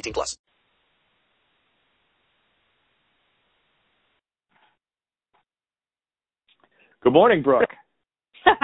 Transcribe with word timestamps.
18 0.00 0.12
plus. 0.14 0.36
Good 7.02 7.12
morning, 7.12 7.42
Brooke. 7.42 7.68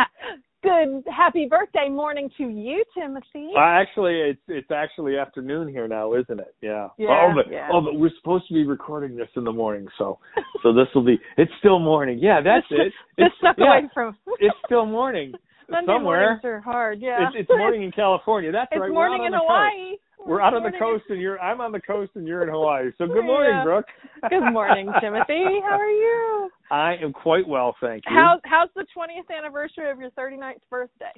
Good 0.62 1.04
happy 1.06 1.46
birthday 1.48 1.88
morning 1.88 2.28
to 2.38 2.48
you, 2.48 2.82
Timothy. 2.96 3.50
Uh, 3.56 3.60
actually, 3.60 4.20
it's 4.20 4.40
it's 4.48 4.70
actually 4.70 5.16
afternoon 5.16 5.68
here 5.68 5.86
now, 5.86 6.14
isn't 6.14 6.40
it? 6.40 6.54
Yeah. 6.60 6.88
Yeah, 6.98 7.08
Oh, 7.10 7.32
but 7.34 7.50
yeah. 7.50 7.68
oh, 7.72 7.80
but 7.80 7.98
we're 7.98 8.10
supposed 8.18 8.48
to 8.48 8.54
be 8.54 8.66
recording 8.66 9.16
this 9.16 9.28
in 9.36 9.44
the 9.44 9.52
morning, 9.52 9.86
so 9.96 10.18
so 10.62 10.72
this 10.72 10.86
will 10.94 11.04
be. 11.04 11.18
It's 11.38 11.52
still 11.60 11.78
morning. 11.78 12.18
Yeah, 12.20 12.40
that's 12.42 12.66
it. 12.70 12.92
This 13.16 13.26
It's, 13.26 13.34
stuck 13.38 13.56
yeah, 13.58 13.78
away 13.78 13.88
from 13.94 14.16
It's 14.40 14.56
still 14.64 14.86
morning 14.86 15.32
Sunday 15.70 15.86
somewhere. 15.92 16.20
mornings 16.20 16.44
are 16.44 16.60
hard. 16.60 17.00
Yeah, 17.00 17.26
It's, 17.28 17.36
it's 17.40 17.48
morning 17.50 17.82
in 17.82 17.92
California. 17.92 18.52
That's 18.52 18.70
right, 18.72 18.76
It's 18.76 18.80
right. 18.82 18.92
morning 18.92 19.24
in 19.24 19.32
the 19.32 19.38
coast. 19.38 19.48
Hawaii. 19.48 19.96
We're 20.26 20.40
out 20.40 20.54
on 20.54 20.64
the 20.64 20.72
coast, 20.76 21.04
and 21.08 21.20
you're. 21.20 21.38
I'm 21.38 21.60
on 21.60 21.70
the 21.70 21.80
coast, 21.80 22.10
and 22.16 22.26
you're 22.26 22.42
in 22.42 22.48
Hawaii. 22.48 22.90
So 22.98 23.06
good 23.06 23.24
morning, 23.32 23.52
Yeah. 23.54 23.62
Brooke. 23.64 23.86
Good 24.30 24.50
morning, 24.52 24.90
Timothy. 25.00 25.60
How 25.62 25.78
are 25.78 25.86
you? 25.90 26.50
I 26.70 26.96
am 27.00 27.12
quite 27.12 27.46
well, 27.46 27.76
thank 27.80 28.02
you. 28.08 28.16
How's 28.16 28.40
how's 28.44 28.68
the 28.74 28.86
20th 28.96 29.32
anniversary 29.36 29.88
of 29.90 30.00
your 30.00 30.10
39th 30.10 30.54
birthday? 30.68 31.12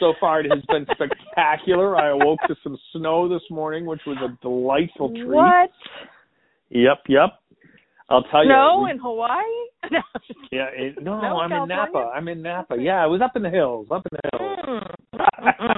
So 0.00 0.14
far, 0.18 0.40
it 0.40 0.50
has 0.50 0.64
been 0.68 0.84
spectacular. 0.92 1.96
I 1.96 2.08
awoke 2.08 2.40
to 2.48 2.56
some 2.64 2.76
snow 2.92 3.28
this 3.28 3.42
morning, 3.50 3.86
which 3.86 4.00
was 4.06 4.16
a 4.20 4.36
delightful 4.42 5.10
treat. 5.10 5.28
What? 5.28 5.70
Yep, 6.70 6.98
yep. 7.08 7.38
I'll 8.08 8.24
tell 8.24 8.42
you. 8.44 8.50
Snow 8.50 8.82
we- 8.84 8.90
in 8.90 8.98
Hawaii? 8.98 9.44
No. 9.96 10.00
yeah, 10.52 10.66
it, 10.72 11.02
no, 11.02 11.18
Snow 11.20 11.40
I'm 11.40 11.52
in 11.52 11.62
in 11.62 11.68
Napa. 11.68 12.10
I'm 12.14 12.28
in 12.28 12.42
Napa. 12.42 12.76
Yeah, 12.78 13.02
I 13.02 13.06
was 13.06 13.20
up 13.20 13.34
in 13.36 13.42
the 13.42 13.50
hills, 13.50 13.86
up 13.90 14.06
in 14.10 14.18
the 14.22 14.38
hills. 14.38 14.58
Mm. 15.14 15.76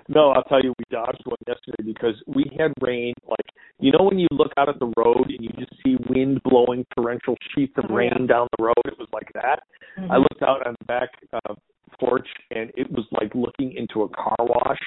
no, 0.08 0.30
I'll 0.30 0.42
tell 0.44 0.62
you, 0.62 0.72
we 0.78 0.84
dodged 0.90 1.22
one 1.24 1.36
yesterday 1.46 1.82
because 1.84 2.14
we 2.26 2.44
had 2.58 2.72
rain. 2.80 3.14
Like, 3.28 3.46
you 3.80 3.92
know, 3.92 4.04
when 4.04 4.18
you 4.18 4.28
look 4.30 4.52
out 4.56 4.68
at 4.68 4.78
the 4.78 4.92
road 4.96 5.26
and 5.30 5.38
you 5.40 5.50
just 5.58 5.72
see 5.84 5.96
wind 6.08 6.42
blowing 6.44 6.84
torrential 6.96 7.36
sheets 7.54 7.72
of 7.76 7.84
Oh, 7.90 7.94
rain 7.94 8.10
yeah. 8.20 8.26
down 8.26 8.48
the 8.58 8.64
road, 8.64 8.74
it 8.84 8.98
was 8.98 9.08
like 9.12 9.30
that. 9.34 9.62
Mhm. 9.98 10.10
I 10.10 10.16
looked 10.16 10.42
out 10.42 10.66
on 10.66 10.74
the 10.78 10.84
back 10.86 11.10
uh, 11.32 11.54
porch 11.98 12.28
and 12.50 12.70
it 12.76 12.90
was 12.92 13.04
like 13.12 13.34
looking 13.34 13.72
into 13.72 14.02
a 14.02 14.08
car 14.10 14.36
wash. 14.40 14.80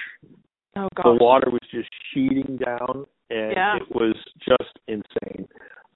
oh 0.75 0.87
The 1.03 1.17
water 1.19 1.49
was 1.49 1.61
just 1.71 1.89
sheeting 2.13 2.57
down, 2.63 3.05
and 3.29 3.51
Yeah. 3.51 3.75
it 3.77 3.89
was 3.93 4.15
just 4.47 4.77
insane. 4.87 5.47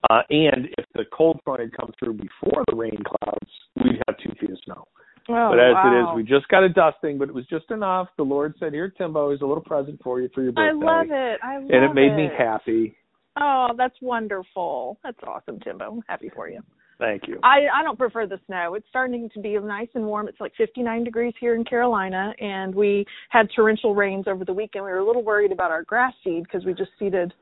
Uh, 0.10 0.22
and 0.30 0.68
if 0.78 0.86
the 0.96 1.06
cold 1.14 1.40
front 1.46 1.53
had 1.64 1.78
come 1.78 1.92
through 2.00 2.14
before 2.14 2.64
the 2.70 2.76
rain 2.76 2.98
clouds, 3.06 3.52
we'd 3.84 4.02
have 4.08 4.18
two 4.18 4.32
feet 4.40 4.52
of 4.52 4.58
snow. 4.66 4.88
Oh, 5.30 5.52
but 5.52 5.60
as 5.60 5.76
it 5.86 6.00
is, 6.00 6.06
we 6.16 6.24
just 6.24 6.48
got 6.50 6.64
a 6.64 6.70
dusting, 6.70 7.18
but 7.18 7.30
it 7.30 7.34
was 7.34 7.46
just 7.48 7.72
enough. 7.72 8.10
The 8.18 8.24
Lord 8.24 8.56
said, 8.60 8.74
"Here, 8.74 8.90
Timbo, 8.90 9.32
is 9.32 9.42
a 9.42 9.46
little 9.46 9.64
present 9.64 10.02
for 10.04 10.20
you 10.20 10.30
for 10.36 10.42
your 10.44 10.52
birthday." 10.52 10.70
I 10.70 10.74
birthday." 10.74 10.86
love 10.86 11.12
it. 11.12 11.40
I 11.42 11.58
love 11.60 11.72
and 11.72 11.84
it 11.86 11.94
made 11.94 12.14
me 12.16 12.30
happy. 12.38 12.98
Oh, 13.40 13.70
that's 13.78 13.96
wonderful. 14.02 15.00
That's 15.04 15.18
awesome, 15.24 15.60
Timbo. 15.62 15.94
I'm 15.94 16.04
happy 16.08 16.30
for 16.36 16.50
you. 16.50 16.62
Thank 17.00 17.28
you. 17.28 17.40
I 17.42 17.68
I 17.74 17.84
don't 17.84 17.98
prefer 17.98 18.28
the 18.28 18.40
snow. 18.46 18.76
It's 18.76 18.88
starting 18.90 19.30
to 19.34 19.40
be 19.40 19.58
nice 19.60 19.88
and 19.96 20.06
warm. 20.06 20.28
It's 20.28 20.40
like 20.40 20.54
59 20.56 21.04
degrees 21.04 21.34
here 21.40 21.56
in 21.56 21.64
Carolina, 21.64 22.34
and 22.40 22.76
we 22.76 23.06
had 23.30 23.50
torrential 23.56 23.96
rains 23.96 24.28
over 24.28 24.46
the 24.46 24.54
weekend. 24.54 24.86
We 24.86 24.92
were 24.92 25.00
a 25.00 25.06
little 25.06 25.24
worried 25.24 25.52
about 25.52 25.72
our 25.72 25.84
grass 25.84 26.14
seed 26.24 26.44
because 26.44 26.66
we 26.66 26.74
just 26.74 26.92
seeded 27.00 27.34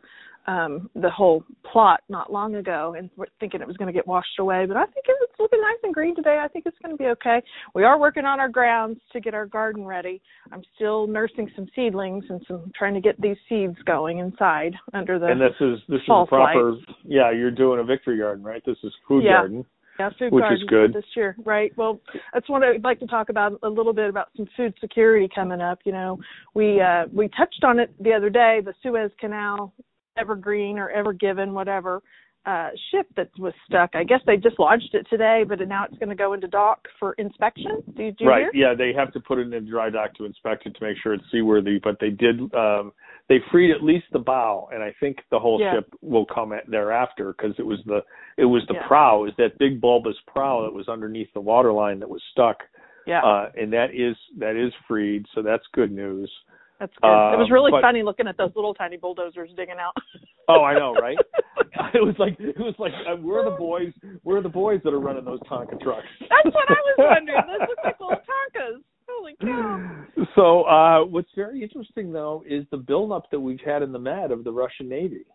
um 0.48 0.90
the 0.96 1.10
whole 1.10 1.44
plot 1.70 2.02
not 2.10 2.32
long 2.32 2.56
ago, 2.56 2.96
and 2.98 3.10
we're 3.16 3.28
thinking 3.40 3.62
it 3.62 3.68
was 3.68 3.78
going 3.78 3.88
to 3.88 3.94
get 3.94 4.08
washed 4.08 4.40
away. 4.40 4.66
But 4.66 4.78
I 4.78 4.86
think 4.86 5.06
it's 5.08 5.40
looking 5.40 5.62
nice 5.62 5.78
and 5.84 5.94
green 5.94 6.16
today. 6.16 6.42
I 6.44 6.48
think 6.48 6.66
it's 6.66 6.78
going 6.84 6.96
to 6.96 7.02
be 7.02 7.10
okay. 7.10 7.42
We 7.76 7.84
are 7.84 8.00
working 8.00 8.26
on 8.26 8.40
our 8.40 8.50
grounds 8.50 9.00
to 9.14 9.20
get 9.20 9.34
our 9.34 9.46
garden 9.46 9.86
ready. 9.86 10.22
I'm 10.52 10.64
still 10.76 11.08
nursing 11.08 11.50
some 11.56 11.68
seedlings 11.76 12.26
and 12.30 12.42
some 12.48 12.72
trying 12.78 12.94
to 12.94 13.02
get 13.02 13.20
these 13.22 13.38
seeds 13.48 13.78
going 13.86 14.20
inside 14.20 14.74
under 14.94 15.20
the 15.20 15.28
and 15.28 15.42
this 15.42 15.56
is 15.60 15.80
this 15.88 16.02
is 16.02 16.28
proper. 16.28 16.78
Yeah, 17.04 17.32
you're 17.32 17.52
doing 17.52 17.80
a 17.80 17.84
victory 17.84 18.18
garden, 18.18 18.44
right? 18.44 18.64
This 18.66 18.78
is 18.84 18.94
food 19.08 19.24
Yeah. 19.24 19.42
garden. 19.42 19.66
Yeah, 20.00 20.10
food 20.18 20.34
Which 20.34 20.46
is 20.52 20.64
good. 20.68 20.94
this 20.94 21.06
year, 21.16 21.36
right? 21.46 21.72
Well, 21.78 22.00
that's 22.34 22.50
what 22.50 22.64
I'd 22.64 22.84
like 22.84 23.00
to 23.02 23.08
talk 23.08 23.30
about 23.30 23.60
a 23.62 23.70
little 23.70 23.94
bit 23.94 24.10
about 24.10 24.30
some 24.36 24.48
food 24.58 24.74
security 24.82 25.30
coming 25.34 25.62
up. 25.62 25.80
You 25.84 25.92
know, 25.92 26.20
we 26.56 26.82
uh 26.82 27.06
we 27.14 27.28
touched 27.30 27.64
on 27.64 27.78
it 27.78 27.94
the 28.02 28.14
other 28.14 28.30
day, 28.30 28.62
the 28.64 28.74
Suez 28.82 29.12
Canal 29.20 29.74
Evergreen 30.18 30.78
or 30.78 30.90
Ever 30.90 31.14
Given, 31.14 31.54
whatever, 31.54 32.02
uh 32.46 32.70
ship 32.90 33.06
that 33.16 33.30
was 33.38 33.54
stuck. 33.68 33.92
I 33.94 34.04
guess 34.04 34.20
they 34.26 34.36
just 34.36 34.58
launched 34.58 34.96
it 34.96 35.06
today, 35.12 35.44
but 35.48 35.60
now 35.68 35.86
it's 35.86 35.98
going 36.00 36.10
to 36.10 36.16
go 36.16 36.34
into 36.34 36.48
dock 36.48 36.88
for 37.00 37.14
inspection. 37.14 37.84
Do 37.96 38.04
you, 38.04 38.28
right. 38.28 38.48
hear? 38.52 38.70
Yeah, 38.70 38.74
they 38.76 38.94
have 38.98 39.14
to 39.14 39.20
put 39.20 39.38
it 39.38 39.54
in 39.54 39.70
dry 39.70 39.92
dock 39.92 40.16
to 40.16 40.26
inspect 40.26 40.66
it 40.66 40.76
to 40.76 40.84
make 40.84 40.98
sure 41.04 41.14
it's 41.14 41.24
seaworthy. 41.32 41.80
But 41.84 41.98
they 42.00 42.10
did. 42.10 42.40
um 42.56 42.94
They 43.30 43.38
freed 43.52 43.72
at 43.72 43.84
least 43.84 44.06
the 44.12 44.20
bow, 44.20 44.70
and 44.74 44.82
I 44.84 44.94
think 45.00 45.18
the 45.30 45.40
whole 45.40 45.62
Yeah. 45.62 45.76
ship 45.76 45.94
will 46.02 46.26
come 46.26 46.52
at 46.52 46.66
thereafter 46.68 47.34
because 47.34 47.58
it 47.60 47.66
was 47.66 47.80
the 47.86 48.04
it 48.38 48.46
was 48.46 48.66
the 48.68 48.74
Yeah. 48.74 48.88
prow, 48.88 49.26
is 49.26 49.36
that 49.38 49.60
big 49.60 49.80
bulbous 49.80 50.20
prow 50.26 50.64
that 50.64 50.74
was 50.74 50.90
underneath 50.90 51.32
the 51.34 51.42
waterline 51.42 52.00
that 52.00 52.10
was 52.10 52.24
stuck, 52.32 52.64
Yeah, 53.06 53.22
uh, 53.24 53.52
and 53.56 53.72
that 53.74 53.94
is 53.94 54.18
that 54.38 54.56
is 54.56 54.74
freed. 54.88 55.28
So 55.36 55.44
that's 55.44 55.68
good 55.74 55.92
news. 55.92 56.32
That's 56.82 56.92
good. 57.02 57.08
it 57.08 57.38
was 57.40 57.48
uh, 57.50 57.54
really 57.54 57.72
but- 57.72 57.82
funny 57.82 58.02
looking 58.04 58.28
at 58.28 58.36
those 58.38 58.52
little 58.56 58.74
tiny 58.74 58.98
bulldozers 58.98 59.52
digging 59.56 59.80
out. 59.80 59.94
Oh, 60.50 60.64
I 60.64 60.74
know, 60.74 60.94
right? 60.96 61.16
it 61.94 62.04
was 62.04 62.16
like 62.18 62.36
it 62.40 62.58
was 62.58 62.74
like 62.78 62.92
uh, 63.08 63.16
we're 63.16 63.46
the 63.46 63.56
boys, 63.56 63.94
we're 64.24 64.42
the 64.42 64.50
boys 64.50 64.82
that 64.84 64.92
are 64.92 65.00
running 65.00 65.24
those 65.24 65.40
Tonka 65.42 65.80
trucks. 65.80 66.08
That's 66.20 66.54
what 66.54 66.66
I 66.68 66.74
was 66.74 66.96
wondering. 66.98 67.42
Those 67.48 67.70
look 67.70 67.78
like 67.86 68.00
little 68.02 68.18
Tonkas. 68.18 68.82
Holy 69.08 69.36
cow! 69.40 70.06
So 70.36 70.64
uh 70.64 71.06
what's 71.06 71.30
very 71.38 71.62
interesting 71.64 72.12
though 72.12 72.44
is 72.46 72.66
the 72.72 72.78
buildup 72.78 73.30
that 73.32 73.40
we've 73.40 73.62
had 73.66 73.82
in 73.82 73.94
the 73.94 74.00
Med 74.00 74.32
of 74.32 74.44
the 74.44 74.52
Russian 74.52 74.90
Navy. 74.90 75.26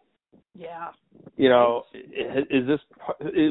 Yeah. 0.55 0.89
You 1.37 1.49
know, 1.51 1.85
is 1.95 2.67
this 2.67 2.81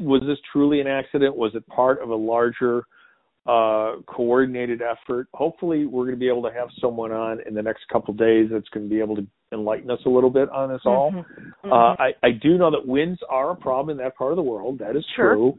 was 0.03 0.21
this 0.27 0.37
truly 0.51 0.81
an 0.81 0.87
accident? 0.87 1.35
Was 1.35 1.55
it 1.55 1.65
part 1.67 2.03
of 2.03 2.09
a 2.09 2.15
larger 2.15 2.83
uh 3.45 4.01
coordinated 4.07 4.81
effort? 4.81 5.27
Hopefully, 5.33 5.85
we're 5.85 6.03
going 6.05 6.15
to 6.15 6.19
be 6.19 6.27
able 6.27 6.43
to 6.43 6.51
have 6.53 6.69
someone 6.81 7.11
on 7.11 7.39
in 7.47 7.53
the 7.53 7.61
next 7.61 7.87
couple 7.91 8.11
of 8.11 8.17
days 8.17 8.49
that's 8.51 8.69
going 8.69 8.87
to 8.87 8.89
be 8.89 8.99
able 8.99 9.15
to 9.15 9.25
enlighten 9.51 9.91
us 9.91 9.99
a 10.05 10.09
little 10.09 10.31
bit 10.31 10.49
on 10.49 10.69
this 10.69 10.81
all. 10.85 11.11
Mhm. 11.11 11.25
Uh, 11.63 11.67
Mhm. 11.67 11.99
I, 11.99 12.13
I 12.23 12.31
do 12.31 12.57
know 12.57 12.71
that 12.71 12.85
winds 12.87 13.19
are 13.29 13.51
a 13.51 13.55
problem 13.55 13.91
in 13.97 14.03
that 14.03 14.15
part 14.17 14.31
of 14.31 14.37
the 14.37 14.43
world. 14.43 14.79
That 14.79 14.95
is 14.95 15.05
Sure. 15.15 15.35
true. 15.35 15.57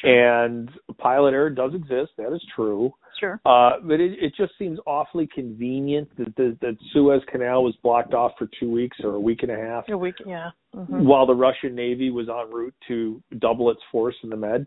Sure. 0.00 0.44
And 0.44 0.70
pilot 0.98 1.32
error 1.34 1.50
does 1.50 1.74
exist. 1.74 2.12
That 2.18 2.32
is 2.32 2.44
true. 2.54 2.92
Sure. 3.18 3.40
Uh, 3.46 3.80
but 3.82 3.98
it, 4.00 4.12
it 4.22 4.32
just 4.36 4.52
seems 4.58 4.78
awfully 4.86 5.26
convenient 5.26 6.08
that 6.18 6.34
the 6.36 6.56
that 6.60 6.76
Suez 6.92 7.22
Canal 7.26 7.64
was 7.64 7.74
blocked 7.82 8.14
off 8.14 8.32
for 8.38 8.48
two 8.60 8.70
weeks 8.70 8.96
or 9.02 9.14
a 9.14 9.20
week 9.20 9.42
and 9.42 9.50
a 9.50 9.56
half, 9.56 9.88
A 9.88 9.96
week, 9.98 10.14
yeah. 10.26 10.50
hmm 10.74 11.04
while 11.06 11.26
the 11.26 11.34
Russian 11.34 11.74
Navy 11.74 12.10
was 12.10 12.28
en 12.28 12.50
route 12.52 12.74
to 12.88 13.20
double 13.38 13.70
its 13.70 13.80
force 13.90 14.14
in 14.22 14.30
the 14.30 14.36
Med. 14.36 14.66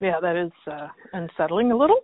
Yeah, 0.00 0.20
that 0.20 0.36
is 0.36 0.52
uh, 0.70 0.88
unsettling 1.12 1.72
a 1.72 1.76
little. 1.76 2.00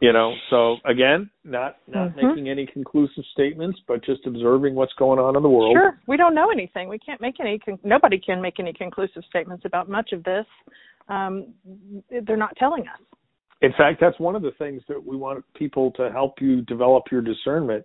You 0.00 0.12
know, 0.12 0.32
so 0.50 0.76
again, 0.86 1.30
not 1.44 1.76
not 1.86 2.10
Mhm. 2.10 2.16
making 2.16 2.48
any 2.48 2.66
conclusive 2.66 3.24
statements, 3.26 3.80
but 3.86 4.02
just 4.02 4.26
observing 4.26 4.74
what's 4.74 4.94
going 4.94 5.18
on 5.18 5.36
in 5.36 5.42
the 5.42 5.48
world. 5.48 5.76
Sure, 5.76 6.00
we 6.06 6.16
don't 6.16 6.34
know 6.34 6.50
anything. 6.50 6.88
We 6.88 6.98
can't 6.98 7.20
make 7.20 7.38
any. 7.38 7.58
Con- 7.58 7.78
nobody 7.84 8.18
can 8.18 8.40
make 8.40 8.58
any 8.58 8.72
conclusive 8.72 9.24
statements 9.26 9.64
about 9.66 9.88
much 9.88 10.12
of 10.12 10.24
this. 10.24 10.46
Um, 11.08 11.54
they're 12.22 12.36
not 12.36 12.56
telling 12.56 12.88
us. 12.88 12.98
In 13.64 13.72
fact, 13.78 13.98
that's 13.98 14.18
one 14.20 14.36
of 14.36 14.42
the 14.42 14.50
things 14.58 14.82
that 14.88 15.02
we 15.02 15.16
want 15.16 15.42
people 15.54 15.90
to 15.92 16.10
help 16.12 16.34
you 16.38 16.60
develop 16.62 17.04
your 17.10 17.22
discernment. 17.22 17.82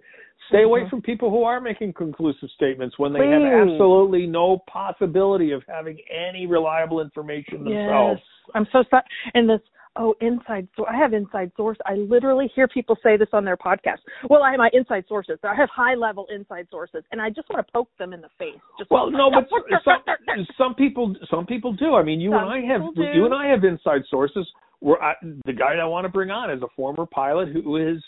Stay 0.50 0.64
away 0.64 0.82
Mhm. 0.82 0.90
from 0.90 1.02
people 1.02 1.30
who 1.30 1.44
are 1.44 1.62
making 1.62 1.94
conclusive 1.94 2.50
statements 2.52 3.00
when 3.00 3.14
they 3.14 3.26
have 3.26 3.44
absolutely 3.44 4.28
no 4.28 4.58
possibility 4.68 5.52
of 5.52 5.64
having 5.68 5.98
any 6.10 6.48
reliable 6.48 7.00
information 7.00 7.64
themselves. 7.64 8.20
Yes, 8.20 8.52
I'm 8.56 8.66
so 8.74 8.84
sorry. 8.84 9.04
And 9.36 9.50
this, 9.50 9.62
oh, 9.96 10.16
inside 10.22 10.68
source. 10.76 10.90
I 10.92 10.98
have 10.98 11.14
inside 11.14 11.52
source. 11.56 11.78
I 11.86 11.96
literally 11.96 12.52
hear 12.56 12.68
people 12.68 12.98
say 13.04 13.18
this 13.18 13.30
on 13.34 13.46
their 13.46 13.58
podcast. 13.58 14.00
Well, 14.30 14.44
I 14.44 14.52
have 14.52 14.58
my 14.58 14.70
inside 14.74 15.06
sources. 15.08 15.40
I 15.44 15.56
have 15.56 15.70
high 15.70 15.96
level 15.96 16.26
inside 16.34 16.68
sources, 16.72 17.04
and 17.12 17.22
I 17.22 17.30
just 17.30 17.50
want 17.50 17.66
to 17.66 17.72
poke 17.72 17.90
them 17.98 18.14
in 18.14 18.22
the 18.22 18.30
face. 18.38 18.60
Just 18.78 18.92
Well, 18.92 19.12
no, 19.12 19.32
but 19.32 19.50
some 19.86 20.48
some, 20.58 20.76
people 20.76 21.16
some 21.30 21.46
people 21.46 21.74
do. 21.74 21.96
I 21.96 22.04
mean, 22.04 22.20
you 22.20 22.32
Some 22.32 22.48
and 22.48 22.50
I 22.50 22.74
have 22.74 22.96
do. 22.96 23.04
you 23.14 23.26
and 23.26 23.34
I 23.34 23.48
have 23.48 23.64
inside 23.64 24.02
sources. 24.10 24.48
Where 24.82 25.02
I, 25.04 25.14
the 25.46 25.52
guy 25.52 25.76
I 25.76 25.86
want 25.86 26.06
to 26.06 26.10
bring 26.10 26.32
on 26.32 26.50
is 26.50 26.62
a 26.62 26.68
former 26.76 27.06
pilot 27.06 27.50
who 27.52 27.76
has 27.76 28.02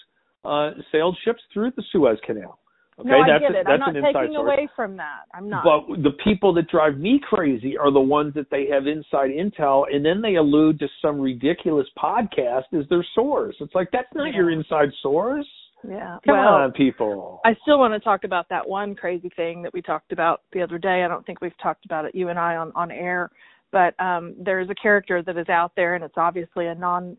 uh, 0.46 0.72
sailed 0.92 1.18
ships 1.26 1.42
through 1.54 1.72
the 1.76 1.84
Suez 1.92 2.18
Canal. 2.26 2.58
Okay, 3.02 3.10
no, 3.10 3.22
I 3.22 3.28
that's 3.28 3.42
get 3.42 3.56
a- 3.56 3.60
it. 3.60 3.68
I'm 3.68 3.80
not 3.80 3.96
an 3.96 4.04
taking 4.04 4.34
source. 4.34 4.38
away 4.38 4.70
from 4.76 4.98
that. 4.98 5.26
I'm 5.34 5.50
not. 5.50 5.64
But 5.64 6.02
the 6.04 6.12
people 6.24 6.54
that 6.54 6.70
drive 6.70 6.98
me 6.98 7.20
crazy 7.28 7.78
are 7.78 7.92
the 7.92 8.00
ones 8.00 8.34
that 8.36 8.50
they 8.50 8.68
have 8.72 8.88
inside 8.88 9.32
intel, 9.32 9.84
and 9.94 10.04
then 10.06 10.22
they 10.22 10.36
allude 10.36 10.80
to 10.80 10.88
some 11.02 11.20
ridiculous 11.20 11.88
podcast 11.98 12.66
as 12.74 12.88
their 12.90 13.06
source. 13.14 13.56
It's 13.60 13.76
like 13.76 13.90
that's 13.92 14.08
not 14.16 14.34
your 14.34 14.52
inside 14.52 14.90
source. 15.02 15.48
yeah. 15.88 16.18
Come 16.26 16.38
well, 16.38 16.54
on, 16.54 16.72
people. 16.74 17.42
I 17.44 17.56
still 17.64 17.80
want 17.80 17.94
to 17.94 18.00
talk 18.00 18.24
about 18.24 18.48
that 18.50 18.68
one 18.68 18.96
crazy 18.96 19.30
thing 19.36 19.64
that 19.64 19.74
we 19.74 19.82
talked 19.82 20.12
about 20.12 20.42
the 20.54 20.62
other 20.62 20.78
day. 20.78 21.04
I 21.04 21.08
don't 21.08 21.26
think 21.26 21.42
we've 21.42 21.58
talked 21.62 21.86
about 21.86 22.06
it, 22.06 22.14
you 22.16 22.30
and 22.30 22.38
I, 22.40 22.56
on 22.56 22.72
on 22.76 22.92
air. 22.92 23.30
But 23.72 24.00
um 24.00 24.36
there's 24.38 24.70
a 24.70 24.76
character 24.76 25.24
that 25.24 25.38
is 25.38 25.50
out 25.50 25.72
there, 25.76 25.96
and 25.96 26.04
it's 26.04 26.18
obviously 26.18 26.68
a 26.68 26.76
non 26.76 27.18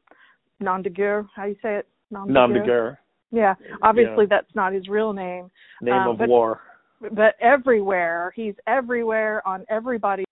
non 0.60 0.82
de 0.82 0.90
guerre. 0.90 1.26
How 1.34 1.44
do 1.44 1.48
you 1.48 1.56
say 1.62 1.76
it? 1.76 1.88
Non 2.10 2.52
de 2.52 2.60
guerre, 2.62 3.00
Yeah. 3.32 3.54
Obviously, 3.82 4.26
that's 4.26 4.54
not 4.54 4.72
his 4.72 4.86
real 4.88 5.12
name. 5.12 5.50
name 5.80 5.94
Um, 5.94 6.08
of 6.10 6.18
but- 6.18 6.28
war. 6.28 6.60
but 7.10 7.34
everywhere 7.40 8.32
he's 8.36 8.54
everywhere 8.68 9.42
on 9.44 9.64
everybody's 9.68 10.24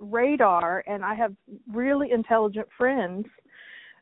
radar 0.00 0.82
and 0.88 1.04
i 1.04 1.14
have 1.14 1.32
really 1.72 2.10
intelligent 2.10 2.66
friends 2.76 3.24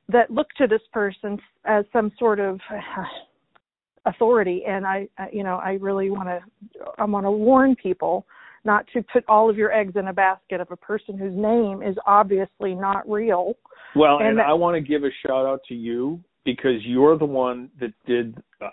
that 0.09 0.31
look 0.31 0.49
to 0.57 0.67
this 0.67 0.81
person 0.91 1.39
as 1.67 1.85
some 1.93 2.11
sort 2.19 2.41
of 2.41 2.59
authority 4.07 4.63
and 4.67 4.87
i 4.87 5.09
I- 5.19 5.31
you 5.33 5.43
know 5.45 5.57
i 5.57 5.73
really 5.81 6.11
want 6.11 6.29
to 6.29 6.41
i 6.99 7.05
want 7.05 7.25
to 7.27 7.31
warn 7.31 7.75
people 7.77 8.27
not 8.65 8.87
to 8.95 9.03
put 9.13 9.25
all 9.29 9.51
of 9.51 9.57
your 9.59 9.73
eggs 9.73 9.95
in 9.97 10.09
a 10.09 10.13
basket 10.13 10.61
of 10.61 10.71
a 10.71 10.77
person 10.77 11.19
whose 11.19 11.35
name 11.37 11.83
is 11.83 11.97
obviously 12.07 12.75
not 12.75 13.09
real 13.09 13.55
Well, 13.95 14.19
And 14.19 14.29
and, 14.29 14.39
that- 14.39 14.47
I 14.49 14.53
want 14.55 14.75
to 14.77 14.81
give 14.81 15.05
a 15.05 15.11
shout 15.27 15.45
out 15.47 15.61
to 15.69 15.75
you 15.75 16.21
because 16.45 16.85
you're 16.85 17.17
the 17.19 17.25
one 17.25 17.71
that 17.81 17.93
did. 18.07 18.37
Uh, 18.61 18.69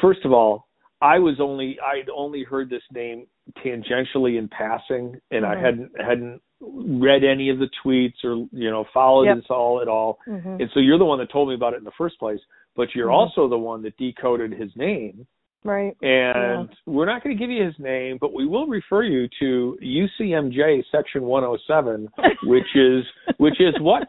first 0.00 0.20
of 0.24 0.32
all, 0.32 0.68
I 1.00 1.18
was 1.18 1.36
only 1.40 1.78
I'd 1.84 2.08
only 2.14 2.44
heard 2.44 2.70
this 2.70 2.82
name 2.92 3.26
tangentially 3.64 4.38
in 4.38 4.48
passing, 4.48 5.20
and 5.30 5.44
I 5.44 5.54
Mhm. 5.56 5.60
hadn't 5.60 6.00
hadn't 6.00 6.42
read 6.60 7.24
any 7.24 7.48
of 7.50 7.58
the 7.58 7.68
tweets 7.84 8.22
or 8.24 8.46
you 8.52 8.70
know 8.70 8.84
followed 8.94 9.24
Yep. 9.24 9.36
this 9.36 9.50
all 9.50 9.80
at 9.80 9.88
all. 9.88 10.18
mm-hmm. 10.28 10.60
And 10.60 10.70
so 10.72 10.80
you're 10.80 10.98
the 10.98 11.04
one 11.04 11.18
that 11.18 11.30
told 11.30 11.48
me 11.48 11.54
about 11.54 11.74
it 11.74 11.78
in 11.78 11.84
the 11.84 11.90
first 11.98 12.18
place. 12.20 12.40
But 12.76 12.94
you're 12.94 13.08
Mhm. 13.08 13.14
also 13.14 13.48
the 13.48 13.58
one 13.58 13.82
that 13.82 13.96
decoded 13.96 14.52
his 14.52 14.74
name. 14.76 15.26
right 15.64 15.94
And 16.02 16.68
we're 16.86 17.04
not 17.06 17.22
going 17.22 17.36
to 17.36 17.40
give 17.40 17.48
you 17.50 17.62
his 17.64 17.78
name, 17.78 18.18
but 18.20 18.32
we 18.32 18.46
will 18.46 18.66
refer 18.66 19.02
you 19.04 19.28
to 19.38 19.78
UCMJ 19.80 20.82
Section 20.90 21.22
107, 21.24 22.08
which 22.44 22.74
is 22.74 23.04
which 23.38 23.60
is 23.60 23.74
what 23.80 24.06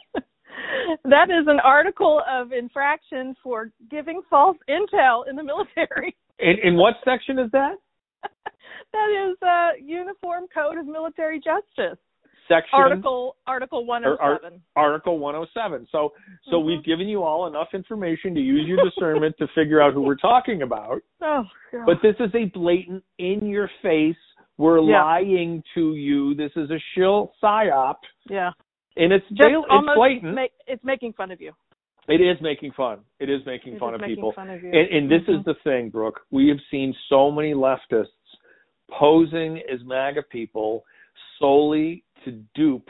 that 1.06 1.30
is 1.30 1.46
an 1.48 1.60
article 1.64 2.22
of 2.30 2.52
infraction 2.52 3.36
for 3.44 3.72
giving 3.90 4.22
false 4.30 4.58
intel 4.70 5.28
in 5.30 5.36
the 5.36 5.44
military. 5.44 6.16
in, 6.40 6.56
in 6.64 6.76
what 6.78 6.96
section 7.06 7.40
is 7.40 7.50
that? 7.52 7.76
that 8.94 9.30
is 9.32 9.38
uh 9.42 9.70
Uniform 9.84 10.46
Code 10.54 10.78
of 10.78 10.86
Military 10.86 11.40
Justice. 11.40 11.98
Section 12.48 12.74
Article 12.78 13.38
Article 13.48 13.86
one 13.86 14.04
oh 14.06 14.18
seven. 14.42 14.62
Article 14.76 15.18
107. 15.20 15.88
So 15.92 16.12
so 16.50 16.58
Mhm. 16.58 16.66
we've 16.66 16.84
given 16.84 17.08
you 17.08 17.24
all 17.24 17.48
enough 17.48 17.70
information 17.74 18.36
to 18.36 18.42
use 18.42 18.68
your 18.68 18.78
discernment 18.84 19.36
to 19.40 19.48
figure 19.56 19.82
out 19.82 19.94
who 19.94 20.02
we're 20.02 20.16
talking 20.16 20.62
about. 20.64 21.02
Oh 21.22 21.44
God. 21.72 21.86
But 21.86 21.98
this 22.04 22.16
is 22.20 22.30
a 22.36 22.46
blatant 22.54 23.02
in 23.18 23.48
your 23.48 23.70
face. 23.82 24.18
We're 24.58 24.80
Yeah. 24.82 25.04
lying 25.04 25.64
to 25.74 25.96
you. 25.96 26.36
This 26.36 26.52
is 26.58 26.70
a 26.70 26.80
shill 26.94 27.34
psyop, 27.42 27.96
yeah. 28.30 28.52
And 28.98 29.12
it's 29.14 29.28
Just 29.30 29.42
bla- 29.50 29.80
it's 29.80 29.96
blatant. 29.96 30.34
make, 30.36 30.52
it's 30.68 30.84
making 30.84 31.14
fun 31.14 31.32
of 31.32 31.42
you. 31.42 31.52
it 32.08 32.20
is 32.22 32.38
making 32.42 32.72
fun. 32.74 33.00
It 33.20 33.30
is 33.30 33.42
making 33.46 33.76
It 33.76 33.80
fun 33.80 33.94
is 33.94 33.96
of 33.96 34.02
making 34.02 34.16
people. 34.16 34.32
fun 34.34 34.50
of 34.50 34.62
you. 34.62 34.70
And, 34.72 34.90
and 34.90 35.12
this 35.12 35.22
Mhm. 35.24 35.40
is 35.40 35.46
the 35.46 35.54
thing, 35.64 35.90
Brooke. 35.90 36.22
We 36.32 36.50
have 36.50 36.60
seen 36.70 36.94
so 37.08 37.32
many 37.32 37.54
leftists 37.54 38.08
posing 38.92 39.60
as 39.72 39.84
MAGA 39.86 40.24
people 40.24 40.84
solely 41.40 42.04
to 42.26 42.32
dupe 42.56 42.90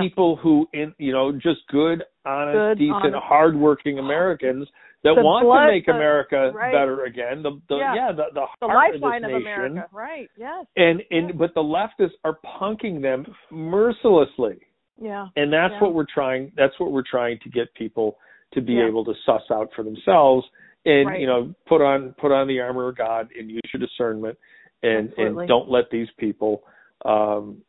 people 0.00 0.36
who, 0.36 0.68
in 0.72 0.94
you 0.98 1.12
know, 1.12 1.32
just 1.32 1.66
good, 1.68 2.04
honest, 2.24 2.54
Good, 2.56 2.78
decent, 2.78 2.94
honest. 3.06 3.22
hardworking 3.24 3.98
Americans 3.98 4.68
that 5.02 5.14
The 5.16 5.22
want 5.22 5.44
blood, 5.44 5.66
to 5.66 5.72
make 5.72 5.88
America 5.88 6.52
right. 6.54 6.72
better 6.72 7.04
again. 7.04 7.42
The, 7.42 7.60
the 7.68 7.76
Yeah. 7.78 7.94
yeah, 7.96 8.12
the 8.12 8.26
the, 8.32 8.46
the 8.60 8.66
lifeline 8.68 9.24
of 9.24 9.32
of 9.32 9.42
nation. 9.42 9.64
America. 9.72 9.88
Right. 9.92 10.30
Yes. 10.36 10.66
And 10.76 11.02
and 11.10 11.30
Yeah. 11.30 11.34
but 11.36 11.54
the 11.54 11.62
leftists 11.62 12.14
are 12.24 12.38
punking 12.44 13.02
them 13.02 13.26
mercilessly 13.50 14.60
Yeah. 15.00 15.28
and 15.36 15.52
that's 15.52 15.72
Yeah. 15.72 15.80
what 15.80 15.94
we're 15.94 16.06
trying 16.12 16.52
that's 16.56 16.78
what 16.78 16.92
we're 16.92 17.02
trying 17.10 17.38
to 17.42 17.48
get 17.48 17.72
people 17.74 18.18
to 18.52 18.60
be 18.60 18.74
Yeah. 18.74 18.86
able 18.86 19.04
to 19.06 19.14
suss 19.24 19.42
out 19.50 19.70
for 19.74 19.82
themselves 19.82 20.46
and 20.84 21.08
Right. 21.08 21.20
you 21.20 21.26
know 21.26 21.54
put 21.66 21.80
on 21.82 22.12
put 22.18 22.32
on 22.32 22.46
the 22.48 22.60
armor 22.60 22.88
of 22.88 22.96
god 22.96 23.28
and 23.38 23.50
use 23.50 23.60
your 23.72 23.80
discernment 23.80 24.38
and 24.82 25.08
Absolutely. 25.10 25.44
and 25.44 25.48
don't 25.48 25.68
let 25.70 25.90
these 25.90 26.08
people 26.18 26.62
um 27.04 27.62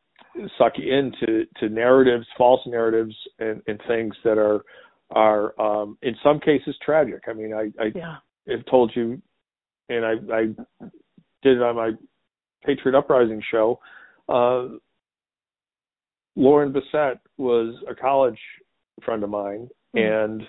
suck 0.57 0.77
you 0.77 0.93
into 0.93 1.45
to 1.59 1.69
narratives 1.69 2.27
false 2.37 2.61
narratives 2.67 3.15
and 3.39 3.61
and 3.67 3.81
things 3.87 4.15
that 4.23 4.37
are 4.37 4.63
are 5.11 5.59
um 5.59 5.97
in 6.01 6.15
some 6.23 6.39
cases 6.39 6.75
tragic 6.83 7.23
i 7.27 7.33
mean 7.33 7.53
i 7.53 7.71
i 7.81 7.91
Yeah. 7.95 8.17
have 8.47 8.65
told 8.65 8.95
you 8.95 9.21
and 9.89 10.05
i 10.05 10.13
i 10.33 10.43
did 11.43 11.57
it 11.57 11.61
on 11.61 11.75
my 11.75 11.91
patriot 12.65 12.97
uprising 12.97 13.41
show 13.51 13.79
uh 14.29 14.67
Lauren 16.35 16.71
Bessette 16.73 17.19
was 17.37 17.75
a 17.89 17.95
college 17.95 18.39
friend 19.03 19.23
of 19.23 19.29
mine, 19.29 19.69
Mhm. 19.95 20.21
and 20.29 20.47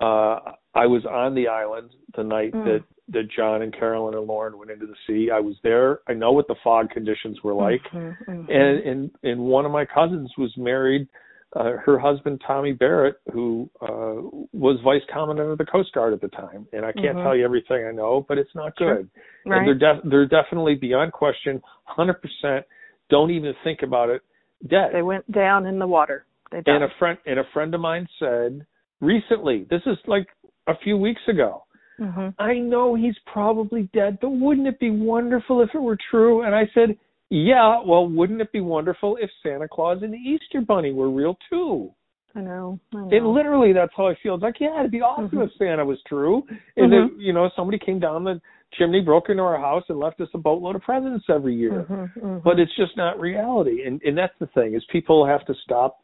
uh, 0.00 0.52
I 0.74 0.86
was 0.86 1.04
on 1.04 1.34
the 1.34 1.48
island 1.48 1.94
the 2.14 2.24
night 2.24 2.52
Mm. 2.52 2.64
that 2.64 2.84
that 3.08 3.28
John 3.28 3.62
and 3.62 3.72
Carolyn 3.72 4.14
and 4.14 4.24
Lauren 4.28 4.56
went 4.56 4.70
into 4.70 4.86
the 4.86 4.94
sea. 5.04 5.32
I 5.32 5.40
was 5.40 5.56
there. 5.62 5.98
I 6.06 6.14
know 6.14 6.30
what 6.30 6.46
the 6.46 6.54
fog 6.62 6.90
conditions 6.90 7.42
were 7.42 7.52
like, 7.54 7.82
Mhm, 7.88 8.16
mhm. 8.26 8.48
and 8.48 8.78
and 8.80 9.10
and 9.24 9.40
one 9.44 9.66
of 9.66 9.72
my 9.72 9.84
cousins 9.84 10.32
was 10.38 10.56
married. 10.56 11.08
Uh, 11.56 11.72
her 11.78 11.98
husband 11.98 12.40
Tommy 12.46 12.70
Barrett, 12.72 13.16
who 13.32 13.68
uh, 13.82 14.22
was 14.52 14.78
vice 14.82 15.02
commandant 15.12 15.50
of 15.50 15.58
the 15.58 15.66
Coast 15.66 15.92
Guard 15.92 16.12
at 16.12 16.20
the 16.20 16.28
time, 16.28 16.68
and 16.72 16.86
I 16.86 16.92
can't 16.92 17.18
Mhm. 17.18 17.22
tell 17.24 17.34
you 17.34 17.44
everything 17.44 17.84
I 17.84 17.90
know, 17.90 18.20
but 18.28 18.38
it's 18.38 18.54
not 18.54 18.78
Sure. 18.78 18.94
good. 18.98 19.10
right. 19.46 19.58
And 19.58 19.66
they're 19.66 19.74
def- 19.94 20.04
they're 20.04 20.26
definitely 20.26 20.76
beyond 20.76 21.12
question, 21.12 21.60
hundred 21.84 22.22
percent. 22.22 22.64
Don't 23.08 23.32
even 23.32 23.52
think 23.64 23.82
about 23.82 24.08
it. 24.10 24.22
Dead. 24.66 24.90
they 24.92 25.02
went 25.02 25.30
down 25.32 25.66
in 25.66 25.78
the 25.78 25.86
water. 25.86 26.24
They 26.50 26.62
and 26.66 26.84
a 26.84 26.88
friend 26.98 27.18
and 27.26 27.38
a 27.38 27.44
friend 27.52 27.74
of 27.74 27.80
mine 27.80 28.06
said 28.18 28.66
recently, 29.00 29.66
this 29.70 29.82
is 29.86 29.96
like 30.06 30.26
a 30.66 30.76
few 30.82 30.96
weeks 30.96 31.22
ago. 31.28 31.64
Mhm. 31.98 32.34
I 32.38 32.58
know 32.58 32.94
he's 32.94 33.18
probably 33.26 33.84
dead, 33.92 34.18
but 34.20 34.30
wouldn't 34.30 34.66
it 34.66 34.78
be 34.78 34.90
wonderful 34.90 35.60
if 35.60 35.74
it 35.74 35.80
were 35.82 35.98
true? 36.10 36.42
And 36.42 36.54
I 36.54 36.66
said, 36.74 36.96
Yeah, 37.32 37.80
well, 37.86 38.08
wouldn't 38.08 38.40
it 38.40 38.50
be 38.50 38.60
wonderful 38.60 39.16
if 39.16 39.30
Santa 39.42 39.68
Claus 39.68 40.02
and 40.02 40.12
the 40.12 40.18
Easter 40.18 40.60
Bunny 40.60 40.92
were 40.92 41.10
real 41.10 41.38
too? 41.48 41.92
I 42.34 42.40
know. 42.40 42.78
I 42.94 42.96
know. 42.96 43.08
And 43.10 43.26
literally, 43.28 43.72
that's 43.72 43.92
how 43.96 44.06
I 44.06 44.14
feel. 44.22 44.34
It's 44.34 44.42
like, 44.42 44.60
yeah, 44.60 44.78
it'd 44.80 44.90
be 44.90 45.00
awesome 45.00 45.30
Mhm. 45.30 45.44
if 45.46 45.52
Santa 45.54 45.84
was 45.84 46.00
true, 46.02 46.44
and 46.76 46.92
Mhm. 46.92 47.10
that 47.10 47.20
you 47.20 47.32
know 47.32 47.48
somebody 47.56 47.78
came 47.78 47.98
down 47.98 48.24
the 48.24 48.40
chimney, 48.72 49.00
broke 49.00 49.30
into 49.30 49.42
our 49.42 49.58
house, 49.58 49.84
and 49.88 49.98
left 49.98 50.20
us 50.20 50.28
a 50.34 50.38
boatload 50.38 50.76
of 50.76 50.82
presents 50.82 51.28
every 51.28 51.54
year. 51.54 51.86
Mhm, 51.90 52.12
mhm. 52.14 52.42
But 52.44 52.60
it's 52.60 52.74
just 52.76 52.96
not 52.96 53.18
reality, 53.18 53.84
and 53.84 54.00
and 54.04 54.16
that's 54.16 54.38
the 54.38 54.46
thing 54.48 54.74
is 54.74 54.84
people 54.86 55.24
have 55.24 55.44
to 55.46 55.54
stop 55.54 55.98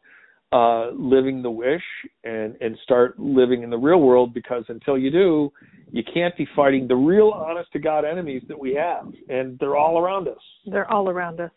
uh 0.53 0.91
living 0.91 1.41
the 1.41 1.51
wish 1.51 1.83
and 2.23 2.55
and 2.61 2.77
start 2.83 3.19
living 3.19 3.63
in 3.63 3.69
the 3.69 3.77
real 3.77 3.99
world 3.99 4.33
because 4.33 4.63
until 4.69 4.97
you 4.97 5.11
do 5.11 5.51
you 5.91 6.03
can't 6.13 6.35
be 6.37 6.47
fighting 6.55 6.87
the 6.87 6.95
real 6.95 7.31
honest 7.31 7.71
to 7.73 7.79
god 7.79 8.05
enemies 8.05 8.41
that 8.47 8.57
we 8.57 8.73
have 8.73 9.11
and 9.27 9.59
they're 9.59 9.75
all 9.75 9.99
around 9.99 10.27
us 10.27 10.37
they're 10.67 10.91
all 10.91 11.09
around 11.09 11.39
us. 11.39 11.51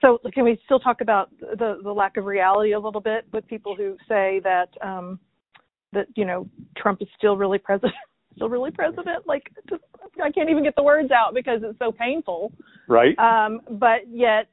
So 0.00 0.18
can 0.32 0.44
we 0.44 0.58
still 0.64 0.80
talk 0.80 1.00
about 1.00 1.30
the 1.40 1.78
the 1.82 1.92
lack 1.92 2.16
of 2.16 2.24
reality 2.24 2.72
a 2.72 2.80
little 2.80 3.00
bit 3.00 3.26
with 3.32 3.46
people 3.46 3.76
who 3.76 3.96
say 4.08 4.40
that 4.42 4.68
um 4.82 5.18
that 5.92 6.06
you 6.16 6.24
know 6.24 6.48
Trump 6.76 7.00
is 7.00 7.08
still 7.16 7.36
really 7.36 7.58
president 7.58 7.94
still 8.36 8.48
really 8.48 8.70
president 8.70 9.26
like 9.26 9.50
just 9.68 9.82
I 10.22 10.30
can't 10.30 10.50
even 10.50 10.62
get 10.62 10.74
the 10.76 10.82
words 10.82 11.10
out 11.10 11.34
because 11.34 11.60
it's 11.62 11.78
so 11.78 11.92
painful. 11.92 12.52
right 12.88 13.18
Um 13.18 13.60
but 13.70 14.08
yet 14.08 14.48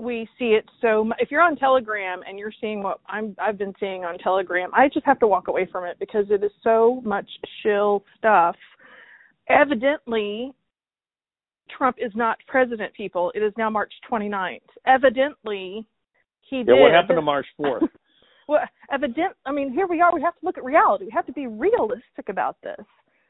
we 0.00 0.28
see 0.38 0.46
it 0.46 0.64
so 0.80 1.10
if 1.18 1.30
you're 1.30 1.42
on 1.42 1.56
Telegram 1.56 2.20
and 2.28 2.38
you're 2.38 2.52
seeing 2.60 2.82
what 2.82 3.00
I'm 3.08 3.36
I've 3.40 3.58
been 3.58 3.74
seeing 3.78 4.04
on 4.04 4.18
Telegram, 4.18 4.70
I 4.74 4.88
just 4.92 5.06
have 5.06 5.18
to 5.20 5.26
walk 5.26 5.48
away 5.48 5.68
from 5.70 5.84
it 5.84 5.96
because 5.98 6.26
it 6.30 6.42
is 6.42 6.50
so 6.62 7.00
much 7.04 7.28
shill 7.62 8.02
stuff. 8.18 8.56
Evidently 9.48 10.52
Trump 11.76 11.96
is 11.98 12.12
not 12.14 12.38
president, 12.46 12.94
people. 12.94 13.32
It 13.34 13.40
is 13.40 13.52
now 13.58 13.70
March 13.70 13.92
29th. 14.10 14.60
Evidently, 14.86 15.86
he 16.48 16.62
did. 16.62 16.80
what 16.80 16.92
happened 16.92 17.18
to 17.18 17.22
march 17.22 17.46
4th 17.60 17.88
well, 18.48 18.60
evident. 18.92 19.34
I 19.44 19.52
mean, 19.52 19.72
here 19.72 19.86
we 19.86 20.00
are. 20.00 20.14
We 20.14 20.22
have 20.22 20.38
to 20.38 20.46
look 20.46 20.58
at 20.58 20.64
reality. 20.64 21.06
We 21.06 21.12
have 21.12 21.26
to 21.26 21.32
be 21.32 21.46
realistic 21.46 22.28
about 22.28 22.56
this. 22.62 22.84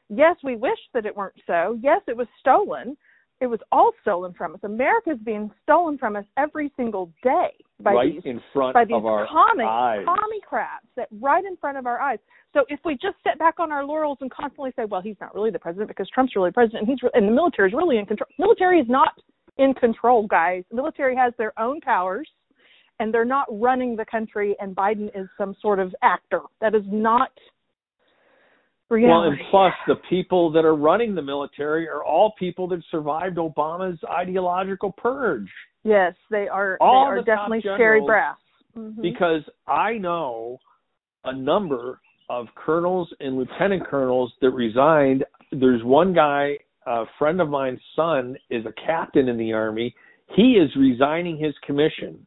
Yes, 0.09 0.35
we 0.43 0.55
wish 0.55 0.77
that 0.93 1.05
it 1.05 1.15
weren't 1.15 1.35
so. 1.45 1.77
Yes, 1.81 2.01
it 2.07 2.15
was 2.15 2.27
stolen. 2.39 2.95
It 3.39 3.47
was 3.47 3.59
all 3.71 3.91
stolen 4.01 4.33
from 4.33 4.55
us. 4.55 4.61
America 4.63 5.11
is 5.11 5.19
being 5.19 5.51
stolen 5.63 5.97
from 5.97 6.15
us 6.15 6.25
every 6.37 6.71
single 6.75 7.11
day. 7.23 7.51
by 7.79 7.93
right 7.93 8.13
these 8.13 8.21
in 8.25 8.41
front 8.51 8.73
by 8.73 8.85
these 8.85 8.95
of 8.95 9.05
our 9.05 9.27
commie 9.27 9.63
eyes. 9.63 10.03
commie 10.05 10.41
craps 10.41 10.87
that 10.95 11.07
right 11.21 11.45
in 11.45 11.55
front 11.57 11.77
of 11.77 11.85
our 11.85 12.01
eyes. 12.01 12.17
So 12.53 12.65
if 12.69 12.79
we 12.83 12.93
just 12.93 13.15
sit 13.23 13.37
back 13.37 13.59
on 13.59 13.71
our 13.71 13.85
laurels 13.85 14.17
and 14.21 14.31
constantly 14.31 14.71
say, 14.75 14.85
"Well, 14.85 15.01
he's 15.01 15.19
not 15.21 15.35
really 15.35 15.51
the 15.51 15.59
president 15.59 15.87
because 15.87 16.09
Trump's 16.09 16.35
really 16.35 16.51
president, 16.51 16.87
and 16.87 16.89
he's 16.89 17.09
and 17.13 17.27
the 17.27 17.31
military 17.31 17.69
is 17.69 17.75
really 17.75 17.97
in 17.97 18.05
control," 18.07 18.27
military 18.39 18.79
is 18.79 18.89
not 18.89 19.13
in 19.57 19.73
control, 19.75 20.25
guys. 20.25 20.63
The 20.69 20.75
military 20.75 21.15
has 21.15 21.33
their 21.37 21.53
own 21.59 21.79
powers, 21.81 22.29
and 22.99 23.13
they're 23.13 23.25
not 23.25 23.47
running 23.51 23.95
the 23.95 24.05
country. 24.05 24.55
And 24.59 24.75
Biden 24.75 25.15
is 25.15 25.29
some 25.37 25.53
sort 25.61 25.79
of 25.79 25.93
actor. 26.01 26.41
That 26.61 26.73
is 26.73 26.83
not 26.87 27.31
Well, 28.89 29.23
and 29.23 29.37
plus, 29.51 29.73
the 29.85 29.95
people 30.09 30.49
that 30.51 30.63
are 30.63 30.75
running 30.75 31.13
the 31.13 31.21
military 31.21 31.89
are 31.89 32.03
all 32.03 32.33
people 32.39 32.67
that 32.69 32.81
survived 32.89 33.37
Obama's 33.37 33.99
ideological 34.09 34.93
purge. 34.93 35.49
yes, 35.83 36.13
they 36.29 36.47
are. 36.47 36.77
all 36.79 37.05
they 37.05 37.11
are 37.11 37.15
the 37.17 37.23
definitely 37.23 37.61
Sherry 37.61 37.77
generals- 37.77 38.07
Brass. 38.07 38.37
Mhm. 38.77 39.01
Because 39.01 39.43
I 39.67 39.97
know 39.97 40.59
a 41.25 41.33
number 41.33 41.99
of 42.29 42.53
colonels 42.55 43.11
and 43.19 43.37
lieutenant 43.37 43.85
colonels 43.85 44.33
that 44.41 44.51
resigned. 44.51 45.23
There's 45.51 45.83
one 45.83 46.13
guy, 46.13 46.59
a 46.85 47.05
friend 47.17 47.41
of 47.41 47.49
mine's 47.49 47.81
son, 47.95 48.37
is 48.49 48.65
a 48.65 48.73
captain 48.73 49.29
in 49.29 49.37
the 49.37 49.53
army. 49.53 49.95
He 50.35 50.57
is 50.57 50.75
resigning 50.75 51.37
his 51.37 51.57
commission 51.59 52.25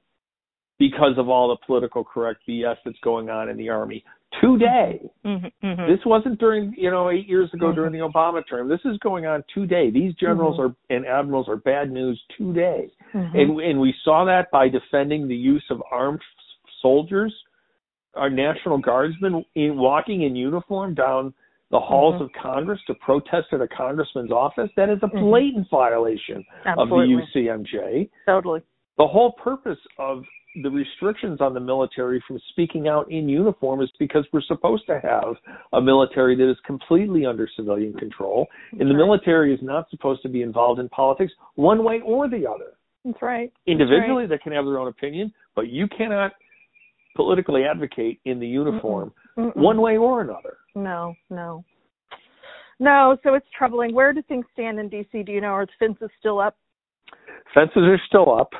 because 0.78 1.16
of 1.18 1.28
all 1.28 1.48
the 1.48 1.56
political 1.66 2.02
correct 2.02 2.40
BS 2.46 2.78
that's 2.84 2.98
going 3.00 3.28
on 3.28 3.48
in 3.50 3.56
the 3.58 3.68
army 3.68 4.04
today. 4.40 5.00
Mhm, 5.24 5.52
mhm. 5.62 5.86
This 5.86 6.04
wasn't 6.04 6.38
during, 6.38 6.74
you 6.76 6.90
know, 6.90 7.10
eight 7.10 7.26
years 7.26 7.52
ago 7.52 7.72
Mhm. 7.72 7.74
during 7.74 7.92
the 7.92 7.98
Obama 7.98 8.46
term. 8.48 8.68
This 8.68 8.84
is 8.84 8.96
going 8.98 9.26
on 9.26 9.42
today. 9.52 9.90
These 9.90 10.14
generals 10.14 10.58
Mhm. 10.58 10.70
are 10.70 10.74
and 10.90 11.06
admirals 11.06 11.48
are 11.48 11.56
bad 11.56 11.90
news 11.90 12.22
today, 12.36 12.90
Mhm. 13.12 13.34
and 13.34 13.60
and 13.60 13.80
we 13.80 13.92
saw 14.04 14.24
that 14.24 14.50
by 14.50 14.68
defending 14.68 15.26
the 15.26 15.36
use 15.36 15.68
of 15.70 15.82
armed 15.90 16.20
soldiers, 16.80 17.34
our 18.14 18.30
national 18.30 18.78
guardsmen 18.78 19.44
in, 19.54 19.76
walking 19.76 20.22
in 20.22 20.34
uniform 20.36 20.94
down 20.94 21.34
the 21.70 21.78
halls 21.78 22.16
Mhm. 22.16 22.22
of 22.22 22.32
Congress 22.32 22.80
to 22.86 22.94
protest 22.94 23.52
at 23.52 23.60
a 23.60 23.68
congressman's 23.68 24.32
office. 24.32 24.70
That 24.76 24.88
is 24.88 24.98
a 25.02 25.08
blatant 25.08 25.68
violation 25.70 26.44
Absolutely. 26.64 27.14
of 27.14 27.20
the 27.20 27.24
UCMJ 27.24 28.10
Totally. 28.26 28.62
the 28.98 29.06
whole 29.06 29.32
purpose 29.32 29.78
of 29.98 30.24
the 30.62 30.70
restrictions 30.70 31.40
on 31.40 31.54
the 31.54 31.60
military 31.60 32.22
from 32.26 32.40
speaking 32.50 32.88
out 32.88 33.10
in 33.10 33.28
uniform 33.28 33.80
is 33.82 33.90
because 33.98 34.24
we're 34.32 34.42
supposed 34.42 34.84
to 34.86 35.00
have 35.00 35.36
a 35.72 35.80
military 35.80 36.34
that 36.36 36.50
is 36.50 36.56
completely 36.66 37.24
under 37.24 37.48
civilian 37.56 37.94
control, 37.94 38.46
and 38.72 38.80
the 38.80 38.94
right. 38.94 38.96
military 38.96 39.54
is 39.54 39.60
not 39.62 39.88
supposed 39.90 40.22
to 40.22 40.28
be 40.28 40.42
involved 40.42 40.80
in 40.80 40.88
politics 40.88 41.32
one 41.54 41.84
way 41.84 42.00
or 42.04 42.28
the 42.28 42.46
other. 42.48 42.72
That's 43.04 43.22
right. 43.22 43.52
Individually, 43.66 44.26
they 44.26 44.38
can 44.38 44.52
have 44.52 44.64
their 44.64 44.78
own 44.78 44.88
opinion, 44.88 45.32
but 45.54 45.68
you 45.68 45.86
cannot 45.88 46.32
politically 47.16 47.64
advocate 47.64 48.20
in 48.24 48.40
the 48.40 48.46
uniform 48.46 49.12
Mm-mm. 49.38 49.56
one 49.56 49.80
way 49.80 49.96
or 49.96 50.20
another. 50.20 50.58
No, 50.74 51.14
no. 51.30 51.64
No, 52.78 53.16
so 53.22 53.34
it's 53.34 53.46
troubling. 53.56 53.94
Where 53.94 54.12
do 54.12 54.22
things 54.22 54.46
stand 54.52 54.78
in 54.78 54.88
DC? 54.88 55.26
Do 55.26 55.32
you 55.32 55.40
know 55.40 55.48
are 55.48 55.66
the 55.66 55.72
fences 55.78 56.10
still 56.18 56.40
up? 56.40 56.56
Fences 57.54 57.82
are 57.82 58.00
still 58.06 58.34
up. 58.34 58.50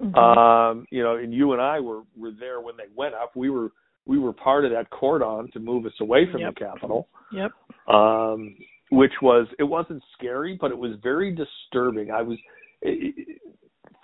Mhm. 0.00 0.16
Um, 0.16 0.86
you 0.90 1.02
know, 1.02 1.16
and 1.16 1.32
you 1.34 1.52
and 1.52 1.60
I 1.60 1.78
were 1.80 2.02
were 2.16 2.30
there 2.32 2.60
when 2.60 2.76
they 2.76 2.86
went 2.94 3.14
up. 3.14 3.36
We 3.36 3.50
were 3.50 3.70
we 4.06 4.18
were 4.18 4.32
part 4.32 4.64
of 4.64 4.70
that 4.72 4.88
cordon 4.90 5.50
to 5.52 5.60
move 5.60 5.84
us 5.86 5.92
away 6.00 6.26
from 6.32 6.40
Yep. 6.40 6.54
the 6.54 6.60
Capitol. 6.64 7.08
yep. 7.32 7.52
um, 7.88 8.56
which 8.90 9.12
was 9.22 9.46
it 9.58 9.64
wasn't 9.64 10.02
scary, 10.16 10.56
but 10.60 10.70
it 10.70 10.78
was 10.78 10.92
very 11.02 11.32
disturbing. 11.34 12.10
I 12.10 12.22
was 12.22 12.38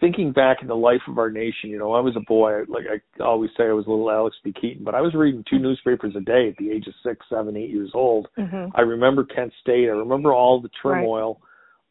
thinking 0.00 0.32
back 0.32 0.58
in 0.60 0.68
the 0.68 0.76
life 0.76 1.00
of 1.08 1.18
our 1.18 1.30
nation. 1.30 1.70
You 1.70 1.78
know, 1.78 1.92
I 1.92 2.00
was 2.00 2.14
a 2.16 2.20
boy. 2.20 2.62
Like 2.68 2.84
I 2.90 3.22
always 3.22 3.50
say, 3.56 3.64
I 3.64 3.72
was 3.72 3.86
a 3.86 3.90
little 3.90 4.10
Alex 4.10 4.36
P. 4.44 4.52
Keaton, 4.52 4.84
but 4.84 4.94
I 4.94 5.00
was 5.00 5.14
reading 5.14 5.42
two 5.48 5.58
newspapers 5.58 6.14
a 6.16 6.20
day 6.20 6.48
at 6.48 6.56
the 6.58 6.70
age 6.70 6.86
of 6.86 6.94
six, 7.02 7.26
seven, 7.28 7.56
eight 7.56 7.70
years 7.70 7.90
old. 7.94 8.28
Mhm. 8.38 8.70
I 8.74 8.82
remember 8.82 9.24
Kent 9.24 9.52
State. 9.60 9.86
I 9.88 9.92
remember 9.92 10.32
all 10.34 10.60
the 10.60 10.68
Right. 10.84 11.00
turmoil. 11.00 11.40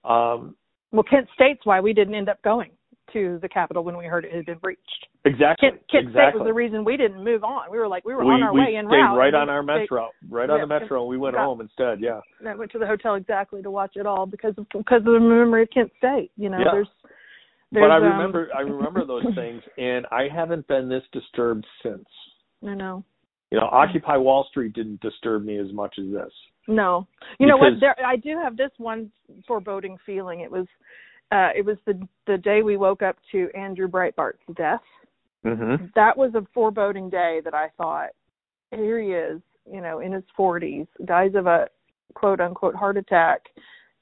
Um, 0.04 0.56
Well, 0.92 1.04
Kent 1.04 1.28
State's 1.34 1.66
why 1.66 1.82
we 1.82 1.92
didn't 1.94 2.16
end 2.16 2.30
up 2.30 2.42
going 2.44 2.72
to 3.14 3.40
the 3.42 3.50
Capitol 3.50 3.84
when 3.84 3.98
we 3.98 4.06
heard 4.06 4.26
it 4.26 4.34
had 4.34 4.46
been 4.46 4.58
breached. 4.58 4.82
exactly. 5.26 5.70
Kent, 5.70 5.82
Kent 5.92 6.10
State 6.12 6.34
was 6.36 6.44
the 6.46 6.54
reason 6.54 6.84
we 6.84 6.98
didn't 6.98 7.24
move 7.24 7.44
on. 7.44 7.72
We 7.72 7.78
were 7.78 7.88
like 7.88 8.06
we 8.06 8.14
were 8.14 8.24
we 8.26 8.32
on 8.32 8.44
our 8.44 8.54
we 8.54 8.62
way 8.62 8.66
stayed 8.72 8.86
route. 8.86 9.18
right 9.18 9.34
on 9.34 9.50
our 9.50 9.64
stayed- 9.64 9.82
metro, 9.82 10.10
right 10.30 10.50
on 10.50 10.60
Yeah, 10.60 10.66
the 10.66 10.80
metro, 10.80 11.02
and 11.02 11.10
we 11.10 11.18
went 11.18 11.36
got- 11.36 11.46
home 11.46 11.62
instead. 11.62 12.00
Yeah. 12.02 12.20
And 12.40 12.50
I 12.50 12.56
went 12.56 12.72
to 12.72 12.80
the 12.80 12.88
hotel 12.88 13.16
exactly 13.16 13.62
to 13.62 13.72
watch 13.72 13.94
it 13.96 14.06
all 14.06 14.26
because 14.26 14.54
of 14.58 14.66
because 14.74 15.00
of 15.00 15.14
the 15.14 15.20
memory 15.20 15.64
of 15.64 15.70
Kent 15.72 15.92
State. 15.98 16.32
You 16.38 16.50
know, 16.50 16.58
Yeah. 16.60 16.72
there's, 16.72 16.88
But 17.72 17.80
there's 17.82 17.92
I 17.92 17.96
um, 17.98 18.04
remember 18.04 18.50
I 18.56 18.62
remember 18.62 19.06
those 19.06 19.26
things, 19.36 19.62
and 19.78 20.06
I 20.12 20.28
haven't 20.34 20.68
been 20.68 20.90
this 20.90 21.04
disturbed 21.12 21.66
since. 21.84 22.06
I 22.68 22.74
know. 22.74 23.04
You 23.52 23.60
know, 23.60 23.70
Occupy 23.72 24.18
Wall 24.18 24.46
Street 24.50 24.74
didn't 24.74 25.00
disturb 25.02 25.46
me 25.46 25.58
as 25.60 25.72
much 25.72 25.96
as 26.00 26.12
this. 26.12 26.34
No, 26.68 27.08
you 27.40 27.46
know 27.46 27.58
what? 27.58 27.74
There, 27.80 27.96
I 28.04 28.16
do 28.16 28.40
have 28.42 28.58
this 28.58 28.72
one 28.78 29.12
foreboding 29.48 29.98
feeling. 30.04 30.40
It 30.40 30.50
was, 30.52 30.66
uh, 31.36 31.50
it 31.56 31.66
was 31.66 31.78
the 31.86 32.00
the 32.28 32.38
day 32.38 32.62
we 32.64 32.78
woke 32.78 33.02
up 33.02 33.18
to 33.32 33.50
Andrew 33.54 33.88
Breitbart's 33.88 34.40
death. 34.56 34.80
Mm-hmm. 35.46 35.88
That 35.96 36.18
was 36.18 36.34
a 36.34 36.48
foreboding 36.54 37.10
day 37.10 37.42
that 37.44 37.54
I 37.54 37.70
thought, 37.78 38.10
here 38.72 39.00
he 39.00 39.10
is, 39.10 39.42
you 39.72 39.82
know, 39.82 40.00
in 40.00 40.12
his 40.12 40.24
40s, 40.40 40.88
dies 41.06 41.32
of 41.36 41.46
a 41.46 41.68
quote 42.16 42.40
unquote 42.40 42.74
heart 42.74 42.98
attack, 42.98 43.42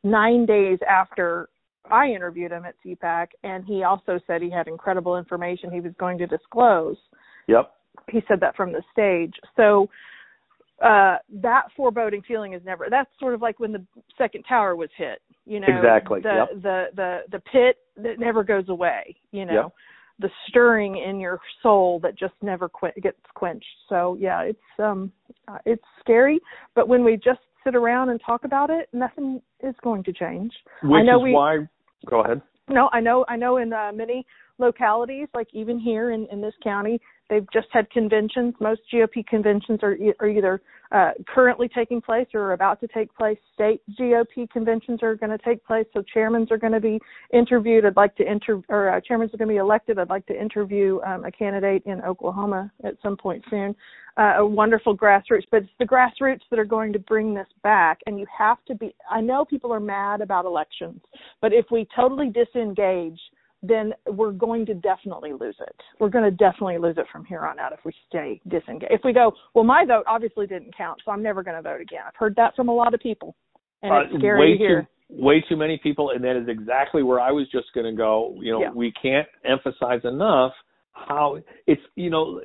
nine 0.03 0.45
days 0.45 0.79
after 0.87 1.49
I 1.91 2.07
interviewed 2.07 2.51
him 2.51 2.63
at 2.65 2.75
CPAC, 2.85 3.27
and 3.43 3.65
he 3.65 3.83
also 3.83 4.19
said 4.25 4.41
he 4.41 4.49
had 4.49 4.67
incredible 4.67 5.17
information 5.17 5.71
he 5.71 5.81
was 5.81 5.93
going 5.99 6.17
to 6.19 6.27
disclose 6.27 6.97
Yep. 7.47 7.73
he 8.09 8.21
said 8.27 8.39
that 8.39 8.55
from 8.55 8.71
the 8.71 8.83
stage. 8.91 9.33
So 9.57 9.89
uh 10.81 11.17
that 11.29 11.63
foreboding 11.75 12.21
feeling 12.27 12.53
is 12.53 12.61
never 12.65 12.87
that's 12.89 13.09
sort 13.19 13.33
of 13.33 13.41
like 13.41 13.59
when 13.59 13.71
the 13.71 13.85
second 14.17 14.43
tower 14.43 14.75
was 14.75 14.89
hit, 14.97 15.21
you 15.45 15.59
know. 15.59 15.67
Exactly, 15.67 16.21
The 16.21 16.45
yep. 16.51 16.61
the 16.61 16.85
the 16.95 17.19
the 17.31 17.39
pit 17.41 17.77
that 17.97 18.19
never 18.19 18.43
goes 18.43 18.69
away, 18.69 19.15
you 19.31 19.45
know. 19.45 19.53
Yep. 19.53 19.71
The 20.19 20.29
stirring 20.47 20.97
in 20.97 21.19
your 21.19 21.39
soul 21.61 21.99
that 22.01 22.17
just 22.17 22.33
never 22.41 22.69
qu- 22.69 22.99
gets 23.01 23.17
quenched. 23.33 23.65
So 23.89 24.17
yeah, 24.19 24.41
it's 24.41 24.59
um 24.79 25.11
uh, 25.47 25.57
it's 25.65 25.83
scary, 25.99 26.39
but 26.75 26.87
when 26.87 27.03
we 27.03 27.15
just 27.17 27.39
sit 27.63 27.75
around 27.75 28.09
and 28.09 28.19
talk 28.25 28.43
about 28.43 28.69
it, 28.69 28.89
nothing 28.93 29.41
is 29.61 29.75
going 29.83 30.03
to 30.03 30.13
change. 30.13 30.51
Which 30.81 31.05
know 31.05 31.17
is 31.19 31.23
we- 31.23 31.33
why. 31.33 31.67
Go 32.09 32.21
ahead. 32.21 32.41
No, 32.69 32.89
I 32.93 32.99
know. 32.99 33.25
I 33.27 33.35
know 33.35 33.57
in 33.57 33.73
uh, 33.73 33.91
many 33.93 34.25
localities, 34.57 35.27
like 35.33 35.47
even 35.51 35.79
here 35.79 36.11
in, 36.11 36.27
in 36.31 36.41
this 36.41 36.53
county, 36.63 36.99
they've 37.29 37.47
just 37.51 37.67
had 37.71 37.89
conventions. 37.89 38.53
Most 38.59 38.81
GOP 38.93 39.25
conventions 39.25 39.79
are, 39.83 39.95
are 40.19 40.27
either 40.27 40.61
uh, 40.91 41.11
currently 41.27 41.67
taking 41.67 41.99
place 41.99 42.27
or 42.33 42.41
are 42.41 42.53
about 42.53 42.79
to 42.81 42.87
take 42.87 43.13
place. 43.15 43.37
State 43.53 43.81
GOP 43.99 44.49
conventions 44.51 45.01
are 45.01 45.15
going 45.15 45.31
to 45.31 45.43
take 45.43 45.65
place, 45.65 45.85
so 45.93 46.03
chairmen 46.13 46.47
are 46.51 46.57
going 46.57 46.73
to 46.73 46.79
be 46.79 46.99
interviewed. 47.33 47.85
I'd 47.85 47.95
like 47.95 48.15
to 48.17 48.31
inter 48.31 48.61
or 48.69 48.89
uh, 48.89 49.01
chairmans 49.01 49.33
are 49.33 49.37
going 49.37 49.47
to 49.49 49.53
be 49.53 49.57
elected. 49.57 49.97
I'd 49.97 50.09
like 50.09 50.25
to 50.27 50.39
interview 50.39 50.99
um, 51.01 51.25
a 51.25 51.31
candidate 51.31 51.83
in 51.85 52.01
Oklahoma 52.01 52.71
at 52.83 52.95
some 53.01 53.17
point 53.17 53.43
soon. 53.49 53.75
Uh, 54.15 54.33
a 54.37 54.45
wonderful 54.45 54.95
grassroots, 54.95 55.45
but 55.49 55.63
it's 55.63 55.71
the 55.79 55.85
grassroots 55.85 56.41
that 56.51 56.59
are 56.59 56.65
going 56.65 56.93
to 56.93 56.99
bring 56.99 57.33
this 57.33 57.47
back. 57.63 57.97
And 58.05 58.19
you 58.19 58.27
have 58.37 58.63
to 58.67 58.75
be. 58.75 58.93
I 59.09 59.21
know 59.21 59.43
people 59.43 59.73
are 59.73 59.79
mad 59.79 60.21
about 60.21 60.45
elections, 60.45 61.01
but 61.41 61.51
if 61.51 61.65
we 61.71 61.87
totally 61.95 62.29
disengage, 62.29 63.19
then 63.65 63.93
we're 64.07 64.33
going 64.33 64.65
to 64.65 64.73
definitely 64.73 65.31
lose 65.31 65.55
it. 65.61 65.75
We're 65.99 66.09
going 66.09 66.25
to 66.25 66.31
definitely 66.31 66.77
lose 66.77 66.97
it 66.97 67.05
from 67.11 67.23
here 67.23 67.45
on 67.45 67.57
out 67.59 67.71
if 67.71 67.79
we 67.85 67.93
stay 68.09 68.41
disengaged. 68.49 68.91
If 68.91 69.01
we 69.05 69.13
go, 69.13 69.31
well, 69.53 69.63
my 69.63 69.85
vote 69.85 70.03
obviously 70.05 70.45
didn't 70.47 70.75
count, 70.75 71.01
so 71.03 71.11
I'm 71.11 71.23
never 71.23 71.41
going 71.43 71.55
to 71.55 71.61
vote 71.61 71.79
again. 71.79 72.01
I've 72.05 72.15
heard 72.15 72.35
that 72.35 72.55
from 72.57 72.67
a 72.67 72.73
lot 72.73 72.93
of 72.93 72.99
people, 72.99 73.35
and 73.81 73.93
it's 74.05 74.13
Uh, 74.13 74.17
scary 74.19 74.39
way 74.39 74.51
to 74.51 74.57
hear. 74.57 74.81
Too, 74.81 75.23
way 75.23 75.41
too 75.47 75.55
many 75.55 75.77
people, 75.81 76.09
and 76.11 76.21
that 76.25 76.35
is 76.35 76.47
exactly 76.49 77.03
where 77.03 77.21
I 77.21 77.31
was 77.31 77.47
just 77.51 77.67
going 77.73 77.85
to 77.85 77.97
go. 77.97 78.35
You 78.41 78.51
know, 78.51 78.61
Yeah. 78.61 78.71
we 78.71 78.91
can't 78.91 79.27
emphasize 79.45 80.03
enough 80.03 80.53
how 80.91 81.39
it's. 81.65 81.81
You 81.95 82.09
know, 82.09 82.41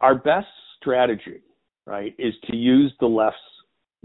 our 0.00 0.14
best 0.14 0.48
strategy, 0.76 1.40
right, 1.86 2.14
is 2.18 2.34
to 2.50 2.56
use 2.56 2.92
the 3.00 3.06
left's 3.06 3.38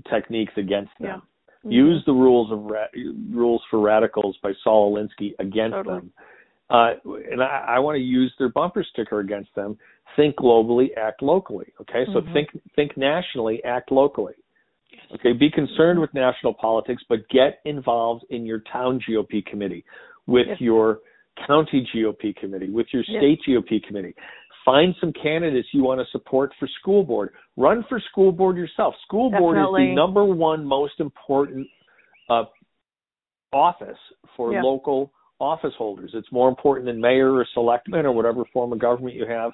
techniques 0.09 0.53
against 0.57 0.91
them. 0.99 1.21
Yeah. 1.63 1.69
Use 1.69 2.03
the 2.05 2.13
rules 2.13 2.49
of 2.51 2.63
ra- 2.65 2.93
rules 3.31 3.61
for 3.69 3.79
radicals 3.79 4.37
by 4.41 4.53
Saul 4.63 4.95
Alinsky 4.95 5.33
against 5.39 5.73
Totally. 5.75 5.99
them. 5.99 6.13
Uh, 6.69 6.91
and 7.31 7.41
I, 7.41 7.65
I 7.67 7.79
want 7.79 7.95
to 7.95 8.01
use 8.01 8.33
their 8.37 8.49
bumper 8.49 8.85
sticker 8.91 9.19
against 9.19 9.53
them. 9.55 9.77
Think 10.15 10.35
globally, 10.35 10.87
act 10.97 11.21
locally. 11.21 11.71
Okay, 11.81 12.05
so 12.07 12.21
Mhm. 12.21 12.33
think 12.33 12.49
think 12.75 12.97
nationally, 12.97 13.63
act 13.63 13.91
locally. 13.91 14.33
Okay, 15.13 15.31
be 15.33 15.49
concerned 15.49 15.99
with 15.99 16.13
national 16.13 16.53
politics, 16.53 17.03
but 17.07 17.27
get 17.29 17.59
involved 17.65 18.25
in 18.29 18.45
your 18.45 18.59
town 18.71 18.99
GOP 18.99 19.41
committee, 19.41 19.85
with 20.25 20.47
Yes. 20.47 20.61
your 20.61 20.99
county 21.45 21.87
GOP 21.93 22.33
committee, 22.33 22.69
with 22.69 22.91
your 22.93 23.03
Yes. 23.07 23.21
state 23.21 23.41
GOP 23.45 23.79
committee. 23.79 24.15
Find 24.65 24.93
some 24.97 25.13
candidates 25.13 25.73
you 25.73 25.83
want 25.83 26.01
to 26.01 26.05
support 26.07 26.53
for 26.55 26.67
school 26.67 27.03
board. 27.03 27.33
Run 27.55 27.83
for 27.83 28.01
school 28.01 28.33
board 28.33 28.57
yourself. 28.57 28.97
School 29.03 29.29
board 29.29 29.57
is 29.57 29.63
the 29.77 29.93
number 29.93 30.25
one 30.25 30.65
most 30.65 30.99
important 30.99 31.69
uh, 32.29 32.43
office 33.53 33.99
for 34.35 34.51
local 34.61 35.13
office 35.39 35.73
holders. 35.77 36.11
It's 36.13 36.31
more 36.31 36.49
important 36.49 36.87
than 36.87 36.99
mayor 36.99 37.33
or 37.33 37.45
selectman 37.53 38.05
or 38.05 38.11
whatever 38.11 38.43
form 38.51 38.73
of 38.73 38.79
government 38.79 39.15
you 39.15 39.25
have. 39.27 39.51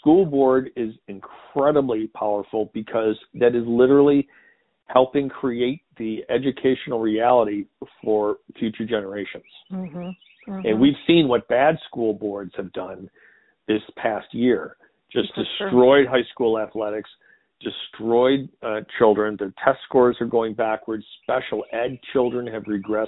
School 0.00 0.26
board 0.26 0.70
is 0.76 0.94
incredibly 1.08 2.08
powerful 2.08 2.70
because 2.74 3.16
that 3.34 3.54
is 3.54 3.64
literally 3.66 4.28
helping 4.86 5.28
create 5.28 5.82
the 5.96 6.18
educational 6.28 7.00
reality 7.00 7.66
for 8.02 8.36
future 8.58 8.84
generations. 8.84 9.44
Mm-hmm. 9.72 9.98
Mm-hmm. 9.98 10.66
And 10.66 10.80
we've 10.80 10.94
seen 11.06 11.28
what 11.28 11.48
bad 11.48 11.76
school 11.88 12.12
boards 12.14 12.52
have 12.56 12.72
done 12.72 13.08
this 13.68 13.80
past 13.96 14.26
year. 14.32 14.76
Just 15.12 15.28
destroyed 15.34 16.06
high 16.08 16.24
school 16.32 16.58
athletics, 16.58 17.08
destroyed 17.60 18.48
uh, 18.62 18.80
children. 18.98 19.36
Their 19.38 19.52
test 19.64 19.78
scores 19.84 20.16
are 20.20 20.26
going 20.26 20.54
backwards. 20.54 21.04
Special 21.22 21.64
ed 21.72 21.98
children 22.12 22.46
have 22.46 22.64
regressed 22.64 23.06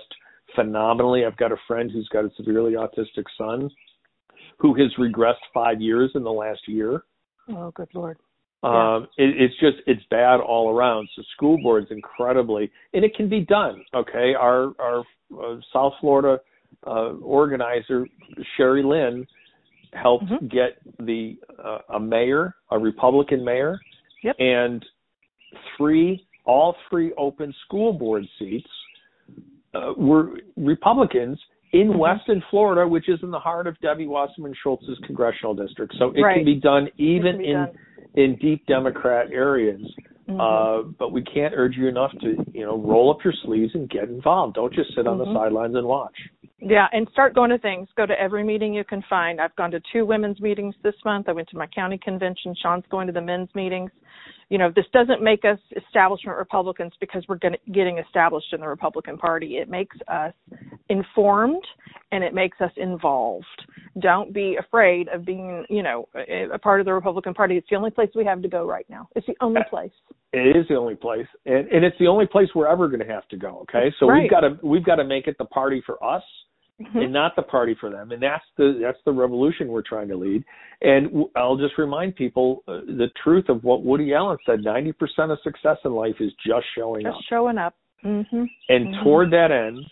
phenomenally. 0.54 1.25
I've 1.25 1.37
got 1.37 1.52
a 1.52 1.56
friend 1.66 1.90
who's 1.90 2.08
got 2.08 2.25
a 2.25 2.30
severely 2.37 2.73
autistic 2.73 3.25
son 3.37 3.70
who 4.58 4.75
has 4.75 4.92
regressed 4.99 5.34
five 5.52 5.80
years 5.80 6.11
in 6.14 6.23
the 6.23 6.32
last 6.32 6.61
year. 6.68 7.02
Oh, 7.49 7.70
good 7.73 7.88
lord. 7.94 8.16
Um, 8.62 9.08
it, 9.18 9.34
it's 9.38 9.54
just 9.61 9.76
it's 9.87 10.00
bad 10.11 10.40
all 10.40 10.70
around. 10.75 11.08
So 11.14 11.23
school 11.37 11.58
boards 11.62 11.88
incredibly, 11.90 12.70
and 12.94 13.04
it 13.04 13.14
can 13.14 13.28
be 13.28 13.40
done. 13.40 13.84
Okay, 13.94 14.34
our 14.34 14.73
our 14.78 15.00
uh, 15.38 15.56
South 15.73 15.92
Florida 16.00 16.38
uh, 16.87 17.11
organizer 17.20 18.06
Sherry 18.56 18.82
Lynn 18.82 19.26
helped 19.92 20.25
Mhm. 20.25 20.50
get 20.50 20.78
the 20.99 21.37
uh, 21.62 21.78
a 21.90 22.00
mayor, 22.00 22.54
a 22.70 22.78
Republican 22.78 23.44
mayor, 23.44 23.78
Yep. 24.23 24.37
and 24.38 24.84
three 25.76 26.26
all 26.46 26.75
three 26.88 27.12
open 27.18 27.52
school 27.66 27.92
board 27.92 28.25
seats 28.38 28.70
uh, 29.74 29.92
were 29.96 30.38
Republicans 30.56 31.38
in 31.72 31.92
Mhm. 31.92 31.98
Weston, 31.98 32.42
Florida, 32.50 32.86
which 32.86 33.08
is 33.08 33.22
in 33.22 33.30
the 33.30 33.38
heart 33.38 33.66
of 33.66 33.78
Debbie 33.80 34.06
Wasserman 34.06 34.54
Schultz's 34.62 34.98
congressional 35.06 35.54
district. 35.54 35.94
So 35.98 36.10
it 36.10 36.22
Right. 36.22 36.36
can 36.36 36.44
be 36.44 36.54
done 36.54 36.88
even 36.98 37.38
be 37.38 37.48
in 37.48 37.54
done. 37.56 37.78
in 38.14 38.36
deep 38.36 38.64
Democrat 38.66 39.30
areas. 39.32 39.82
Mhm. 40.28 40.40
Uh, 40.40 40.82
but 40.98 41.12
we 41.12 41.20
can't 41.22 41.52
urge 41.54 41.76
you 41.76 41.86
enough 41.86 42.12
to, 42.20 42.42
you 42.54 42.64
know, 42.64 42.76
roll 42.78 43.10
up 43.10 43.22
your 43.24 43.34
sleeves 43.44 43.74
and 43.74 43.90
get 43.90 44.04
involved. 44.08 44.54
Don't 44.54 44.72
just 44.72 44.94
sit 44.94 45.06
on 45.06 45.18
the 45.18 45.26
Mhm. 45.26 45.34
sidelines 45.34 45.74
and 45.74 45.86
watch. 45.86 46.16
Yeah, 46.60 46.88
and 46.92 47.06
start 47.10 47.34
going 47.34 47.50
to 47.50 47.58
things. 47.58 47.88
Go 47.94 48.06
to 48.06 48.18
every 48.18 48.42
meeting 48.42 48.72
you 48.72 48.84
can 48.84 49.02
find. 49.02 49.38
I've 49.38 49.54
gone 49.56 49.70
to 49.72 49.80
two 49.92 50.06
women's 50.06 50.40
meetings 50.40 50.74
this 50.82 50.94
month. 51.04 51.28
I 51.28 51.32
went 51.32 51.48
to 51.48 51.58
my 51.58 51.66
county 51.66 51.98
convention. 51.98 52.54
Sean's 52.54 52.86
going 52.86 53.06
to 53.06 53.12
the 53.12 53.20
men's 53.20 53.54
meetings. 53.54 53.90
You 54.48 54.58
know, 54.58 54.70
this 54.74 54.84
doesn't 54.92 55.22
make 55.22 55.44
us 55.44 55.58
establishment 55.76 56.36
Republicans 56.38 56.92
because 57.00 57.24
we're 57.28 57.38
gonna, 57.38 57.56
getting 57.72 57.98
established 57.98 58.52
in 58.52 58.60
the 58.60 58.68
Republican 58.68 59.18
Party. 59.18 59.56
It 59.56 59.68
makes 59.68 59.96
us 60.08 60.32
informed 60.88 61.64
and 62.12 62.22
it 62.22 62.34
makes 62.34 62.60
us 62.60 62.70
involved. 62.76 63.46
Don't 64.00 64.32
be 64.32 64.56
afraid 64.58 65.08
of 65.08 65.24
being, 65.24 65.64
you 65.68 65.82
know, 65.82 66.08
a, 66.14 66.48
a 66.54 66.58
part 66.58 66.80
of 66.80 66.86
the 66.86 66.92
Republican 66.92 67.34
Party. 67.34 67.56
It's 67.56 67.66
the 67.70 67.76
only 67.76 67.90
place 67.90 68.10
we 68.14 68.24
have 68.24 68.42
to 68.42 68.48
go 68.48 68.66
right 68.66 68.86
now. 68.88 69.08
It's 69.16 69.26
the 69.26 69.36
only 69.40 69.62
place. 69.70 69.90
It 70.32 70.56
is 70.56 70.66
the 70.68 70.76
only 70.76 70.96
place, 70.96 71.26
and, 71.46 71.68
and 71.68 71.84
it's 71.84 71.96
the 71.98 72.08
only 72.08 72.26
place 72.26 72.48
we're 72.54 72.66
ever 72.66 72.88
going 72.88 73.00
to 73.00 73.12
have 73.12 73.26
to 73.28 73.36
go. 73.36 73.60
Okay, 73.62 73.92
so 73.98 74.08
Right. 74.08 74.22
we've 74.22 74.30
got 74.30 74.40
to 74.40 74.58
we've 74.62 74.84
got 74.84 74.96
to 74.96 75.04
make 75.04 75.26
it 75.26 75.36
the 75.38 75.44
party 75.44 75.82
for 75.86 76.02
us. 76.04 76.22
And 76.78 77.12
not 77.12 77.36
the 77.36 77.42
party 77.42 77.76
for 77.78 77.90
them. 77.90 78.12
And 78.12 78.22
that's 78.22 78.44
the 78.56 78.78
that's 78.82 78.98
the 79.04 79.12
revolution 79.12 79.68
we're 79.68 79.82
trying 79.82 80.08
to 80.08 80.16
lead. 80.16 80.44
And 80.82 81.24
I'll 81.36 81.56
just 81.56 81.78
remind 81.78 82.16
people 82.16 82.62
uh, 82.66 82.80
the 82.86 83.08
truth 83.22 83.48
of 83.48 83.62
what 83.64 83.84
Woody 83.84 84.12
Allen 84.14 84.38
said: 84.44 84.62
ninety 84.62 84.92
percent 84.92 85.30
of 85.30 85.38
success 85.42 85.78
in 85.84 85.92
life 85.92 86.16
is 86.20 86.32
just 86.46 86.66
showing 86.76 87.06
up. 87.06 87.14
Just 87.14 87.28
showing 87.28 87.58
up. 87.58 87.74
Mhm. 88.04 88.48
And 88.68 88.88
Mhm. 88.88 89.02
toward 89.02 89.30
that 89.30 89.50
end, 89.50 89.86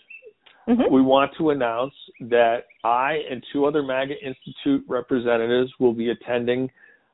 Mhm. 0.67 0.91
we 0.91 1.01
want 1.01 1.33
to 1.35 1.51
announce 1.51 1.95
that 2.21 2.65
I 2.83 3.25
and 3.29 3.43
two 3.51 3.65
other 3.65 3.81
MAGA 3.81 4.21
Institute 4.25 4.83
representatives 4.87 5.71
will 5.79 5.93
be 5.93 6.09
attending 6.09 6.69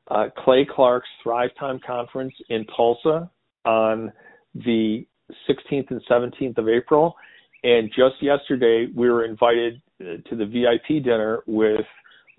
uh, 0.08 0.28
Clay 0.38 0.64
Clark's 0.64 1.08
Thrive 1.22 1.54
Time 1.54 1.78
Conference 1.78 2.34
in 2.48 2.64
Tulsa 2.76 3.30
on 3.64 4.12
the 4.56 5.06
16th 5.46 5.92
and 5.92 6.02
17th 6.06 6.58
of 6.58 6.68
April. 6.68 7.16
And 7.62 7.90
just 7.90 8.22
yesterday, 8.22 8.86
we 8.94 9.10
were 9.10 9.24
invited 9.24 9.80
uh, 10.00 10.28
to 10.28 10.36
the 10.36 10.46
VIP 10.46 11.04
dinner 11.04 11.40
with 11.46 11.84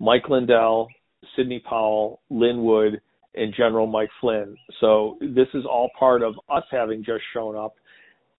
Mike 0.00 0.28
Lindell, 0.28 0.88
Sidney 1.36 1.60
Powell, 1.60 2.20
Lin 2.30 2.64
Wood, 2.64 3.00
and 3.34 3.54
General 3.56 3.86
Mike 3.86 4.10
Flynn. 4.20 4.56
So 4.80 5.16
this 5.20 5.46
is 5.54 5.64
all 5.64 5.90
part 5.98 6.22
of 6.22 6.34
us 6.50 6.64
having 6.70 7.04
just 7.04 7.22
shown 7.32 7.56
up 7.56 7.74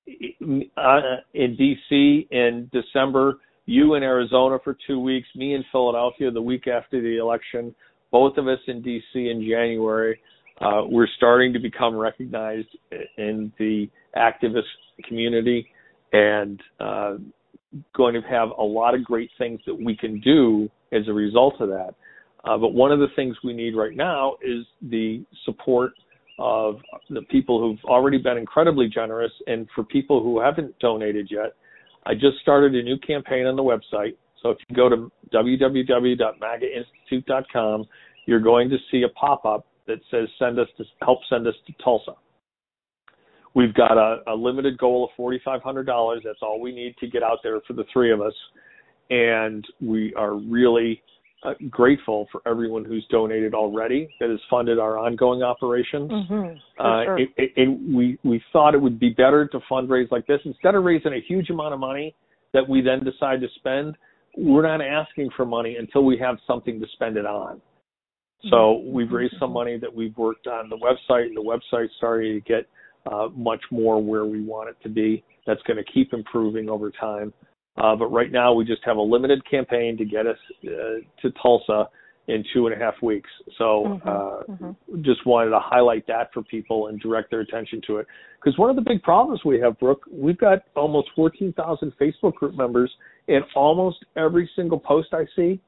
uh, 0.08 1.00
in 1.34 1.58
DC 1.58 2.28
in 2.32 2.70
December, 2.74 3.40
you 3.66 3.96
in 3.96 4.04
Arizona 4.04 4.58
for 4.64 4.78
two 4.86 5.00
weeks, 5.00 5.28
me 5.36 5.56
in 5.56 5.64
Philadelphia 5.72 6.30
the 6.30 6.42
week 6.42 6.68
after 6.68 7.02
the 7.02 7.18
election, 7.18 7.74
both 8.12 8.38
of 8.38 8.48
us 8.48 8.60
in 8.68 8.84
DC 8.84 9.02
in 9.16 9.42
January. 9.42 10.20
Uh, 10.62 10.84
we're 10.88 11.08
starting 11.18 11.54
to 11.54 11.60
become 11.60 11.96
recognized 11.96 12.68
in 13.18 13.52
the 13.58 13.90
activist 14.16 14.64
community 15.08 15.68
and 16.14 16.62
uh, 16.80 17.16
going 17.96 18.14
to 18.14 18.22
have 18.22 18.52
a 18.58 18.64
lot 18.64 18.96
of 18.96 19.04
great 19.04 19.30
things 19.38 19.60
that 19.66 19.76
we 19.76 19.98
can 19.98 20.22
do 20.22 20.70
as 20.92 21.08
a 21.08 21.14
result 21.14 21.60
of 21.60 21.70
that. 21.70 21.96
Uh, 22.46 22.58
but 22.58 22.74
one 22.74 22.92
of 22.92 23.00
the 23.00 23.08
things 23.16 23.38
we 23.44 23.54
need 23.54 23.76
right 23.76 23.96
now 23.96 24.36
is 24.42 24.66
the 24.84 25.26
support 25.46 25.94
of 26.40 26.78
the 27.10 27.22
people 27.24 27.60
who've 27.60 27.84
already 27.86 28.18
been 28.18 28.38
incredibly 28.38 28.88
generous. 28.88 29.34
And 29.48 29.68
for 29.74 29.84
people 29.84 30.22
who 30.22 30.40
haven't 30.40 30.78
donated 30.80 31.28
yet, 31.32 31.56
I 32.06 32.14
just 32.14 32.38
started 32.42 32.76
a 32.76 32.84
new 32.84 32.98
campaign 32.98 33.46
on 33.46 33.56
the 33.56 33.64
website. 33.64 34.18
So 34.42 34.50
if 34.50 34.58
you 34.68 34.76
go 34.76 34.90
to 34.90 35.10
www.magainstitute.com, 35.34 37.86
you're 38.26 38.40
going 38.40 38.70
to 38.70 38.78
see 38.92 39.04
a 39.04 39.10
pop-up 39.10 39.68
that 39.88 40.00
says 40.12 40.28
"Send 40.38 40.60
us 40.60 40.68
to 40.78 40.84
help 41.02 41.20
send 41.30 41.48
us 41.48 41.56
to 41.68 41.74
Tulsa." 41.84 42.14
We've 43.56 43.74
got 43.74 43.98
a, 43.98 44.22
a 44.32 44.36
limited 44.36 44.78
goal 44.78 45.04
of 45.06 45.12
$4,500. 45.24 46.22
That's 46.24 46.40
all 46.42 46.60
we 46.60 46.72
need 46.74 46.96
to 46.98 47.08
get 47.08 47.22
out 47.24 47.40
there 47.44 47.60
for 47.68 47.74
the 47.74 47.84
three 47.94 48.12
of 48.12 48.20
us, 48.22 48.34
and 49.10 49.66
we 49.80 50.14
are 50.16 50.36
really 50.36 51.02
uh, 51.44 51.54
grateful 51.70 52.28
for 52.32 52.42
everyone 52.48 52.86
who's 52.86 53.06
donated 53.12 53.54
already 53.54 54.08
that 54.20 54.30
has 54.30 54.40
funded 54.50 54.80
our 54.80 54.98
ongoing 54.98 55.44
operations. 55.44 56.10
Mhm. 56.10 56.60
For 56.78 56.84
Uh, 56.84 57.04
sure. 57.04 57.18
it, 57.20 57.30
it, 57.38 57.54
and 57.58 57.94
we 57.94 58.18
we 58.24 58.42
thought 58.54 58.74
it 58.74 58.82
would 58.82 58.98
be 58.98 59.10
better 59.10 59.46
to 59.48 59.60
fundraise 59.70 60.10
like 60.10 60.26
this 60.26 60.40
instead 60.46 60.74
of 60.74 60.86
raising 60.86 61.14
a 61.14 61.20
huge 61.20 61.50
amount 61.50 61.74
of 61.74 61.80
money 61.82 62.16
that 62.54 62.68
we 62.68 62.80
then 62.82 63.04
decide 63.04 63.42
to 63.42 63.50
spend. 63.56 63.96
We're 64.38 64.62
not 64.66 64.82
asking 64.82 65.32
for 65.36 65.46
money 65.46 65.76
until 65.76 66.06
we 66.06 66.18
have 66.18 66.38
something 66.48 66.80
to 66.80 66.88
spend 66.94 67.18
it 67.18 67.26
on. 67.26 67.62
So 68.50 68.56
Mm-hmm. 68.78 68.94
we've 68.94 69.12
raised 69.12 69.36
some 69.38 69.52
money 69.52 69.78
that 69.78 69.94
we've 69.94 70.18
worked 70.18 70.48
on 70.48 70.70
the 70.70 70.78
website, 70.78 71.26
and 71.28 71.36
the 71.38 71.42
website's 71.42 71.94
starting 71.98 72.34
to 72.34 72.40
get 72.42 72.68
much 73.36 73.62
more 73.72 74.02
where 74.02 74.26
we 74.26 74.44
want 74.44 74.70
it 74.70 74.78
to 74.84 74.90
be. 74.90 75.24
That's 75.46 75.62
going 75.64 75.78
to 75.78 75.92
keep 75.92 76.14
improving 76.14 76.70
over 76.70 76.92
time. 76.92 77.34
Uh, 77.78 77.96
but 77.96 78.08
right 78.08 78.32
now, 78.32 78.54
we 78.54 78.66
just 78.66 78.82
have 78.86 78.98
a 78.98 79.02
limited 79.02 79.42
campaign 79.50 79.98
to 79.98 80.06
get 80.06 80.28
us 80.28 80.38
uh, 80.66 80.70
to 81.22 81.32
Tulsa 81.42 81.90
in 82.28 82.44
two 82.54 82.68
and 82.68 82.76
a 82.76 82.84
half 82.84 82.94
weeks. 83.02 83.30
So 83.58 83.84
Mhm, 83.84 84.08
uh, 84.08 84.44
mhm. 84.44 84.76
just 85.02 85.26
wanted 85.26 85.50
to 85.50 85.60
highlight 85.60 86.08
that 86.08 86.32
for 86.34 86.42
people 86.44 86.88
and 86.88 87.00
direct 87.00 87.32
their 87.32 87.42
attention 87.42 87.82
to 87.88 87.98
it. 87.98 88.08
Because 88.42 88.58
one 88.58 88.70
of 88.70 88.76
the 88.76 88.82
big 88.82 89.04
problems 89.04 89.44
we 89.44 89.60
have, 89.60 89.78
Brooke, 89.80 90.06
we've 90.10 90.38
got 90.38 90.64
almost 90.76 91.10
14,000 91.16 91.92
Facebook 91.98 92.36
group 92.36 92.56
members, 92.56 92.96
and 93.28 93.44
almost 93.56 94.06
every 94.16 94.50
single 94.56 94.80
post 94.80 95.14
I 95.14 95.26
see, 95.36 95.60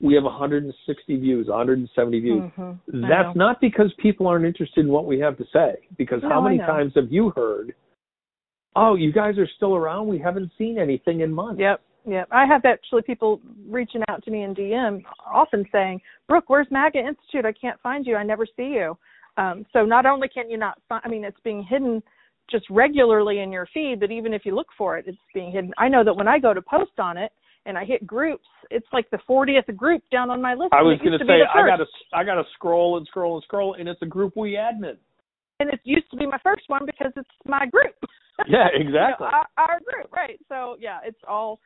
we 0.00 0.14
have 0.14 0.24
160 0.24 1.16
views, 1.16 1.48
170 1.48 2.20
views. 2.20 2.50
Mhm. 2.56 2.78
That's 2.86 3.34
not 3.36 3.60
because 3.60 3.92
people 3.94 4.26
aren't 4.26 4.44
interested 4.44 4.84
in 4.84 4.92
what 4.92 5.06
we 5.06 5.18
have 5.18 5.36
to 5.38 5.44
say. 5.46 5.76
Because 5.96 6.22
how 6.22 6.40
No, 6.40 6.46
I 6.46 6.50
many 6.50 6.58
times 6.58 6.94
have 6.94 7.10
you 7.10 7.30
heard, 7.30 7.74
"Oh, 8.76 8.94
you 8.94 9.12
guys 9.12 9.38
are 9.38 9.46
still 9.46 9.74
around. 9.74 10.06
We 10.06 10.18
haven't 10.18 10.52
seen 10.56 10.78
anything 10.78 11.20
in 11.20 11.32
months." 11.32 11.60
Yep, 11.60 11.80
yep. 12.06 12.28
I 12.30 12.46
have 12.46 12.64
actually 12.64 13.02
people 13.02 13.40
reaching 13.68 14.04
out 14.08 14.22
to 14.24 14.30
me 14.30 14.42
in 14.42 14.54
DM, 14.54 15.04
often 15.26 15.66
saying, 15.72 16.00
"Brooke, 16.28 16.48
where's 16.48 16.70
MAGA 16.70 17.00
Institute? 17.00 17.44
I 17.44 17.52
can't 17.52 17.80
find 17.80 18.06
you. 18.06 18.14
I 18.14 18.22
never 18.22 18.46
see 18.46 18.74
you." 18.74 18.96
Um, 19.36 19.66
so 19.72 19.84
not 19.84 20.06
only 20.06 20.28
can 20.28 20.48
you 20.48 20.58
not 20.58 20.80
find, 20.88 21.02
I 21.04 21.08
mean, 21.08 21.24
it's 21.24 21.40
being 21.40 21.62
hidden 21.62 22.02
just 22.48 22.68
regularly 22.70 23.40
in 23.40 23.52
your 23.52 23.66
feed, 23.66 24.00
but 24.00 24.10
even 24.10 24.32
if 24.32 24.46
you 24.46 24.54
look 24.54 24.72
for 24.76 24.96
it, 24.96 25.06
it's 25.06 25.18
being 25.34 25.50
hidden. 25.50 25.74
I 25.76 25.88
know 25.88 26.02
that 26.02 26.16
when 26.16 26.28
I 26.28 26.38
go 26.38 26.54
to 26.54 26.62
post 26.62 26.98
on 26.98 27.16
it 27.16 27.32
and 27.68 27.76
I 27.76 27.84
hit 27.84 28.04
groups, 28.06 28.46
it's 28.70 28.86
like 28.94 29.08
the 29.10 29.18
40th 29.28 29.76
group 29.76 30.02
down 30.10 30.30
on 30.30 30.40
my 30.40 30.54
list. 30.54 30.72
I 30.72 30.78
and 30.78 30.88
was 30.88 30.94
it 30.96 31.04
going 31.04 31.12
used 31.12 31.20
to 31.20 31.26
be 31.26 31.32
say 31.32 31.40
I 31.54 31.66
got 31.66 31.76
to. 31.76 31.86
I 32.14 32.24
got 32.24 32.34
to 32.36 32.44
scroll 32.54 32.96
and 32.96 33.06
scroll 33.06 33.36
and 33.36 33.44
scroll, 33.44 33.74
and 33.74 33.86
it's 33.88 34.00
a 34.00 34.06
group 34.06 34.32
we 34.36 34.52
admin. 34.52 34.96
and 35.60 35.68
it 35.70 35.78
used 35.84 36.10
to 36.10 36.16
be 36.16 36.26
my 36.26 36.38
first 36.42 36.62
one 36.68 36.86
because 36.86 37.12
it's 37.14 37.28
my 37.44 37.66
group. 37.66 37.94
Yeah, 38.48 38.68
You 38.72 38.84
know, 38.84 38.88
exactly. 38.88 39.26
our, 39.26 39.46
our 39.56 39.80
group, 39.80 40.12
right? 40.12 40.38
So 40.48 40.76
yeah, 40.80 40.98
it's 41.04 41.18
all 41.26 41.60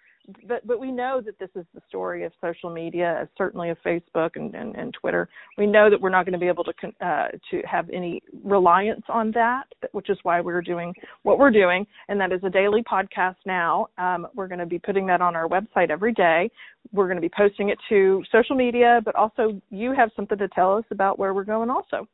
but 0.48 0.66
but 0.66 0.78
we 0.78 0.92
know 0.92 1.20
that 1.24 1.38
this 1.38 1.48
is 1.56 1.64
the 1.74 1.80
story 1.88 2.24
of 2.24 2.32
social 2.40 2.70
media, 2.70 3.28
certainly 3.37 3.70
of 3.70 3.78
Facebook 3.85 4.30
and, 4.37 4.54
and, 4.54 4.74
and 4.76 4.94
Twitter. 4.94 5.28
We 5.58 5.66
know 5.66 5.90
that 5.90 6.00
we're 6.00 6.11
not 6.11 6.24
going 6.24 6.35
to 6.35 6.38
be 6.38 6.48
able 6.48 6.64
to 6.64 6.72
uh, 7.04 7.28
to 7.50 7.62
have 7.66 7.88
any 7.90 8.22
reliance 8.44 9.02
on 9.08 9.32
that, 9.32 9.64
which 9.92 10.11
is 10.11 10.18
why 10.22 10.40
we're 10.40 10.62
doing 10.62 10.94
what 11.22 11.38
we're 11.38 11.50
doing, 11.50 11.87
and 12.08 12.20
that 12.20 12.32
is 12.32 12.40
a 12.44 12.50
daily 12.50 12.82
podcast 12.82 13.37
now. 13.46 13.88
Um, 13.98 14.28
we're 14.35 14.48
going 14.48 14.61
to 14.61 14.66
be 14.66 14.78
putting 14.78 15.06
that 15.06 15.20
on 15.20 15.35
our 15.35 15.48
website 15.48 15.90
every 15.90 16.12
day. 16.12 16.50
We're 16.92 17.06
going 17.06 17.16
to 17.16 17.22
be 17.22 17.32
posting 17.37 17.70
it 17.70 17.78
to 17.88 18.22
social 18.30 18.56
media, 18.56 19.00
but 19.04 19.14
also 19.16 19.61
you 19.70 19.92
have 19.92 20.11
something 20.14 20.38
to 20.38 20.48
tell 20.48 20.76
us 20.76 20.85
about 20.90 21.18
where 21.18 21.35
we're 21.35 21.44
going, 21.44 21.70
also. 21.70 22.06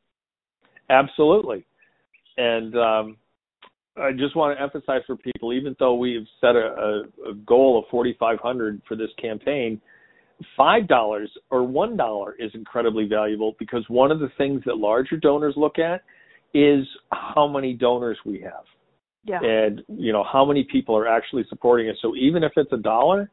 Absolutely, 0.89 1.65
and. 2.37 2.75
Um 2.75 3.17
I 4.01 4.11
just 4.11 4.35
want 4.35 4.57
to 4.57 4.61
emphasize 4.61 5.01
for 5.05 5.15
people, 5.15 5.53
even 5.53 5.75
though 5.79 5.95
we've 5.95 6.27
set 6.41 6.55
a, 6.55 7.03
a, 7.27 7.31
a 7.31 7.33
goal 7.45 7.79
of 7.79 7.85
4,500 7.91 8.81
for 8.87 8.95
this 8.95 9.09
campaign, 9.21 9.81
five 10.55 10.87
dollars 10.87 11.29
or 11.49 11.63
one 11.63 11.97
dollar 11.97 12.35
is 12.39 12.51
incredibly 12.53 13.05
valuable 13.05 13.55
because 13.59 13.83
one 13.87 14.11
of 14.11 14.19
the 14.19 14.29
things 14.37 14.61
that 14.65 14.77
larger 14.77 15.17
donors 15.17 15.53
look 15.57 15.79
at 15.79 16.01
is 16.53 16.85
how 17.11 17.47
many 17.47 17.73
donors 17.73 18.17
we 18.25 18.41
have, 18.41 18.63
yeah. 19.23 19.39
and 19.41 19.81
you 19.87 20.11
know 20.11 20.23
how 20.31 20.45
many 20.45 20.65
people 20.71 20.97
are 20.97 21.07
actually 21.07 21.43
supporting 21.49 21.89
us. 21.89 21.95
So 22.01 22.15
even 22.15 22.43
if 22.43 22.51
it's 22.55 22.71
a 22.71 22.77
dollar. 22.77 23.29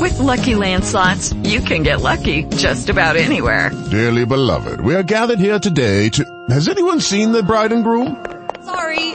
With 0.00 0.18
lucky 0.18 0.54
landslots, 0.54 1.32
you 1.48 1.60
can 1.60 1.84
get 1.84 2.00
lucky 2.00 2.42
just 2.56 2.88
about 2.88 3.14
anywhere. 3.14 3.70
Dearly 3.90 4.26
beloved, 4.26 4.80
we 4.80 4.96
are 4.96 5.04
gathered 5.04 5.38
here 5.38 5.60
today 5.60 6.08
to. 6.08 6.46
Has 6.48 6.68
anyone 6.68 7.00
seen 7.00 7.30
the 7.30 7.42
bride 7.42 7.72
and 7.72 7.84
groom? 7.84 8.24
Sorry, 8.62 9.14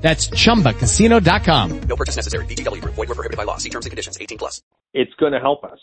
That's 0.00 0.28
ChumbaCasino.com. 0.28 1.80
No 1.80 1.96
purchase 1.96 2.16
necessary. 2.16 2.46
VGW 2.46 2.80
Group. 2.80 2.94
Void 2.94 3.08
were 3.08 3.14
prohibited 3.14 3.36
by 3.36 3.44
law. 3.44 3.56
See 3.58 3.68
terms 3.70 3.84
and 3.86 3.90
conditions. 3.90 4.16
18 4.20 4.38
plus. 4.38 4.62
It's 4.94 5.12
going 5.18 5.32
to 5.32 5.40
help 5.40 5.64
us. 5.64 5.78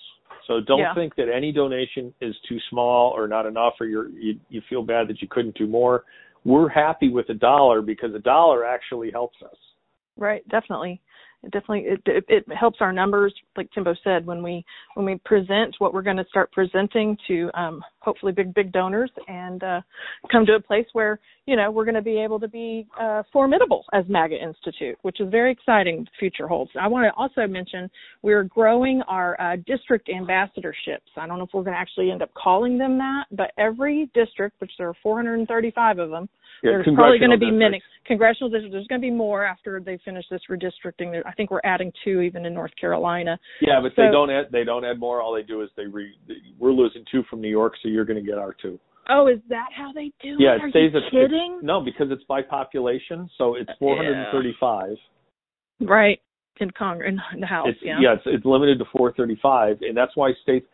So 0.47 0.59
don't 0.61 0.79
Yeah. 0.79 0.93
think 0.93 1.15
that 1.15 1.27
any 1.27 1.51
donation 1.51 2.13
is 2.21 2.35
too 2.47 2.57
small 2.69 3.11
or 3.11 3.27
not 3.27 3.45
enough, 3.45 3.73
or 3.79 3.87
you're, 3.87 4.09
you 4.09 4.39
you 4.49 4.61
feel 4.69 4.83
bad 4.83 5.07
that 5.07 5.21
you 5.21 5.27
couldn't 5.27 5.55
do 5.57 5.65
more. 5.67 6.03
We're 6.43 6.69
happy 6.69 7.09
with 7.09 7.27
a 7.29 7.33
dollar 7.33 7.81
because 7.81 8.13
a 8.13 8.19
dollar 8.19 8.63
actually 8.63 9.09
helps 9.11 9.37
us. 9.41 9.57
Right, 10.17 10.47
definitely. 10.47 11.01
It 11.45 11.51
definitely 11.51 11.83
it, 11.85 12.01
it, 12.05 12.25
it 12.27 12.55
helps 12.57 12.77
our 12.81 12.91
numbers, 12.91 13.33
like 13.55 13.71
Timbo 13.71 13.93
said, 14.03 14.25
when 14.25 14.41
we 14.41 14.65
when 14.95 15.05
we 15.05 15.15
present 15.25 15.75
what 15.79 15.93
we're 15.93 16.01
going 16.01 16.17
to 16.17 16.25
start 16.29 16.51
presenting 16.51 17.17
to 17.27 17.51
um, 17.53 17.83
hopefully 17.99 18.31
big 18.31 18.53
big 18.53 18.71
donors 18.71 19.11
and 19.27 19.63
uh, 19.63 19.81
come 20.31 20.45
to 20.47 20.55
a 20.55 20.59
place 20.59 20.87
where 20.93 21.19
you 21.45 21.55
know 21.55 21.69
we're 21.69 21.85
going 21.85 21.95
to 21.95 22.01
be 22.01 22.19
able 22.19 22.39
to 22.39 22.47
be 22.47 22.87
uh, 22.99 23.21
formidable 23.31 23.85
as 23.93 24.05
MAGA 24.09 24.35
Institute, 24.41 24.97
which 25.03 25.21
is 25.21 25.29
very 25.29 25.51
exciting. 25.51 26.03
The 26.03 26.09
future 26.19 26.47
holds. 26.47 26.71
I 26.79 26.87
want 26.87 27.05
to 27.05 27.13
also 27.15 27.47
mention 27.47 27.89
we're 28.23 28.43
growing 28.43 29.01
our 29.07 29.39
uh, 29.39 29.57
district 29.67 30.09
ambassadorships. 30.09 31.11
I 31.15 31.27
don't 31.27 31.37
know 31.37 31.45
if 31.45 31.51
we're 31.53 31.63
going 31.63 31.75
to 31.75 31.79
actually 31.79 32.11
end 32.11 32.23
up 32.23 32.33
calling 32.33 32.77
them 32.77 32.97
that, 32.97 33.25
but 33.31 33.51
every 33.57 34.09
district, 34.15 34.59
which 34.59 34.71
there 34.77 34.89
are 34.89 34.95
435 35.03 35.99
of 35.99 36.09
them, 36.09 36.27
Yeah, 36.63 36.71
there's 36.71 36.87
probably 36.95 37.19
going 37.19 37.31
to 37.31 37.37
be 37.37 37.51
many 37.51 37.81
congressional 38.05 38.49
districts. 38.49 38.73
There's 38.73 38.87
going 38.87 39.01
to 39.01 39.05
be 39.05 39.11
more 39.11 39.45
after 39.45 39.79
they 39.79 39.99
finish 40.05 40.25
this 40.29 40.41
redistricting. 40.49 41.21
I 41.25 41.31
think 41.33 41.51
we're 41.51 41.61
adding 41.63 41.91
two 42.03 42.21
even 42.21 42.45
in 42.45 42.53
North 42.53 42.71
Carolina. 42.79 43.37
Yeah, 43.61 43.79
but 43.81 43.93
So- 43.95 44.03
they 44.03 44.11
don't 44.11 44.29
add 44.29 44.47
they 44.51 44.63
don't 44.63 44.85
add 44.85 44.99
more. 44.99 45.21
All 45.21 45.33
they 45.33 45.43
do 45.43 45.61
is 45.61 45.69
they 45.75 45.85
re. 45.85 46.13
We're 46.57 46.71
losing 46.71 47.03
two 47.11 47.23
from 47.29 47.41
New 47.41 47.49
York, 47.49 47.73
so 47.81 47.89
you're 47.89 48.05
going 48.05 48.23
to 48.23 48.25
get 48.25 48.37
our 48.37 48.53
two. 48.53 48.79
Oh, 49.07 49.27
is 49.27 49.39
that 49.49 49.67
how 49.75 49.91
they 49.93 50.11
do 50.21 50.35
Yeah, 50.39 50.55
it? 50.55 50.61
Are 50.61 50.67
it 50.67 50.71
stays 50.71 50.91
you 50.93 50.99
at 50.99 51.11
kidding? 51.11 51.59
no 51.61 51.79
because 51.81 52.07
it's 52.09 52.23
by 52.23 52.41
population, 52.41 53.29
so 53.37 53.55
it's 53.55 53.69
435. 53.77 54.97
Right 55.81 56.19
in 56.59 56.71
Congress, 56.71 57.13
in 57.33 57.39
the 57.41 57.45
House. 57.45 57.67
It's 57.69 57.79
yeah. 57.83 58.13
it's 58.13 58.23
it's 58.25 58.45
limited 58.45 58.79
to 58.79 58.85
435, 58.85 59.81
and 59.81 59.95
that's 59.95 60.15
why 60.15 60.31
states. 60.41 60.65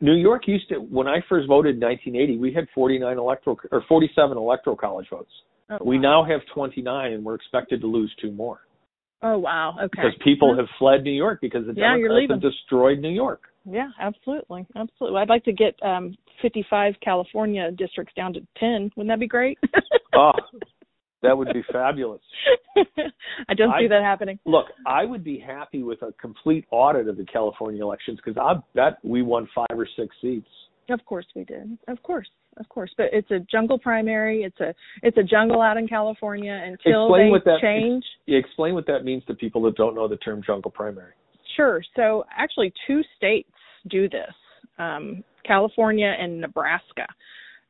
New 0.00 0.14
York 0.14 0.46
used 0.46 0.68
to 0.70 0.76
when 0.76 1.06
I 1.08 1.18
first 1.28 1.48
voted 1.48 1.76
in 1.76 1.80
1980, 1.80 2.38
we 2.38 2.52
had 2.52 2.66
49 2.74 3.18
electoral 3.18 3.58
or 3.70 3.82
47 3.88 4.36
electoral 4.36 4.76
college 4.76 5.06
votes. 5.10 5.30
Oh, 5.70 5.78
We 5.82 5.96
now 5.98 6.22
have 6.24 6.40
29, 6.54 7.12
and 7.12 7.24
we're 7.24 7.34
expected 7.36 7.80
to 7.80 7.86
lose 7.86 8.14
two 8.20 8.30
more 8.32 8.60
Oh 9.22 9.38
wow. 9.38 9.74
Okay. 9.82 9.88
because 9.90 10.12
people 10.22 10.54
have 10.56 10.66
fled 10.78 11.02
New 11.02 11.10
York 11.12 11.38
because 11.40 11.62
the 11.66 11.72
Yeah, 11.74 11.96
you're 11.96 12.08
Democrats 12.08 12.30
have 12.30 12.42
leaving. 12.42 12.50
destroyed 12.50 12.98
New 12.98 13.08
York. 13.08 13.42
Yeah, 13.64 13.88
absolutely, 13.98 14.66
absolutely. 14.76 15.18
I'd 15.20 15.30
like 15.30 15.44
to 15.44 15.52
get 15.52 15.74
um 15.82 16.14
55 16.42 16.94
California 17.02 17.70
districts 17.70 18.12
down 18.14 18.34
to 18.34 18.40
10. 18.58 18.90
Wouldn't 18.96 19.08
that 19.12 19.20
be 19.20 19.26
great? 19.26 19.58
Oh, 20.16 20.30
that 21.24 21.36
would 21.36 21.52
be 21.52 21.62
fabulous. 21.72 22.20
I 23.48 23.54
don't 23.54 23.70
see 23.78 23.86
I- 23.86 23.88
that 23.88 24.02
happening. 24.02 24.38
Look, 24.44 24.66
I 24.86 25.04
would 25.04 25.24
be 25.24 25.38
happy 25.38 25.82
with 25.82 26.02
a 26.02 26.12
complete 26.20 26.64
audit 26.70 27.08
of 27.08 27.16
the 27.16 27.24
California 27.24 27.82
elections 27.82 28.20
because 28.24 28.40
I 28.40 28.60
bet 28.74 28.98
we 29.02 29.22
won 29.22 29.48
five 29.54 29.66
or 29.76 29.88
six 29.96 30.14
seats. 30.22 30.48
Of 30.90 31.04
course 31.06 31.24
we 31.34 31.44
did. 31.44 31.78
Of 31.88 32.02
course, 32.02 32.28
of 32.58 32.68
course. 32.68 32.92
But 32.98 33.06
it's 33.12 33.30
a 33.30 33.38
jungle 33.50 33.78
primary. 33.78 34.42
It's 34.42 34.60
a 34.60 34.74
it's 35.02 35.16
a 35.16 35.22
jungle 35.22 35.62
out 35.62 35.76
in 35.78 35.88
California 35.88 36.52
until 36.62 37.06
Explain 37.06 37.26
they 37.26 37.30
what 37.30 37.44
that- 37.46 37.58
change. 37.62 38.04
You 38.26 38.36
explain 38.38 38.74
what 38.74 38.86
that 38.86 39.02
means 39.04 39.24
to 39.26 39.34
people 39.34 39.62
that 39.62 39.76
don't 39.76 39.94
know 39.94 40.06
the 40.08 40.18
term 40.18 40.42
jungle 40.46 40.70
primary. 40.70 41.12
Sure. 41.56 41.82
So 41.96 42.24
actually, 42.36 42.72
two 42.86 43.00
states 43.16 43.48
do 43.88 44.08
this: 44.10 44.32
um, 44.78 45.24
California 45.46 46.12
and 46.20 46.40
Nebraska. 46.40 47.06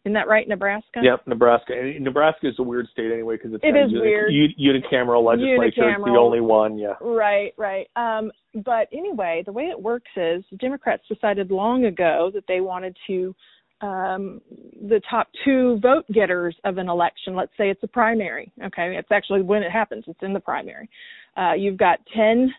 Isn't 0.05 0.13
that 0.15 0.29
right, 0.29 0.47
Nebraska? 0.47 1.01
Yep, 1.03 1.27
Nebraska. 1.27 1.73
And 1.73 2.05
Nebraska 2.05 2.49
is 2.49 2.55
a 2.59 2.63
weird 2.63 2.89
state 2.93 3.11
anyway 3.11 3.37
because 3.37 3.55
it's 3.55 3.65
It 3.65 3.73
got 3.73 3.91
weird. 3.91 4.31
unicameral 4.33 5.25
legislature. 5.25 5.91
It's 5.91 6.05
the 6.05 6.11
only 6.19 6.43
one. 6.43 6.77
Yeah. 6.77 6.95
Right, 7.01 7.55
right. 7.57 7.89
Um, 7.97 8.31
but 8.65 8.89
anyway, 8.93 9.43
the 9.47 9.53
way 9.53 9.65
it 9.65 9.81
works 9.81 10.11
is 10.17 10.45
Democrats 10.61 11.03
decided 11.09 11.51
long 11.51 11.87
ago 11.87 12.31
that 12.35 12.45
they 12.47 12.61
wanted 12.61 12.95
to 13.07 13.35
um, 13.81 14.41
the 14.89 15.01
top 15.11 15.29
two 15.45 15.79
vote 15.81 16.05
getters 16.13 16.57
of 16.65 16.79
an 16.79 16.89
election. 16.89 17.35
Let's 17.35 17.53
say 17.57 17.71
it's 17.71 17.83
a 17.83 17.89
primary. 17.89 18.53
Okay, 18.63 18.97
it's 18.97 19.11
actually 19.11 19.43
when 19.43 19.63
it 19.63 19.71
happens. 19.71 20.05
It's 20.07 20.23
in 20.23 20.33
the 20.33 20.41
primary. 20.41 20.89
Uh, 21.37 21.53
you've 21.55 21.77
got 21.77 21.99
ten 22.15 22.53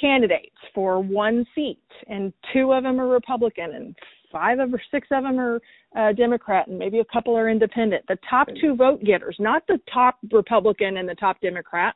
candidates 0.00 0.56
for 0.74 1.00
one 1.00 1.46
seat, 1.54 1.78
and 2.08 2.32
two 2.52 2.72
of 2.72 2.82
them 2.82 3.00
are 3.00 3.08
Republican, 3.08 3.74
and 3.74 3.94
five 4.30 4.58
of 4.58 4.72
or 4.72 4.80
six 4.90 5.08
of 5.10 5.24
them 5.24 5.38
are 5.38 5.60
uh, 5.96 6.12
Democrat, 6.12 6.68
and 6.68 6.78
maybe 6.78 6.98
a 6.98 7.04
couple 7.12 7.36
are 7.36 7.48
independent. 7.48 8.04
The 8.08 8.18
top 8.28 8.48
two 8.60 8.74
vote 8.74 9.02
getters, 9.04 9.36
not 9.38 9.62
the 9.66 9.78
top 9.92 10.18
Republican 10.32 10.98
and 10.98 11.08
the 11.08 11.14
top 11.14 11.40
Democrat, 11.40 11.94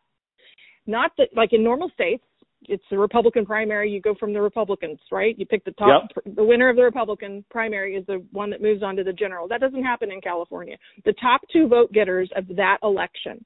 not 0.87 1.13
that 1.19 1.29
like 1.37 1.53
in 1.53 1.63
normal 1.63 1.91
states, 1.95 2.25
it's 2.69 2.85
the 2.91 2.99
Republican 2.99 3.45
primary. 3.45 3.91
You 3.91 4.01
go 4.01 4.15
from 4.15 4.33
the 4.33 4.41
Republicans, 4.41 4.99
right? 5.11 5.39
You 5.39 5.47
pick 5.47 5.65
the 5.65 5.73
top, 5.73 6.09
the 6.37 6.45
winner 6.45 6.69
of 6.69 6.77
the 6.77 6.83
Republican 6.83 7.45
primary 7.51 7.97
is 7.97 8.07
the 8.07 8.25
one 8.31 8.51
that 8.51 8.63
moves 8.63 8.83
on 8.83 8.97
to 8.97 9.05
the 9.05 9.13
general. 9.13 9.49
That 9.49 9.61
doesn't 9.61 9.83
happen 9.83 10.13
in 10.13 10.21
California. 10.21 10.77
The 11.05 11.15
top 11.21 11.41
two 11.53 11.67
vote 11.67 11.93
getters 11.93 12.31
of 12.37 12.47
that 12.57 12.79
election 12.83 13.45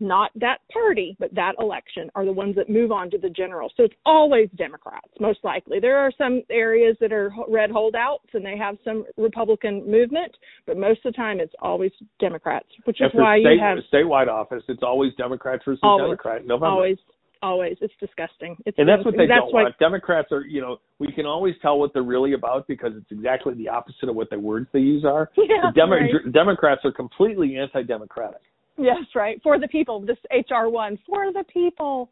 not 0.00 0.30
that 0.36 0.58
party, 0.72 1.16
but 1.18 1.34
that 1.34 1.52
election 1.58 2.10
are 2.14 2.24
the 2.24 2.32
ones 2.32 2.54
that 2.56 2.68
move 2.70 2.92
on 2.92 3.10
to 3.10 3.18
the 3.18 3.30
general. 3.30 3.70
So 3.76 3.82
it's 3.84 3.94
always 4.06 4.48
Democrats, 4.56 5.08
most 5.20 5.40
likely. 5.42 5.80
There 5.80 5.96
are 5.98 6.12
some 6.16 6.42
areas 6.50 6.96
that 7.00 7.12
are 7.12 7.32
red 7.48 7.70
holdouts 7.70 8.28
and 8.32 8.44
they 8.44 8.56
have 8.56 8.76
some 8.84 9.04
Republican 9.16 9.88
movement, 9.90 10.36
but 10.66 10.76
most 10.76 11.04
of 11.04 11.12
the 11.12 11.16
time 11.16 11.40
it's 11.40 11.54
always 11.60 11.90
Democrats, 12.20 12.66
which 12.84 13.00
is 13.00 13.10
why 13.12 13.40
state, 13.40 13.54
you 13.54 13.60
have 13.60 13.78
statewide 13.92 14.28
office, 14.28 14.62
it's 14.68 14.82
always 14.82 15.12
Democrats 15.16 15.62
versus 15.64 15.80
Always. 15.82 16.04
Democrat. 16.04 16.46
November. 16.46 16.66
always, 16.66 16.98
always. 17.42 17.76
It's 17.80 17.94
disgusting. 18.00 18.56
It's 18.66 18.78
And 18.78 18.88
that's 18.88 19.04
what 19.04 19.16
they 19.16 19.26
that's 19.26 19.40
don't 19.40 19.52
why, 19.54 19.62
want. 19.64 19.78
Democrats 19.78 20.28
are, 20.32 20.42
you 20.42 20.60
know, 20.60 20.78
we 20.98 21.10
can 21.12 21.26
always 21.26 21.54
tell 21.62 21.78
what 21.78 21.92
they're 21.92 22.02
really 22.02 22.34
about 22.34 22.66
because 22.68 22.92
it's 22.96 23.10
exactly 23.10 23.54
the 23.54 23.68
opposite 23.68 24.08
of 24.08 24.16
what 24.16 24.30
the 24.30 24.38
words 24.38 24.66
they 24.72 24.80
use 24.80 25.04
are. 25.04 25.30
Yeah, 25.36 25.70
the 25.70 25.72
Demo- 25.74 25.96
right. 25.96 26.32
Democrats 26.32 26.82
are 26.84 26.92
completely 26.92 27.56
anti-democratic. 27.56 28.40
Yes, 28.78 28.98
right. 29.14 29.40
For 29.42 29.58
the 29.58 29.68
people. 29.68 30.00
This 30.00 30.18
HR 30.30 30.68
one 30.68 30.98
for 31.06 31.32
the 31.32 31.44
people. 31.52 32.10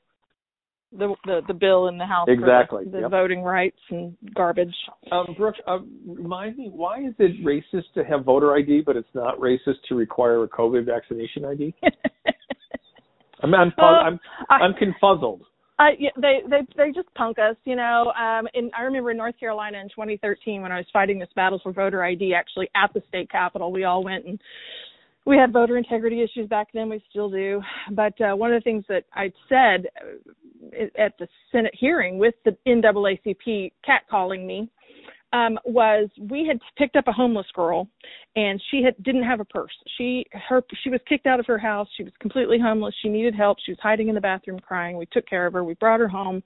the 0.93 1.15
the, 1.25 1.41
the 1.49 1.55
bill 1.55 1.89
in 1.89 1.99
the 1.99 2.07
House 2.07 2.29
Exactly, 2.29 2.85
for 2.85 2.91
the, 2.91 2.97
the 2.97 3.01
yep. 3.03 3.11
voting 3.11 3.43
rights 3.43 3.79
and 3.91 4.17
garbage. 4.35 4.75
Um, 5.13 5.35
Brooke, 5.37 5.55
uh, 5.67 5.79
remind 6.07 6.57
me, 6.57 6.71
why 6.73 6.99
is 7.01 7.15
it 7.19 7.45
racist 7.45 7.93
to 7.95 8.05
have 8.05 8.25
voter 8.25 8.55
ID, 8.57 8.83
but 8.85 8.97
it's 8.97 9.09
not 9.15 9.39
racist 9.39 9.83
to 9.89 9.95
require 9.95 10.43
a 10.45 10.49
COVID 10.49 10.87
vaccination 10.87 11.45
ID? 11.45 11.75
I'm 13.43 13.55
I'm 13.55 13.73
Well, 13.77 13.87
I'm, 13.87 14.21
I- 14.51 14.55
I'm 14.57 14.75
confuzzled. 14.75 15.41
Uh, 15.79 15.89
yeah, 15.99 16.09
they 16.17 16.39
they 16.49 16.63
they 16.75 16.91
just 16.91 17.13
punk 17.15 17.39
us, 17.39 17.55
you 17.65 17.77
know. 17.77 18.11
Um, 18.19 18.49
and 18.55 18.71
I 18.77 18.81
remember 18.83 19.11
in 19.11 19.19
North 19.19 19.39
Carolina 19.39 19.77
in 19.79 19.91
2013 19.91 20.63
when 20.63 20.73
I 20.73 20.79
was 20.79 20.87
fighting 20.91 21.19
this 21.19 21.29
battle 21.37 21.61
for 21.63 21.71
voter 21.71 22.03
ID, 22.03 22.33
actually 22.33 22.71
at 22.75 22.95
the 22.95 23.03
state 23.09 23.31
capitol, 23.31 23.71
we 23.71 23.85
all 23.85 24.03
went 24.03 24.25
and 24.25 24.41
we 25.27 25.37
had 25.37 25.53
voter 25.53 25.77
integrity 25.77 26.23
issues 26.23 26.49
back 26.49 26.69
then. 26.73 26.89
We 26.89 27.03
still 27.11 27.29
do. 27.29 27.61
But 27.93 28.19
uh, 28.21 28.35
one 28.37 28.55
of 28.55 28.63
the 28.63 28.65
things 28.65 28.85
that 28.89 29.05
I 29.13 29.33
said 29.49 29.87
uh, 30.01 30.85
at 30.99 31.19
the 31.19 31.27
Senate 31.53 31.75
hearing 31.79 32.19
with 32.19 32.35
the 32.45 32.57
NAACP 32.67 33.73
catcalling 33.87 34.47
me 34.47 34.71
um, 35.33 35.59
was 35.65 36.09
we 36.19 36.47
had 36.47 36.59
picked 36.79 36.95
up 36.95 37.09
a 37.09 37.13
homeless 37.13 37.47
girl, 37.55 37.89
and 38.37 38.63
she 38.71 38.83
had 38.83 38.95
didn't 39.03 39.25
have 39.25 39.41
a 39.41 39.45
purse. 39.45 39.73
She 39.99 40.25
her 40.49 40.63
she 40.83 40.91
was 40.91 41.01
kicked 41.09 41.27
out 41.27 41.41
of 41.41 41.47
her 41.47 41.59
house. 41.59 41.89
She 41.97 42.05
was 42.05 42.13
completely 42.21 42.59
homeless. 42.61 42.95
She 43.03 43.09
needed 43.09 43.35
help. 43.35 43.59
She 43.65 43.73
was 43.73 43.79
hiding 43.83 44.09
in 44.09 44.15
the 44.15 44.21
bathroom 44.21 44.61
crying. 44.61 44.97
We 44.97 45.07
took 45.07 45.27
care 45.27 45.47
of 45.47 45.53
her. 45.55 45.65
We 45.65 45.75
brought 45.75 46.01
her 46.01 46.09
home. 46.09 46.43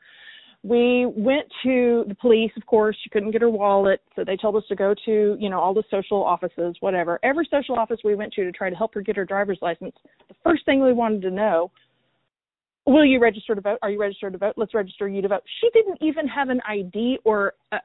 We 0.63 1.07
went 1.07 1.47
to 1.63 2.05
the 2.07 2.15
police, 2.15 2.53
of 2.57 2.67
course. 2.67 2.95
She 3.03 3.09
couldn't 3.09 3.31
get 3.31 3.41
her 3.41 3.49
wallet, 3.49 4.03
so 4.15 4.25
they 4.25 4.37
told 4.37 4.57
us 4.57 4.65
to 4.69 4.77
go 4.77 4.95
to, 5.07 5.37
you 5.41 5.49
know, 5.49 5.59
all 5.59 5.73
the 5.73 5.85
social 5.91 6.23
offices, 6.23 6.77
whatever. 6.81 7.19
Every 7.23 7.49
social 7.51 7.77
office 7.77 8.01
we 8.05 8.15
went 8.15 8.33
to 8.35 8.45
to 8.45 8.53
try 8.53 8.69
to 8.69 8.77
help 8.77 8.93
her 8.95 9.01
get 9.01 9.17
her 9.17 9.25
driver's 9.25 9.59
license. 9.63 9.95
The 10.29 10.35
first 10.45 10.67
thing 10.67 10.83
we 10.83 10.93
wanted 10.93 11.23
to 11.23 11.31
know 11.31 11.71
will 12.87 13.05
you 13.05 13.21
register 13.21 13.55
to 13.55 13.61
vote? 13.61 13.79
Are 13.83 13.91
you 13.91 14.01
registered 14.01 14.33
to 14.33 14.39
vote? 14.39 14.55
Let's 14.57 14.75
register 14.75 15.09
you 15.09 15.23
to 15.23 15.29
vote. 15.29 15.43
She 15.61 15.71
didn't 15.73 15.99
even 16.01 16.27
have 16.29 16.49
an 16.49 16.61
ID 16.69 17.19
or 17.25 17.55
a, 17.73 17.79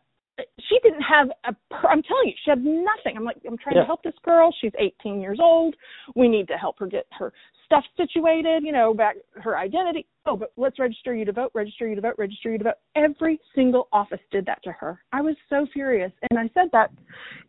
she 0.67 0.79
didn't 0.83 1.01
have 1.03 1.29
a 1.45 1.53
per- 1.73 1.87
I'm 1.87 2.03
telling 2.03 2.27
you, 2.27 2.33
she 2.43 2.49
had 2.49 2.63
nothing. 2.63 3.15
I'm 3.15 3.23
like 3.23 3.37
I'm 3.47 3.57
trying 3.57 3.75
Yeah. 3.75 3.81
to 3.83 3.85
help 3.87 4.03
this 4.03 4.13
girl. 4.23 4.53
She's 4.59 4.71
18 4.77 5.21
years 5.21 5.39
old. 5.41 5.75
We 6.15 6.27
need 6.27 6.47
to 6.49 6.55
help 6.57 6.79
her 6.79 6.87
get 6.87 7.05
her 7.19 7.31
stuff 7.65 7.83
situated, 7.97 8.63
you 8.63 8.71
know, 8.71 8.93
back 8.93 9.15
her 9.33 9.57
identity. 9.57 10.07
Oh, 10.25 10.35
but 10.37 10.51
let's 10.57 10.79
register 10.79 11.13
you 11.15 11.25
to 11.25 11.31
vote, 11.31 11.51
register 11.53 11.87
you 11.87 11.95
to 11.95 12.01
vote, 12.01 12.15
register 12.17 12.51
you 12.51 12.57
to 12.57 12.63
vote. 12.63 12.75
Every 12.95 13.39
single 13.53 13.87
office 13.91 14.19
did 14.31 14.45
that 14.45 14.63
to 14.63 14.71
her. 14.71 15.01
I 15.11 15.21
was 15.21 15.35
so 15.49 15.67
furious. 15.73 16.11
And 16.29 16.39
I 16.39 16.49
said 16.53 16.69
that 16.71 16.91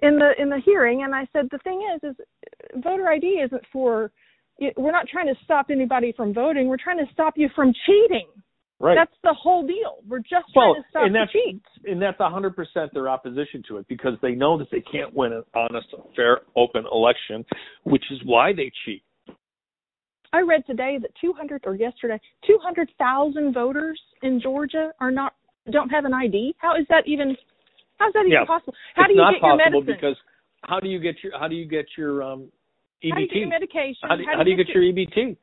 in 0.02 0.18
the 0.18 0.32
in 0.40 0.48
the 0.48 0.60
hearing 0.64 1.02
and 1.04 1.14
I 1.14 1.26
said 1.32 1.48
the 1.50 1.58
thing 1.58 1.86
is 1.94 2.10
is 2.10 2.16
voter 2.82 3.08
ID 3.08 3.26
isn't 3.44 3.62
for 3.72 4.10
we're 4.76 4.92
not 4.92 5.06
trying 5.06 5.26
to 5.26 5.34
stop 5.44 5.66
anybody 5.70 6.12
from 6.16 6.32
voting. 6.32 6.68
We're 6.68 6.78
trying 6.82 6.98
to 6.98 7.12
stop 7.12 7.34
you 7.36 7.48
from 7.54 7.72
cheating. 7.86 8.26
Right. 8.78 8.94
That's 8.94 9.16
the 9.22 9.34
whole 9.34 9.66
deal. 9.66 9.98
We're 10.06 10.18
just 10.18 10.44
well, 10.54 10.74
trying 10.74 10.82
to 10.82 10.88
stop 10.90 11.06
and 11.06 11.14
the 11.14 11.18
that's 11.20 11.32
cheats. 11.32 11.66
and 11.84 12.00
that's 12.00 12.20
a 12.20 12.28
hundred 12.28 12.54
percent 12.54 12.92
their 12.92 13.08
opposition 13.08 13.62
to 13.68 13.78
it 13.78 13.88
because 13.88 14.12
they 14.20 14.32
know 14.32 14.58
that 14.58 14.68
they 14.70 14.82
can't 14.82 15.14
win 15.14 15.32
an 15.32 15.44
honest, 15.54 15.86
fair, 16.14 16.40
open 16.56 16.84
election, 16.92 17.44
which 17.84 18.04
is 18.10 18.20
why 18.24 18.52
they 18.52 18.70
cheat. 18.84 19.02
I 20.32 20.40
read 20.40 20.64
today 20.66 20.98
that 21.00 21.10
200 21.20 21.62
or 21.66 21.74
yesterday 21.76 22.20
200,000 22.46 23.52
voters 23.52 24.00
in 24.22 24.40
Georgia 24.40 24.92
are 25.00 25.10
not 25.10 25.34
don't 25.70 25.88
have 25.88 26.04
an 26.04 26.14
ID. 26.14 26.54
How 26.58 26.76
is 26.76 26.86
that 26.90 27.06
even? 27.08 27.36
How 27.98 28.08
is 28.08 28.12
that 28.14 28.20
even 28.20 28.32
Yeah. 28.32 28.44
possible? 28.44 28.74
How 28.94 29.02
it's 29.02 29.08
do 29.08 29.14
you 29.14 29.20
not 29.20 29.32
get 29.34 29.42
your 29.42 29.50
possible 29.58 29.80
medicine? 29.80 29.94
because 29.94 30.16
how 30.62 30.80
do 30.80 30.88
you 30.88 30.98
get 31.00 31.22
your 31.24 31.36
how 31.38 31.48
do 31.48 31.56
you 31.56 31.66
get 31.66 31.86
your 31.96 32.22
um 32.22 32.52
EBT? 33.02 33.10
how 33.10 33.16
do 33.16 33.20
you 33.22 33.28
get 33.28 33.36
your 33.38 33.48
medication? 33.48 34.08
How 34.08 34.16
do, 34.16 34.24
how 34.26 34.42
do 34.42 34.50
you 34.50 34.56
get 34.56 34.68
your 34.68 34.82
EBT? 34.82 35.36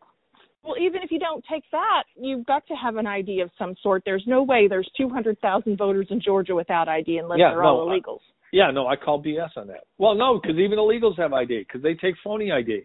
Well, 0.63 0.78
even 0.80 1.02
if 1.02 1.12
you 1.12 1.19
don't 1.19 1.43
take 1.52 1.63
that, 1.72 2.04
you've 2.15 2.46
got 2.46 2.65
to 2.67 2.74
have 2.76 2.96
an 2.96 3.06
ID 3.06 3.41
of 3.41 3.52
some 3.60 3.76
sort. 3.84 4.04
There's 4.06 4.24
no 4.26 4.43
way 4.43 4.69
there's 4.69 4.89
200,000 4.96 5.78
voters 5.78 6.08
in 6.10 6.22
Georgia 6.22 6.56
without 6.56 6.88
ID 6.88 7.17
unless 7.17 7.39
Yeah, 7.39 7.52
they're 7.52 7.63
no, 7.63 7.80
all 7.82 7.89
I- 7.91 8.00
illegals. 8.00 8.22
Yeah, 8.54 8.72
no, 8.72 8.88
I 8.88 8.96
call 8.96 9.22
BS 9.22 9.58
on 9.58 9.67
that. 9.67 9.86
Well, 9.98 10.15
no, 10.15 10.39
because 10.39 10.58
even 10.60 10.78
illegals 10.78 11.17
have 11.17 11.34
ID 11.34 11.60
because 11.67 11.82
they 11.82 11.96
take 11.96 12.15
phony 12.24 12.52
ID. 12.52 12.84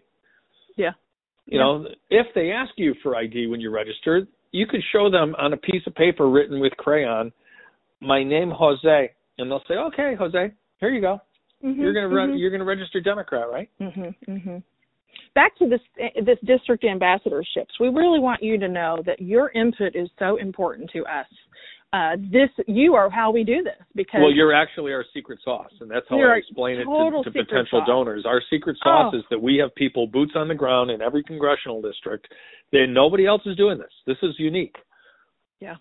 Yeah. 0.75 0.91
You 1.49 1.57
Yeah. 1.57 1.63
know, 1.63 1.87
if 2.11 2.31
they 2.35 2.51
ask 2.51 2.71
you 2.77 2.93
for 3.01 3.15
ID 3.15 3.47
when 3.47 3.59
you 3.59 3.71
register, 3.71 4.27
you 4.51 4.67
could 4.67 4.83
show 4.91 5.09
them 5.09 5.35
on 5.39 5.53
a 5.53 5.57
piece 5.57 5.85
of 5.87 5.95
paper 5.95 6.29
written 6.29 6.59
with 6.59 6.75
crayon, 6.77 7.31
"My 8.01 8.23
name 8.23 8.51
Jose," 8.51 9.11
and 9.39 9.49
they'll 9.49 9.63
say, 9.65 9.75
"Okay, 9.75 10.13
Jose, 10.13 10.51
here 10.79 10.89
you 10.89 11.01
go. 11.01 11.19
Mm-hmm, 11.63 11.81
You're 11.81 11.93
gonna 11.93 12.07
re- 12.07 12.37
you're 12.37 12.51
gonna 12.51 12.63
register 12.63 13.01
Democrat, 13.01 13.49
right?" 13.49 13.67
Mhm. 13.81 14.15
Mhm. 14.27 14.63
Back 15.33 15.55
to 15.55 15.67
this 15.67 15.81
this 16.21 16.39
district 16.41 16.83
ambassadorships. 16.83 17.79
We 17.79 17.89
really 17.89 18.19
want 18.19 18.43
you 18.43 18.57
to 18.59 18.67
know 18.67 19.01
that 19.05 19.19
your 19.19 19.49
input 19.49 19.95
is 19.95 20.09
so 20.19 20.37
important 20.37 20.89
to 20.91 21.05
us. 21.07 21.27
Uh, 21.91 22.15
this 22.31 22.49
you 22.67 22.93
are 22.93 23.09
how 23.09 23.31
we 23.31 23.43
do 23.43 23.63
this 23.63 23.73
because 23.95 24.21
Well, 24.21 24.31
you're 24.31 24.53
actually 24.53 24.93
our 24.93 25.03
secret 25.11 25.39
sauce, 25.43 25.71
and 25.81 25.89
that's 25.89 26.05
how 26.07 26.19
I 26.21 26.35
explain 26.35 26.77
it 26.79 26.83
to, 26.85 27.21
to 27.23 27.31
potential 27.31 27.79
sauce. 27.79 27.87
donors. 27.87 28.25
Our 28.27 28.43
secret 28.47 28.77
sauce 28.83 29.11
Oh. 29.13 29.17
is 29.17 29.23
that 29.31 29.41
we 29.41 29.57
have 29.57 29.73
people 29.73 30.05
boots 30.05 30.33
on 30.35 30.47
the 30.47 30.53
ground 30.53 30.91
in 30.91 31.01
every 31.01 31.23
congressional 31.23 31.81
district. 31.81 32.27
Then 32.71 32.93
nobody 32.93 33.25
else 33.25 33.41
is 33.47 33.57
doing 33.57 33.79
this. 33.79 33.91
This 34.05 34.17
is 34.21 34.35
unique. 34.37 34.75
yeah 35.59 35.77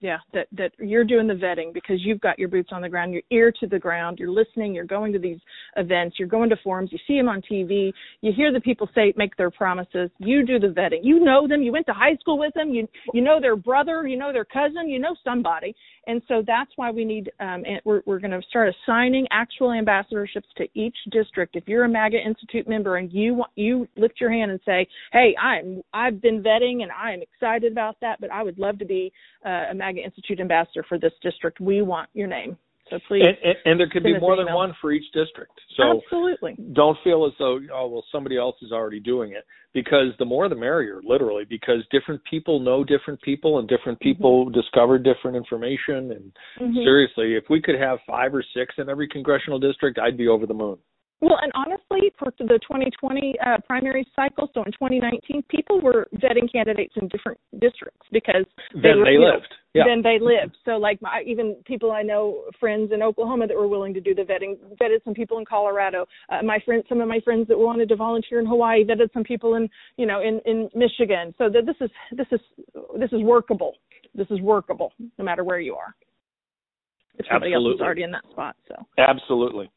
yeah 0.00 0.18
that 0.32 0.46
that 0.52 0.72
you're 0.78 1.04
doing 1.04 1.26
the 1.26 1.34
vetting 1.34 1.72
because 1.72 1.96
you've 2.00 2.20
got 2.20 2.38
your 2.38 2.48
boots 2.48 2.70
on 2.72 2.82
the 2.82 2.88
ground 2.88 3.12
your 3.12 3.22
ear 3.30 3.52
to 3.60 3.66
the 3.66 3.78
ground 3.78 4.18
you're 4.18 4.30
listening 4.30 4.74
you're 4.74 4.84
going 4.84 5.12
to 5.12 5.18
these 5.18 5.38
events 5.76 6.16
you're 6.18 6.28
going 6.28 6.50
to 6.50 6.56
forums 6.62 6.90
you 6.92 6.98
see 7.06 7.16
them 7.16 7.28
on 7.28 7.40
tv 7.50 7.92
you 8.20 8.32
hear 8.32 8.52
the 8.52 8.60
people 8.60 8.88
say 8.94 9.12
make 9.16 9.36
their 9.36 9.50
promises 9.50 10.10
you 10.18 10.44
do 10.44 10.58
the 10.58 10.68
vetting. 10.68 11.00
You 11.02 11.20
know 11.20 11.46
them 11.46 11.62
you 11.62 11.72
went 11.72 11.86
to 11.86 11.92
high 11.92 12.16
school 12.20 12.38
with 12.38 12.54
them 12.54 12.70
you 12.70 12.88
you 13.12 13.22
know 13.22 13.40
their 13.40 13.56
brother 13.56 14.06
you 14.06 14.16
know 14.16 14.32
their 14.32 14.44
cousin 14.44 14.88
you 14.88 14.98
know 14.98 15.14
somebody. 15.24 15.74
And 16.08 16.22
so 16.28 16.42
that's 16.46 16.70
why 16.76 16.90
we 16.90 17.04
need 17.04 17.30
um 17.40 17.64
we're 17.84 18.02
we're 18.06 18.18
going 18.18 18.30
to 18.30 18.42
start 18.48 18.74
assigning 18.74 19.26
actual 19.30 19.68
ambassadorships 19.68 20.50
to 20.56 20.66
each 20.74 20.96
district. 21.10 21.56
If 21.56 21.64
you're 21.66 21.84
a 21.84 21.88
maga 21.88 22.18
institute 22.18 22.68
member 22.68 22.96
and 22.96 23.12
you 23.12 23.34
want 23.34 23.50
you 23.56 23.88
lift 23.96 24.20
your 24.20 24.30
hand 24.30 24.50
and 24.50 24.60
say 24.64 24.86
hey 25.12 25.34
i'm 25.40 25.82
i've 25.92 26.20
been 26.20 26.42
vetting 26.42 26.82
and 26.82 26.90
i'm 26.92 27.22
excited 27.22 27.72
about 27.72 27.96
that 28.00 28.20
but 28.20 28.30
i 28.30 28.42
would 28.42 28.58
love 28.58 28.78
to 28.78 28.84
be 28.84 29.12
uh, 29.44 29.64
a 29.70 29.74
institute 29.94 30.40
ambassador 30.40 30.84
for 30.88 30.98
this 30.98 31.12
district. 31.22 31.60
We 31.60 31.82
want 31.82 32.08
your 32.14 32.26
name. 32.26 32.56
So 32.90 33.00
please 33.08 33.24
And, 33.26 33.36
and, 33.42 33.56
and 33.64 33.80
there 33.80 33.88
could 33.88 34.04
be 34.04 34.16
more 34.20 34.36
than 34.36 34.44
email. 34.46 34.56
one 34.58 34.72
for 34.80 34.92
each 34.92 35.10
district. 35.12 35.52
So 35.76 36.00
absolutely. 36.04 36.54
don't 36.72 36.96
feel 37.02 37.26
as 37.26 37.32
though 37.38 37.58
oh 37.74 37.88
well 37.88 38.04
somebody 38.12 38.36
else 38.38 38.54
is 38.62 38.70
already 38.70 39.00
doing 39.00 39.32
it. 39.32 39.44
Because 39.74 40.12
the 40.20 40.24
more 40.24 40.48
the 40.48 40.54
merrier 40.54 41.00
literally 41.04 41.44
because 41.44 41.84
different 41.90 42.22
people 42.30 42.60
know 42.60 42.84
different 42.84 43.20
people 43.22 43.58
and 43.58 43.68
different 43.68 43.98
people 44.00 44.48
discover 44.50 44.98
different 44.98 45.36
information. 45.36 46.12
And 46.12 46.32
Mhm. 46.60 46.84
seriously 46.84 47.34
if 47.34 47.44
we 47.50 47.60
could 47.60 47.74
have 47.78 47.98
five 48.06 48.32
or 48.34 48.44
six 48.54 48.74
in 48.78 48.88
every 48.88 49.08
congressional 49.08 49.58
district 49.58 49.98
i'd 49.98 50.16
be 50.16 50.28
over 50.28 50.46
the 50.46 50.54
moon 50.54 50.78
Well, 51.20 51.38
and 51.42 51.50
honestly, 51.54 52.12
for 52.18 52.32
the 52.38 52.58
2020 52.60 53.34
uh, 53.44 53.58
primary 53.66 54.06
cycle, 54.14 54.50
so 54.52 54.62
in 54.64 54.72
2019, 54.72 55.44
people 55.48 55.80
were 55.80 56.08
vetting 56.16 56.50
candidates 56.50 56.94
in 57.00 57.08
different 57.08 57.40
districts 57.58 58.06
because 58.12 58.44
then 58.74 58.98
were, 58.98 59.04
they 59.06 59.12
you 59.12 59.20
know, 59.20 59.32
lived 59.32 59.54
yeah 59.76 59.84
Then 59.86 60.02
they 60.02 60.18
lived. 60.20 60.56
So, 60.64 60.72
like 60.72 61.00
my 61.02 61.22
even 61.26 61.56
people 61.64 61.92
I 61.92 62.02
know, 62.02 62.44
friends 62.58 62.92
in 62.92 63.02
Oklahoma 63.02 63.46
that 63.46 63.56
were 63.56 63.68
willing 63.68 63.92
to 63.94 64.00
do 64.00 64.14
the 64.14 64.22
vetting, 64.22 64.56
vetted 64.80 65.04
some 65.04 65.14
people 65.14 65.38
in 65.38 65.44
Colorado. 65.44 66.06
Uh, 66.30 66.42
my 66.42 66.58
friends, 66.64 66.84
some 66.88 67.00
of 67.00 67.08
my 67.08 67.20
friends 67.20 67.46
that 67.48 67.58
wanted 67.58 67.88
to 67.90 67.96
volunteer 67.96 68.40
in 68.40 68.46
Hawaii, 68.46 68.84
vetted 68.84 69.12
some 69.12 69.24
people 69.24 69.54
in 69.54 69.68
you 69.96 70.06
know 70.06 70.22
in 70.22 70.40
in 70.46 70.68
Michigan. 70.74 71.34
So 71.38 71.48
that 71.50 71.66
this 71.66 71.76
is 71.80 71.90
this 72.12 72.26
is 72.32 72.40
this 72.98 73.12
is 73.12 73.22
workable. 73.22 73.74
This 74.14 74.26
is 74.30 74.40
workable 74.40 74.92
no 75.18 75.24
matter 75.24 75.44
where 75.44 75.60
you 75.60 75.74
are. 75.74 75.94
If 77.18 77.26
somebody 77.30 77.52
else 77.52 77.74
is 77.74 77.80
already 77.80 78.02
in 78.02 78.10
that 78.10 78.24
spot, 78.30 78.56
so. 78.68 78.74
absolutely 78.98 79.70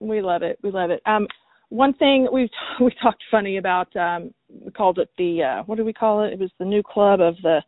We 0.00 0.20
love 0.22 0.42
it. 0.42 0.58
We 0.62 0.70
love 0.70 0.90
it. 0.90 1.02
Um, 1.06 1.26
one 1.70 1.94
thing 1.94 2.28
we 2.32 2.50
we 2.80 2.94
talked 3.02 3.22
funny 3.30 3.58
about. 3.58 3.94
Um, 3.96 4.32
we 4.48 4.70
called 4.70 4.98
it 4.98 5.10
the 5.18 5.42
uh, 5.42 5.62
what 5.64 5.76
do 5.76 5.84
we 5.84 5.92
call 5.92 6.24
it? 6.24 6.32
It 6.32 6.38
was 6.38 6.50
the 6.58 6.64
new 6.64 6.82
club 6.82 7.20
of 7.20 7.36
the 7.42 7.62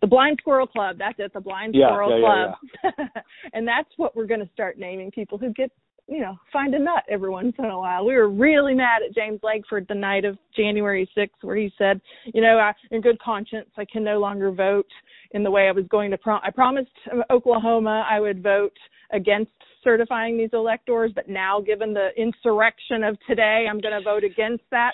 the 0.00 0.06
Blind 0.06 0.38
Squirrel 0.40 0.66
Club. 0.66 0.96
That's 0.98 1.18
it. 1.18 1.32
The 1.32 1.40
Blind 1.40 1.74
Yeah, 1.74 1.88
Squirrel 1.88 2.20
yeah, 2.20 2.54
yeah, 2.84 2.90
Club. 2.92 3.08
and 3.52 3.66
that's 3.66 3.88
what 3.96 4.14
we're 4.14 4.26
going 4.26 4.40
to 4.40 4.48
start 4.52 4.78
naming 4.78 5.10
people 5.10 5.38
who 5.38 5.52
get 5.52 5.72
you 6.06 6.20
know 6.20 6.36
find 6.52 6.74
a 6.74 6.78
nut 6.78 7.04
every 7.08 7.30
once 7.30 7.54
in 7.58 7.66
a 7.66 7.78
while. 7.78 8.06
We 8.06 8.14
were 8.14 8.28
really 8.28 8.74
mad 8.74 9.02
at 9.06 9.14
James 9.14 9.40
Lankford 9.42 9.86
the 9.88 9.94
night 9.94 10.24
of 10.24 10.38
January 10.56 11.08
6th, 11.16 11.30
where 11.42 11.56
he 11.56 11.72
said, 11.78 12.00
you 12.26 12.40
know, 12.40 12.58
I, 12.58 12.72
in 12.90 13.00
good 13.00 13.18
conscience, 13.20 13.68
I 13.76 13.84
can 13.84 14.04
no 14.04 14.18
longer 14.18 14.50
vote 14.52 14.86
in 15.32 15.42
the 15.42 15.50
way 15.50 15.68
I 15.68 15.72
was 15.72 15.84
going 15.90 16.10
to. 16.10 16.18
Prom- 16.18 16.40
I 16.42 16.50
promised 16.50 16.90
Oklahoma 17.30 18.06
I 18.08 18.20
would 18.20 18.42
vote 18.42 18.76
against 19.12 19.52
certifying 19.82 20.38
these 20.38 20.50
electors, 20.52 21.12
but 21.14 21.28
now 21.28 21.60
given 21.60 21.94
the 21.94 22.08
insurrection 22.16 23.04
of 23.04 23.16
today, 23.26 23.66
I'm 23.68 23.80
going 23.80 23.94
to 23.94 24.02
vote 24.02 24.24
against 24.24 24.64
that. 24.70 24.92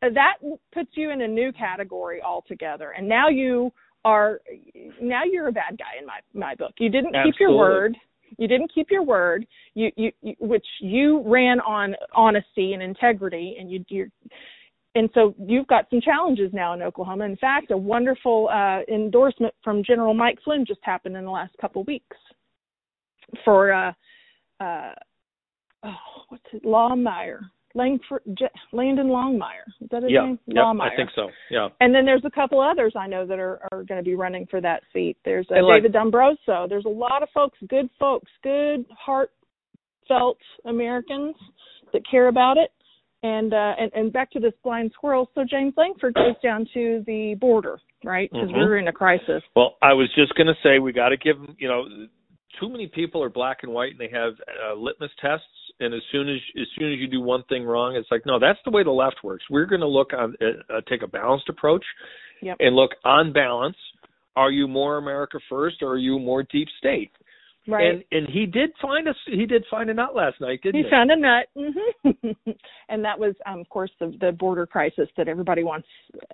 That 0.00 0.34
puts 0.72 0.90
you 0.94 1.10
in 1.10 1.22
a 1.22 1.28
new 1.28 1.52
category 1.52 2.20
altogether, 2.22 2.90
and 2.96 3.08
now 3.08 3.28
you 3.28 3.72
are 4.04 4.40
now 5.00 5.22
you're 5.24 5.48
a 5.48 5.52
bad 5.52 5.78
guy 5.78 6.00
in 6.00 6.06
my 6.06 6.20
my 6.34 6.54
book. 6.54 6.72
You 6.78 6.90
didn't 6.90 7.14
keep 7.24 7.34
your 7.38 7.56
word. 7.56 7.96
You 8.38 8.48
didn't 8.48 8.72
keep 8.74 8.90
your 8.90 9.02
word. 9.04 9.46
You, 9.74 9.90
you, 9.96 10.10
you 10.22 10.34
which 10.40 10.66
you 10.80 11.22
ran 11.24 11.60
on 11.60 11.94
honesty 12.14 12.72
and 12.72 12.82
integrity, 12.82 13.56
and 13.60 13.70
you 13.70 13.84
you're 13.88 14.08
and 14.94 15.08
so 15.14 15.34
you've 15.38 15.66
got 15.68 15.86
some 15.90 16.00
challenges 16.00 16.50
now 16.52 16.74
in 16.74 16.82
Oklahoma. 16.82 17.24
In 17.24 17.36
fact, 17.36 17.70
a 17.70 17.76
wonderful 17.76 18.48
uh, 18.52 18.80
endorsement 18.92 19.54
from 19.64 19.82
General 19.84 20.14
Mike 20.14 20.38
Flynn 20.44 20.64
just 20.66 20.80
happened 20.82 21.16
in 21.16 21.24
the 21.24 21.30
last 21.30 21.52
couple 21.60 21.82
of 21.82 21.86
weeks 21.86 22.16
for 23.44 23.72
uh, 23.72 23.92
uh, 24.62 24.92
oh, 25.84 25.94
what's 26.28 26.44
it, 26.52 26.64
Longmire, 26.64 27.40
Langford, 27.74 28.22
J- 28.38 28.48
Landon 28.72 29.06
Longmire. 29.08 29.66
Is 29.80 29.88
that 29.90 30.02
his 30.02 30.12
Yeah, 30.12 30.26
name? 30.26 30.38
Longmire. 30.50 30.92
I 30.92 30.96
think 30.96 31.10
so. 31.14 31.28
Yeah. 31.50 31.68
And 31.80 31.94
then 31.94 32.04
there's 32.04 32.24
a 32.24 32.30
couple 32.30 32.60
others 32.60 32.92
I 32.96 33.06
know 33.06 33.26
that 33.26 33.38
are 33.38 33.60
are 33.72 33.82
going 33.84 33.98
to 34.00 34.04
be 34.04 34.14
running 34.14 34.46
for 34.50 34.60
that 34.60 34.82
seat. 34.92 35.16
There's 35.24 35.46
uh, 35.50 35.62
like- 35.64 35.76
David 35.82 35.92
Dombroso. 35.94 36.68
There's 36.68 36.84
a 36.84 36.96
lot 37.06 37.22
of 37.22 37.28
folks, 37.32 37.58
good 37.68 37.88
folks, 37.98 38.30
good 38.42 38.84
heartfelt 39.06 40.38
Americans 40.66 41.34
that 41.92 42.02
care 42.10 42.28
about 42.28 42.56
it. 42.58 42.70
And 43.24 43.54
uh 43.54 43.74
and, 43.78 43.92
and 43.94 44.12
back 44.12 44.32
to 44.32 44.40
this 44.40 44.52
blind 44.64 44.90
squirrel. 44.94 45.30
So 45.36 45.44
James 45.48 45.74
Lankford 45.76 46.14
goes 46.14 46.34
down 46.42 46.66
to 46.74 47.04
the 47.06 47.36
border, 47.40 47.78
right? 48.04 48.28
Because 48.32 48.48
Mhm. 48.50 48.54
we're 48.56 48.78
in 48.78 48.88
a 48.88 48.92
crisis. 48.92 49.42
Well, 49.54 49.76
I 49.80 49.92
was 49.92 50.08
just 50.16 50.34
going 50.34 50.48
to 50.48 50.56
say 50.64 50.80
we 50.80 50.92
got 50.92 51.10
to 51.10 51.16
give 51.16 51.40
them. 51.40 51.54
You 51.56 51.68
know, 51.68 51.84
too 52.60 52.68
many 52.68 52.86
people 52.86 53.22
are 53.22 53.28
black 53.28 53.58
and 53.62 53.72
white, 53.72 53.92
and 53.92 54.00
they 54.00 54.10
have 54.12 54.34
uh, 54.66 54.74
litmus 54.74 55.10
tests. 55.20 55.46
And 55.80 55.94
as 55.94 56.02
soon 56.12 56.28
as 56.28 56.38
as 56.60 56.66
soon 56.78 56.92
as 56.92 56.98
you 56.98 57.08
do 57.08 57.20
one 57.20 57.42
thing 57.48 57.64
wrong, 57.64 57.96
it's 57.96 58.08
like 58.10 58.24
no, 58.26 58.38
that's 58.38 58.58
the 58.64 58.70
way 58.70 58.84
the 58.84 58.90
left 58.90 59.16
works. 59.24 59.44
We're 59.50 59.66
going 59.66 59.80
to 59.80 59.86
look 59.88 60.12
on 60.12 60.34
uh, 60.40 60.74
uh, 60.76 60.80
take 60.88 61.02
a 61.02 61.06
balanced 61.06 61.48
approach 61.48 61.84
Yep. 62.42 62.56
and 62.60 62.74
look 62.74 62.90
on 63.04 63.32
balance. 63.32 63.76
Are 64.34 64.50
you 64.50 64.66
more 64.66 64.98
America 64.98 65.38
first, 65.48 65.76
or 65.82 65.92
are 65.92 65.98
you 65.98 66.18
more 66.18 66.42
deep 66.42 66.68
state? 66.78 67.12
Right. 67.68 67.86
And 67.86 68.04
and 68.10 68.28
he 68.28 68.46
did 68.46 68.70
find 68.80 69.08
us. 69.08 69.14
He 69.26 69.46
did 69.46 69.64
find 69.70 69.88
a 69.88 69.94
nut 69.94 70.16
last 70.16 70.40
night, 70.40 70.60
didn't 70.62 70.80
he 70.80 70.84
he? 70.84 70.90
found 70.90 71.10
a 71.12 71.16
nut, 71.16 71.46
hmm 71.56 72.30
and 72.88 73.04
that 73.04 73.18
was, 73.18 73.34
um, 73.46 73.60
of 73.60 73.68
course, 73.68 73.90
the, 74.00 74.16
the 74.20 74.32
border 74.32 74.66
crisis 74.66 75.08
that 75.16 75.28
everybody 75.28 75.62
wants 75.62 75.86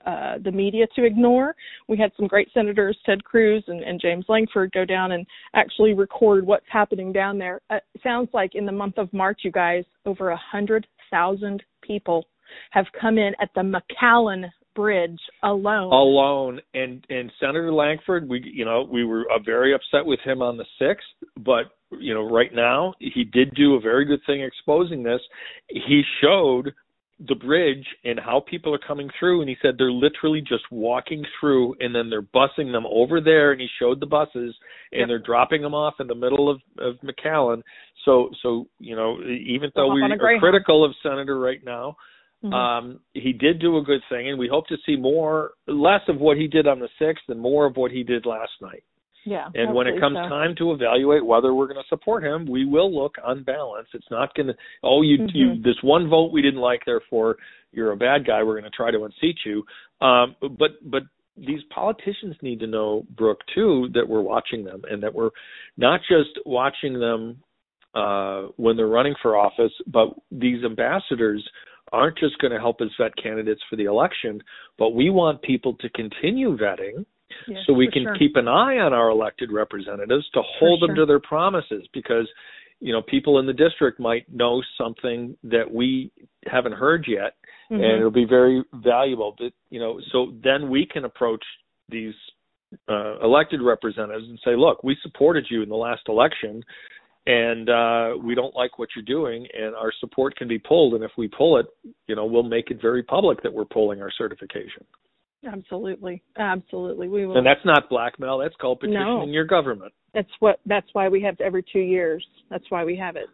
uh, 0.06 0.36
the 0.42 0.50
media 0.50 0.86
to 0.96 1.04
ignore. 1.04 1.54
We 1.86 1.98
had 1.98 2.12
some 2.16 2.26
great 2.26 2.48
senators, 2.54 2.96
Ted 3.04 3.22
Cruz 3.24 3.62
and, 3.68 3.82
and 3.82 4.00
James 4.00 4.24
Lankford, 4.28 4.72
go 4.72 4.86
down 4.86 5.12
and 5.12 5.26
actually 5.54 5.92
record 5.92 6.46
what's 6.46 6.66
happening 6.70 7.12
down 7.12 7.36
there. 7.36 7.60
Uh, 7.68 7.76
it 7.94 8.00
sounds 8.02 8.30
like 8.32 8.54
in 8.54 8.64
the 8.64 8.72
month 8.72 8.96
of 8.96 9.12
March, 9.12 9.40
you 9.44 9.52
guys, 9.52 9.84
over 10.06 10.30
a 10.30 10.36
hundred 10.36 10.86
thousand 11.10 11.62
people 11.82 12.24
have 12.70 12.86
come 12.98 13.18
in 13.18 13.32
at 13.40 13.50
the 13.54 13.60
McAllen 13.60 14.48
Bridge 14.78 15.18
alone. 15.42 15.92
alone 15.92 16.60
and 16.72 17.04
and 17.10 17.32
Senator 17.40 17.72
Lankford 17.72 18.28
we 18.28 18.40
you 18.44 18.64
know 18.64 18.86
we 18.88 19.04
were 19.04 19.24
uh, 19.34 19.40
very 19.44 19.74
upset 19.74 20.06
with 20.06 20.20
him 20.20 20.40
on 20.40 20.56
the 20.56 20.64
6th 20.80 20.94
but 21.36 21.64
you 21.98 22.14
know 22.14 22.30
right 22.30 22.54
now 22.54 22.94
he 23.00 23.24
did 23.24 23.52
do 23.56 23.74
a 23.74 23.80
very 23.80 24.04
good 24.04 24.20
thing 24.24 24.40
exposing 24.40 25.02
this 25.02 25.20
he 25.68 26.02
showed 26.22 26.72
the 27.26 27.34
bridge 27.34 27.84
and 28.04 28.20
how 28.20 28.38
people 28.48 28.72
are 28.72 28.78
coming 28.86 29.10
through 29.18 29.40
and 29.40 29.50
he 29.50 29.56
said 29.60 29.74
they're 29.76 29.90
literally 29.90 30.40
just 30.40 30.62
walking 30.70 31.24
through 31.40 31.74
and 31.80 31.92
then 31.92 32.08
they're 32.08 32.22
busing 32.22 32.70
them 32.70 32.86
over 32.88 33.20
there 33.20 33.50
and 33.50 33.60
he 33.60 33.66
showed 33.80 33.98
the 33.98 34.06
buses 34.06 34.54
and 34.92 35.00
Yep. 35.00 35.08
they're 35.08 35.18
dropping 35.18 35.60
them 35.60 35.74
off 35.74 35.94
in 35.98 36.06
the 36.06 36.14
middle 36.14 36.48
of 36.48 36.60
of 36.78 36.94
McAllen 37.00 37.62
so 38.04 38.30
so 38.42 38.68
you 38.78 38.94
know 38.94 39.18
even 39.22 39.72
though 39.74 39.92
we 39.92 40.00
hop 40.02 40.12
on 40.12 40.20
a 40.20 40.22
are 40.22 40.38
critical 40.38 40.84
of 40.84 40.92
Senator 41.02 41.40
right 41.40 41.64
now 41.64 41.96
Mhm. 42.44 42.54
um, 42.54 43.00
he 43.14 43.32
did 43.32 43.58
do 43.58 43.78
a 43.78 43.82
good 43.82 44.02
thing, 44.08 44.28
and 44.28 44.38
we 44.38 44.46
hope 44.48 44.68
to 44.68 44.76
see 44.86 44.94
more, 44.96 45.52
less 45.66 46.02
of 46.08 46.20
what 46.20 46.36
he 46.36 46.46
did 46.46 46.66
on 46.68 46.78
the 46.78 46.88
sixth, 46.98 47.28
and 47.28 47.40
more 47.40 47.66
of 47.66 47.76
what 47.76 47.90
he 47.90 48.02
did 48.04 48.26
last 48.26 48.52
night. 48.60 48.84
yeah. 49.24 49.48
And 49.54 49.74
when 49.74 49.86
it 49.86 50.00
comes 50.00 50.16
so. 50.16 50.28
time 50.28 50.54
to 50.56 50.72
evaluate 50.72 51.26
whether 51.26 51.52
we're 51.52 51.66
going 51.66 51.82
to 51.82 51.88
support 51.88 52.22
him, 52.24 52.46
we 52.46 52.64
will 52.64 52.90
look 52.90 53.16
on 53.22 53.42
balance. 53.42 53.88
It's 53.92 54.10
not 54.10 54.34
going 54.34 54.46
to, 54.46 54.56
oh, 54.82 55.02
you, 55.02 55.26
you, 55.34 55.50
Mhm. 55.50 55.62
this 55.62 55.82
one 55.82 56.08
vote 56.08 56.32
we 56.32 56.40
didn't 56.40 56.60
like, 56.60 56.84
therefore 56.86 57.36
you're 57.72 57.92
a 57.92 57.96
bad 57.96 58.24
guy. 58.24 58.42
We're 58.42 58.58
going 58.58 58.70
to 58.70 58.76
try 58.76 58.90
to 58.90 59.04
unseat 59.04 59.44
you. 59.44 59.66
Um, 60.00 60.34
but, 60.40 60.78
but 60.82 61.02
these 61.36 61.62
politicians 61.64 62.36
need 62.40 62.60
to 62.60 62.66
know, 62.66 63.04
Brooke, 63.10 63.44
too, 63.54 63.88
that 63.92 64.08
we're 64.08 64.22
watching 64.22 64.64
them, 64.64 64.82
and 64.90 65.02
that 65.02 65.12
we're 65.14 65.30
not 65.76 66.00
just 66.08 66.38
watching 66.46 66.98
them 66.98 67.42
uh, 67.94 68.42
when 68.56 68.76
they're 68.76 68.86
running 68.86 69.14
for 69.20 69.36
office, 69.36 69.72
but 69.86 70.14
these 70.30 70.64
ambassadors 70.64 71.46
aren't 71.92 72.18
just 72.18 72.38
going 72.38 72.52
to 72.52 72.58
help 72.58 72.80
us 72.80 72.88
vet 73.00 73.12
candidates 73.22 73.60
for 73.68 73.76
the 73.76 73.84
election, 73.84 74.42
but 74.78 74.90
we 74.90 75.10
want 75.10 75.42
people 75.42 75.74
to 75.74 75.88
continue 75.90 76.56
vetting 76.56 77.04
Yes, 77.46 77.58
so 77.66 77.72
we 77.72 77.90
can 77.90 78.04
sure. 78.04 78.16
keep 78.16 78.36
an 78.36 78.48
eye 78.48 78.78
on 78.78 78.92
our 78.92 79.10
elected 79.10 79.52
representatives 79.52 80.28
to 80.34 80.40
hold 80.58 80.82
them 80.82 80.90
sure. 80.90 81.04
to 81.04 81.06
their 81.06 81.20
promises 81.20 81.86
because 81.92 82.26
you 82.80 82.92
know 82.92 83.02
people 83.02 83.38
in 83.38 83.46
the 83.46 83.52
district 83.52 84.00
might 84.00 84.24
know 84.32 84.62
something 84.78 85.36
that 85.44 85.70
we 85.70 86.10
haven't 86.46 86.72
heard 86.72 87.04
yet 87.06 87.34
Mhm. 87.70 87.84
and 87.84 87.98
it'll 87.98 88.10
be 88.10 88.24
very 88.24 88.64
valuable 88.72 89.34
but 89.38 89.52
you 89.70 89.78
know 89.78 90.00
so 90.10 90.32
then 90.42 90.70
we 90.70 90.86
can 90.86 91.04
approach 91.04 91.44
these 91.90 92.14
uh, 92.88 93.18
elected 93.22 93.60
representatives 93.62 94.28
and 94.28 94.38
say 94.44 94.56
look 94.56 94.82
we 94.82 94.96
supported 95.02 95.44
you 95.50 95.62
in 95.62 95.68
the 95.68 95.76
last 95.76 96.02
election 96.08 96.62
and 97.28 97.68
uh 97.68 98.10
we 98.22 98.34
don't 98.34 98.54
like 98.56 98.78
what 98.78 98.88
you're 98.96 99.04
doing 99.04 99.46
and 99.54 99.74
our 99.76 99.92
support 100.00 100.34
can 100.36 100.48
be 100.48 100.58
pulled 100.58 100.94
and 100.94 101.04
if 101.04 101.10
we 101.16 101.28
pull 101.28 101.58
it 101.58 101.66
you 102.06 102.16
know 102.16 102.24
we'll 102.24 102.42
make 102.42 102.70
it 102.70 102.80
very 102.82 103.02
public 103.02 103.42
that 103.42 103.52
we're 103.52 103.64
pulling 103.64 104.02
our 104.02 104.10
certification 104.18 104.84
Absolutely, 105.46 106.20
absolutely. 106.36 107.06
We 107.06 107.24
will. 107.24 107.36
and 107.36 107.46
that's 107.46 107.64
not 107.64 107.88
blackmail 107.88 108.38
that's 108.38 108.56
called 108.60 108.80
petitioning 108.80 109.06
No. 109.06 109.24
your 109.26 109.44
government 109.44 109.92
that's 110.14 110.30
what. 110.40 110.60
That's 110.66 110.88
why 110.92 111.08
we 111.08 111.22
have 111.22 111.40
every 111.40 111.64
two 111.72 111.80
years. 111.80 112.26
That's 112.50 112.64
why 112.70 112.84
we 112.84 112.96
have 112.96 113.16
it. 113.16 113.26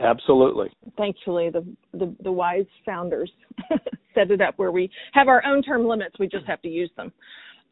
absolutely 0.00 0.68
Thankfully, 0.96 1.50
the 1.50 1.64
the, 1.92 2.14
the 2.22 2.32
wise 2.32 2.66
founders 2.84 3.30
set 4.14 4.30
it 4.30 4.40
up 4.40 4.54
where 4.58 4.70
we 4.70 4.90
have 5.12 5.28
our 5.28 5.42
own 5.46 5.62
term 5.62 5.86
limits. 5.86 6.16
We 6.18 6.28
just 6.28 6.46
have 6.46 6.60
to 6.62 6.68
use 6.68 6.90
them. 6.96 7.12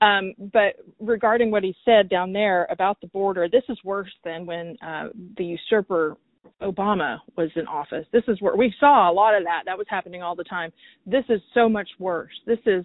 Um, 0.00 0.34
but 0.52 0.76
regarding 1.00 1.50
what 1.50 1.64
he 1.64 1.74
said 1.84 2.08
down 2.08 2.32
there 2.32 2.66
about 2.70 3.00
the 3.00 3.08
border, 3.08 3.48
this 3.50 3.64
is 3.68 3.78
worse 3.84 4.12
than 4.24 4.46
when 4.46 4.76
uh, 4.86 5.08
the 5.36 5.44
usurper 5.44 6.16
Obama 6.62 7.18
was 7.36 7.50
in 7.56 7.66
office. 7.66 8.06
This 8.12 8.22
is 8.28 8.40
where 8.40 8.56
we 8.56 8.72
saw 8.80 9.10
a 9.10 9.12
lot 9.12 9.36
of 9.36 9.44
that. 9.44 9.62
That 9.66 9.76
was 9.76 9.86
happening 9.88 10.22
all 10.22 10.34
the 10.36 10.44
time. 10.44 10.72
This 11.06 11.24
is 11.28 11.40
so 11.54 11.68
much 11.68 11.88
worse. 11.98 12.32
This 12.46 12.58
is 12.66 12.84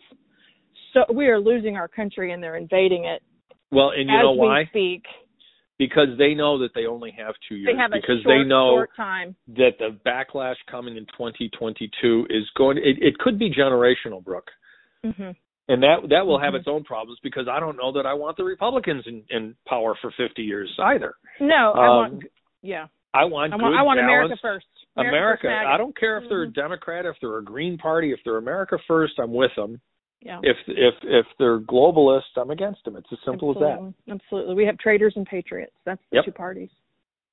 so 0.94 1.02
we 1.14 1.28
are 1.28 1.40
losing 1.40 1.76
our 1.76 1.88
country 1.88 2.32
and 2.32 2.42
they're 2.42 2.56
invading 2.56 3.06
it 3.06 3.22
well 3.72 3.90
and 3.90 4.10
you 4.10 4.18
know 4.18 4.32
why 4.32 4.66
speak. 4.66 5.04
because 5.80 6.10
they 6.18 6.34
know 6.34 6.60
that 6.60 6.70
they 6.76 6.86
only 6.86 7.12
have 7.18 7.34
two 7.50 7.56
years 7.56 7.74
They 7.74 7.82
have 7.82 7.92
a 7.92 7.96
because 7.96 8.24
short, 8.24 8.44
they 8.44 8.48
know 8.48 8.86
that 9.58 9.72
the 9.80 9.98
backlash 10.06 10.56
coming 10.70 10.98
in 10.98 11.06
2022 11.08 12.28
is 12.30 12.44
going 12.56 12.78
it, 12.78 12.98
it 13.02 13.18
could 13.18 13.40
be 13.40 13.52
generational 13.52 14.24
brooke 14.24 14.52
hmm 15.04 15.32
and 15.70 15.82
that 15.84 16.10
that 16.10 16.26
will 16.26 16.40
have 16.40 16.54
Mhm. 16.54 16.60
its 16.60 16.68
own 16.68 16.84
problems 16.84 17.20
because 17.24 17.48
I 17.48 17.60
don't 17.60 17.78
know 17.78 17.92
that 17.94 18.06
I 18.06 18.14
want 18.14 18.38
the 18.38 18.44
Republicans 18.44 19.06
in, 19.08 19.24
in 19.30 19.56
power 19.68 19.96
for 20.02 20.12
50 20.12 20.42
years 20.44 20.74
either. 20.80 21.16
No, 21.40 21.72
I 21.74 21.88
Um, 21.88 21.96
want. 21.96 22.24
Yeah, 22.62 22.88
I 23.14 23.26
want 23.26 23.54
I 23.54 23.56
want. 23.58 23.76
I 23.76 23.82
want 23.82 24.00
America 24.00 24.36
first. 24.42 24.68
America. 24.96 25.48
first, 25.48 25.66
I 25.68 25.78
don't 25.78 25.96
care 25.98 26.18
if 26.18 26.30
they're 26.30 26.44
a 26.44 26.48
Mhm. 26.48 26.54
Democrat, 26.54 27.06
if 27.06 27.20
they're 27.20 27.38
a 27.38 27.44
Green 27.44 27.78
Party, 27.78 28.12
if 28.12 28.24
they're 28.24 28.38
America 28.38 28.78
first, 28.88 29.20
I'm 29.20 29.34
with 29.34 29.54
them. 29.56 29.80
Yeah. 30.22 30.40
If 30.44 30.58
if 30.68 30.96
if 31.04 31.26
they're 31.38 31.60
globalists, 31.60 32.38
I'm 32.38 32.52
against 32.52 32.84
them. 32.86 32.96
It's 32.96 33.12
as 33.12 33.20
simple 33.22 33.52
as 33.52 33.58
that. 33.58 33.72
Absolutely. 33.72 33.94
Absolutely. 34.10 34.56
We 34.56 34.66
have 34.66 34.78
traitors 34.78 35.18
and 35.18 35.26
patriots. 35.26 35.76
That's 35.86 36.02
the 36.10 36.18
Yep. 36.18 36.26
two 36.26 36.32
parties. 36.32 36.70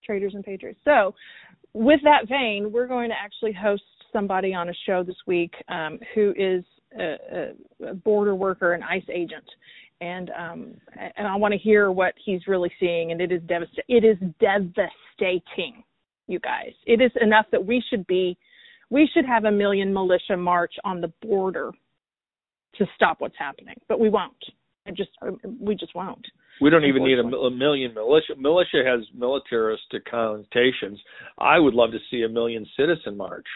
Traitors 0.03 0.35
and 0.35 0.45
patriots. 0.45 0.81
So, 0.83 1.15
with 1.75 2.01
that 2.03 2.27
vein, 2.27 2.73
we're 2.73 2.89
going 2.89 3.11
to 3.11 3.21
actually 3.21 3.53
host 3.53 3.85
somebody 4.13 4.53
on 4.55 4.69
a 4.71 4.75
show 4.75 5.03
this 5.05 5.25
week 5.27 5.55
um, 5.69 6.01
who 6.15 6.33
is 6.37 6.65
a, 6.99 7.95
border 8.05 8.35
worker, 8.35 8.73
an 8.73 8.83
ICE 8.83 9.05
agent, 9.13 9.45
and 10.01 10.31
um, 10.31 10.75
and 11.17 11.27
I 11.27 11.37
want 11.37 11.53
to 11.53 11.59
hear 11.59 11.91
what 11.91 12.15
he's 12.25 12.47
really 12.47 12.73
seeing. 12.81 13.13
And 13.13 13.21
it 13.21 13.33
is 13.33 13.43
devastating. 13.43 13.85
It 13.89 14.05
is 14.05 14.17
devastating, 14.41 15.83
you 16.27 16.41
guys. 16.41 16.73
It 16.87 17.01
is 17.01 17.11
enough 17.21 17.47
that 17.53 17.65
we 17.65 17.83
should 17.91 18.07
be, 18.07 18.37
we 18.91 19.09
should 19.13 19.27
have 19.27 19.45
a 19.45 19.53
million 19.53 19.93
militia 19.93 20.37
march 20.37 20.75
on 20.85 21.01
the 21.01 21.13
border 21.23 21.73
to 22.77 22.87
stop 22.95 23.21
what's 23.21 23.37
happening, 23.39 23.77
but 23.89 24.01
we 24.01 24.09
won't. 24.09 24.43
I 24.87 24.91
just 24.91 25.11
we 25.61 25.75
just 25.75 25.95
won't. 25.95 26.27
We 26.61 26.71
don't 26.71 26.85
even 26.85 27.05
need 27.05 27.19
a, 27.19 27.23
a 27.23 27.51
million 27.51 27.95
militia. 27.95 28.35
Militia 28.37 28.83
has 28.85 29.01
militaristic 29.15 30.05
connotations. 30.11 30.99
I 31.39 31.59
would 31.59 31.75
love 31.75 31.91
to 31.93 31.99
see 32.11 32.23
a 32.23 32.29
million 32.29 32.67
citizen 32.77 33.17
march. 33.17 33.47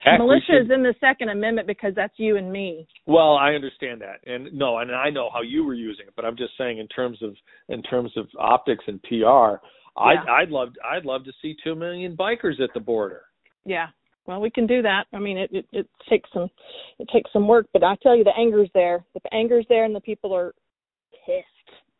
Heck, 0.00 0.18
Militia 0.18 0.44
should- 0.46 0.66
is 0.66 0.70
in 0.70 0.82
the 0.82 0.94
Second 1.00 1.30
Amendment 1.30 1.66
because 1.66 1.94
that's 1.94 2.16
you 2.18 2.36
and 2.36 2.52
me. 2.52 2.86
Well, 3.06 3.34
I 3.36 3.54
understand 3.54 4.00
that, 4.02 4.20
and 4.26 4.52
no, 4.52 4.78
and 4.78 4.94
I 4.94 5.10
know 5.10 5.28
how 5.30 5.42
you 5.42 5.64
were 5.64 5.74
using 5.74 6.06
it, 6.06 6.12
but 6.14 6.24
I'm 6.24 6.36
just 6.36 6.56
saying 6.56 6.78
in 6.78 6.86
terms 6.88 7.20
of 7.22 7.36
in 7.68 7.82
terms 7.82 8.16
of 8.16 8.28
optics 8.38 8.84
and 8.86 9.02
PR, 9.02 9.60
I'd 9.96 10.24
Yeah. 10.24 10.32
I'd 10.32 10.50
love 10.50 10.76
I'd 10.84 11.04
love 11.04 11.24
to 11.24 11.32
see 11.42 11.54
two 11.64 11.74
million 11.74 12.16
bikers 12.16 12.60
at 12.60 12.72
the 12.74 12.80
border. 12.80 13.24
Yeah. 13.64 13.88
Well, 14.26 14.40
we 14.40 14.50
can 14.50 14.66
do 14.66 14.82
that. 14.82 15.06
I 15.12 15.18
mean, 15.18 15.38
it, 15.38 15.50
it 15.52 15.66
it 15.72 15.88
takes 16.08 16.30
some 16.32 16.48
it 16.98 17.08
takes 17.08 17.32
some 17.32 17.48
work, 17.48 17.66
but 17.72 17.82
I 17.82 17.96
tell 17.96 18.14
you, 18.14 18.22
the 18.22 18.36
anger's 18.36 18.70
there. 18.74 19.04
The 19.14 19.34
anger's 19.34 19.66
there, 19.68 19.84
and 19.84 19.94
the 19.94 20.00
people 20.00 20.32
are 20.34 20.54
pissed. 21.26 21.46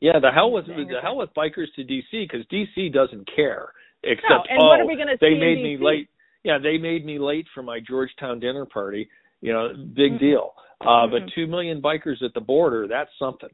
Yeah, 0.00 0.20
the 0.20 0.30
hell 0.30 0.52
with 0.52 0.66
Yeah, 0.68 0.84
the 0.84 1.00
hell 1.02 1.16
with 1.16 1.34
bikers 1.34 1.72
to 1.74 1.82
DC 1.82 2.12
because 2.12 2.46
DC 2.46 2.92
doesn't 2.92 3.28
care. 3.34 3.72
Except 4.04 4.30
No, 4.30 4.44
and 4.48 4.62
oh, 4.62 4.66
what 4.66 4.80
are 4.80 4.84
oh, 4.84 4.86
we 4.86 4.96
gonna 4.96 5.16
they 5.20 5.34
made 5.34 5.60
me 5.60 5.76
late. 5.76 6.08
Yeah, 6.44 6.58
they 6.58 6.78
made 6.78 7.04
me 7.04 7.18
late 7.18 7.46
for 7.54 7.62
my 7.62 7.80
Georgetown 7.80 8.40
dinner 8.40 8.64
party, 8.66 9.08
You 9.40 9.52
know, 9.52 9.72
big 9.94 10.14
Mhm. 10.14 10.18
deal. 10.18 10.54
Uh, 10.80 11.06
Mhm. 11.06 11.10
But 11.12 11.28
two 11.28 11.46
million 11.46 11.80
bikers 11.80 12.22
at 12.22 12.34
the 12.34 12.40
border, 12.40 12.88
that's 12.88 13.16
something. 13.18 13.50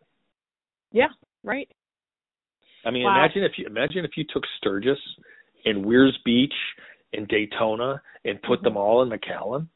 Yeah, 0.93 1.11
right. 1.43 1.71
I 2.87 2.91
mean, 2.91 3.05
Wow. 3.05 3.17
imagine 3.19 3.45
if 3.45 3.59
you 3.59 3.67
imagine 3.67 4.05
if 4.05 4.17
you 4.17 4.25
took 4.25 4.47
Sturgis 4.57 4.99
and 5.67 5.85
Weirs 5.85 6.17
Beach 6.25 6.55
and 7.13 7.29
Daytona 7.29 8.01
and 8.25 8.41
put 8.43 8.61
Mm-hmm. 8.61 8.65
them 8.65 8.77
all 8.79 9.03
in 9.03 9.11
McAllen. 9.11 9.69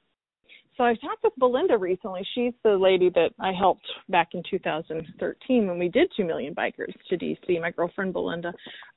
So 0.79 0.85
I 0.85 0.95
talked 0.95 1.25
with 1.25 1.33
Belinda 1.39 1.77
recently. 1.77 2.23
She's 2.37 2.53
the 2.63 2.77
lady 2.77 3.11
that 3.17 3.31
I 3.41 3.51
helped 3.53 3.85
back 4.09 4.29
in 4.33 4.45
2013 4.49 5.67
when 5.67 5.77
we 5.77 5.89
did 5.89 6.09
2 6.17 6.25
million 6.25 6.55
bikers 6.55 6.95
to 7.11 7.19
DC, 7.19 7.61
my 7.61 7.73
girlfriend 7.73 8.13
Belinda. 8.13 8.53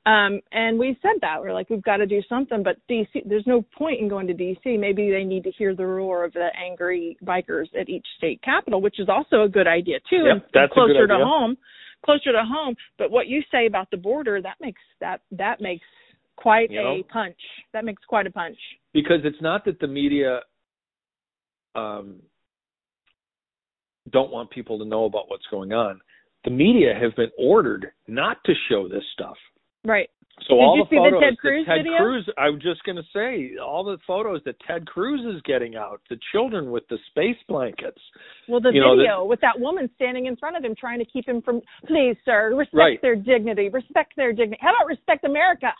Um, 0.06 0.40
and 0.52 0.78
we 0.78 0.96
said 1.02 1.20
that. 1.22 1.40
We're 1.40 1.52
like, 1.52 1.68
we've 1.70 1.82
got 1.82 1.96
to 1.96 2.06
do 2.06 2.22
something, 2.28 2.62
but 2.62 2.76
DC, 2.88 3.28
there's 3.28 3.46
no 3.48 3.64
point 3.76 4.00
in 4.00 4.08
going 4.08 4.28
to 4.28 4.32
DC. 4.32 4.78
Maybe 4.78 5.10
they 5.10 5.24
need 5.24 5.42
to 5.42 5.50
hear 5.58 5.74
the 5.74 5.84
roar 5.84 6.24
of 6.24 6.32
the 6.34 6.50
angry 6.56 7.16
bikers 7.24 7.66
at 7.78 7.88
each 7.88 8.06
state 8.16 8.40
capital, 8.42 8.80
which 8.80 9.00
is 9.00 9.08
also 9.08 9.42
a 9.42 9.48
good 9.48 9.66
idea 9.66 9.98
too. 10.08 10.24
Yep, 10.24 10.32
and 10.32 10.42
that's 10.54 10.70
a 10.70 10.74
closer 10.74 11.08
to 11.08 11.16
home, 11.16 11.56
closer 12.04 12.30
to 12.30 12.44
home. 12.44 12.76
But 12.96 13.10
what 13.10 13.26
you 13.26 13.42
say 13.50 13.66
about 13.66 13.90
the 13.90 13.96
border, 13.96 14.40
that 14.40 14.56
makes 14.60 14.80
that, 15.00 15.22
that 15.32 15.60
makes 15.60 15.84
quite 16.36 16.70
You 16.70 16.80
a 16.80 16.82
know? 16.82 17.02
punch. 17.12 17.36
That 17.72 17.84
makes 17.84 18.02
quite 18.06 18.28
a 18.28 18.30
punch. 18.30 18.58
because 18.94 19.20
it's 19.24 19.42
not 19.42 19.64
that 19.64 19.80
the 19.80 19.88
media 19.88 20.42
um, 21.74 22.16
don't 24.10 24.30
want 24.30 24.50
people 24.50 24.78
to 24.78 24.84
know 24.84 25.04
about 25.04 25.28
what's 25.28 25.46
going 25.50 25.72
on. 25.72 26.00
The 26.44 26.50
media 26.50 26.92
have 27.00 27.14
been 27.16 27.30
ordered 27.38 27.92
not 28.08 28.38
to 28.44 28.52
show 28.68 28.88
this 28.88 29.04
stuff. 29.12 29.36
Right. 29.84 30.08
So 30.48 30.54
Did 30.54 30.62
all 30.62 30.76
you 30.76 30.84
the 30.84 30.88
see 30.90 30.96
the 30.96 31.02
photos 31.02 31.20
Ted 31.20 31.34
that 31.34 31.38
Cruz 31.38 31.66
Ted 31.66 31.78
video? 31.84 31.98
Cruz, 31.98 32.28
I 32.38 32.48
was 32.48 32.60
just 32.62 32.82
going 32.84 32.96
to 32.96 33.04
say, 33.14 33.52
all 33.62 33.84
the 33.84 33.98
photos 34.06 34.40
that 34.44 34.56
Ted 34.66 34.86
Cruz 34.86 35.20
is 35.34 35.40
getting 35.42 35.76
out, 35.76 36.00
the 36.08 36.18
children 36.32 36.70
with 36.70 36.84
the 36.88 36.98
space 37.10 37.36
blankets. 37.48 38.00
Well, 38.48 38.60
the 38.60 38.70
You 38.72 38.80
know, 38.80 38.96
video 38.96 39.24
with 39.24 39.40
that 39.42 39.58
woman 39.58 39.90
standing 39.94 40.26
in 40.26 40.36
front 40.36 40.56
of 40.56 40.64
him 40.64 40.74
trying 40.74 40.98
to 40.98 41.04
keep 41.04 41.28
him 41.28 41.42
from, 41.42 41.60
please, 41.86 42.16
sir, 42.24 42.54
respect 42.56 42.74
Right. 42.74 43.02
their 43.02 43.14
dignity, 43.14 43.68
respect 43.68 44.14
their 44.16 44.32
dignity. 44.32 44.58
How 44.60 44.74
about 44.74 44.86
respect 44.86 45.24
America? 45.24 45.72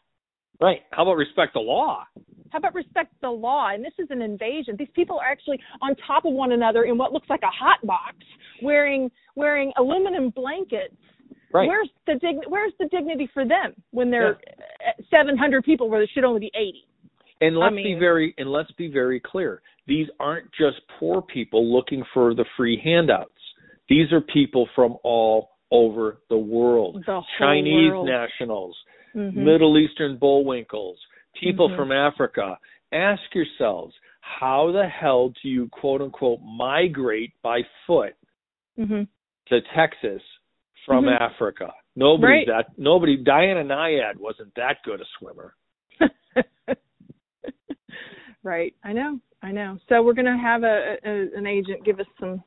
Right. 0.61 0.82
How 0.93 1.03
about 1.03 1.16
respect 1.16 1.55
the 1.55 1.61
law? 1.61 2.05
How 2.53 2.59
about 2.59 2.74
respect 2.74 3.14
the 3.22 3.30
law? 3.30 3.70
And 3.72 3.82
this 3.82 3.94
is 3.98 4.09
an 4.11 4.20
invasion. 4.20 4.76
These 4.78 4.90
people 4.94 5.18
are 5.18 5.26
actually 5.26 5.59
on 5.80 5.96
top 6.07 6.26
of 6.26 6.34
one 6.34 6.53
another 6.53 6.84
in 6.84 6.98
what 6.98 7.12
looks 7.12 7.30
like 7.30 7.40
a 7.42 7.46
hot 7.50 7.84
box, 7.86 8.16
wearing 8.62 9.11
wearing 9.36 9.72
aluminum 9.78 10.28
blankets. 10.30 10.94
Right. 11.50 11.66
Where's 11.66 11.88
the 12.07 12.14
dig- 12.14 12.46
Where's 12.48 12.72
the 12.78 12.88
dignity 12.88 13.28
for 13.32 13.46
them 13.46 13.74
when 13.90 14.11
they're 14.11 14.38
uh 14.86 15.03
700 15.11 15.64
people 15.64 15.88
where 15.88 16.00
there 16.00 16.09
should 16.12 16.24
only 16.24 16.40
be 16.40 16.50
80? 16.55 16.84
And 17.40 17.57
let's 17.57 17.72
I 17.72 17.76
be 17.76 17.96
very 17.98 18.34
and 18.36 18.53
let's 18.53 18.70
be 18.72 18.88
very 18.88 19.18
clear. 19.18 19.62
These 19.86 20.09
aren't 20.20 20.46
just 20.53 20.76
poor 21.00 21.22
people 21.22 21.72
looking 21.72 22.05
for 22.12 22.34
the 22.34 22.44
free 22.57 22.80
handouts. 22.84 23.30
These 23.88 24.12
are 24.12 24.20
people 24.20 24.68
from 24.74 24.96
all 25.03 25.50
over 25.70 26.18
the 26.28 26.36
world. 26.36 27.03
The 27.07 27.12
whole 27.12 27.24
Chinese 27.38 27.90
world. 27.90 28.07
nationals, 28.07 28.76
Mhm. 29.14 29.34
Middle 29.34 29.78
Eastern 29.78 30.18
bullwinkles, 30.18 30.96
people 31.34 31.68
Mhm. 31.68 31.76
from 31.76 31.92
Africa. 31.92 32.58
Ask 32.92 33.34
yourselves, 33.34 33.94
how 34.20 34.70
the 34.70 34.86
hell 34.86 35.30
do 35.30 35.48
you 35.48 35.68
quote 35.68 36.00
unquote 36.02 36.40
migrate 36.42 37.32
by 37.42 37.62
foot 37.86 38.14
Mhm. 38.78 39.08
to 39.46 39.60
Texas 39.74 40.22
from 40.84 41.06
Mhm. 41.06 41.20
Africa? 41.20 41.72
Nobody's 41.96 42.46
Right. 42.48 42.66
that 42.66 42.78
nobody 42.78 43.16
Diana 43.16 43.64
Nyad 43.64 44.16
wasn't 44.16 44.54
that 44.54 44.82
good 44.82 45.00
a 45.00 45.04
swimmer. 45.18 45.54
right. 48.42 48.74
I 48.84 48.92
know. 48.92 49.20
I 49.42 49.52
know. 49.52 49.78
So 49.88 50.02
we're 50.02 50.14
going 50.14 50.26
to 50.26 50.36
have 50.36 50.62
a, 50.64 50.96
a 51.04 51.36
an 51.36 51.46
agent 51.46 51.84
give 51.84 52.00
us 52.00 52.06
some 52.18 52.42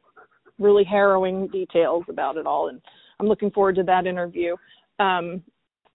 really 0.57 0.83
harrowing 0.83 1.47
details 1.47 2.05
about 2.07 2.37
it 2.37 2.47
all, 2.47 2.69
and 2.69 2.81
I'm 3.19 3.27
looking 3.27 3.51
forward 3.51 3.75
to 3.75 3.83
that 3.83 4.07
interview. 4.07 4.55
Um, 4.99 5.43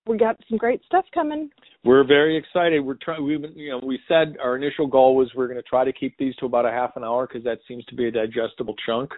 we 0.06 0.18
got 0.18 0.38
some 0.48 0.58
great 0.58 0.84
stuff 0.84 1.06
coming. 1.12 1.50
We're 1.84 2.04
very 2.04 2.36
excited. 2.36 2.80
We're 2.80 2.98
trying. 3.02 3.24
We 3.24 3.38
you 3.56 3.70
know 3.70 3.80
we 3.84 3.98
said 4.06 4.36
our 4.42 4.56
initial 4.56 4.86
goal 4.86 5.16
was 5.16 5.30
we're 5.34 5.46
going 5.48 5.56
to 5.56 5.62
try 5.68 5.84
to 5.84 5.92
keep 5.92 6.16
these 6.18 6.34
to 6.36 6.46
about 6.46 6.66
a 6.66 6.70
half 6.70 6.96
an 6.96 7.04
hour 7.04 7.26
because 7.26 7.42
that 7.44 7.58
seems 7.66 7.84
to 7.86 7.94
be 7.94 8.06
a 8.06 8.10
digestible 8.10 8.74
chunk. 8.84 9.10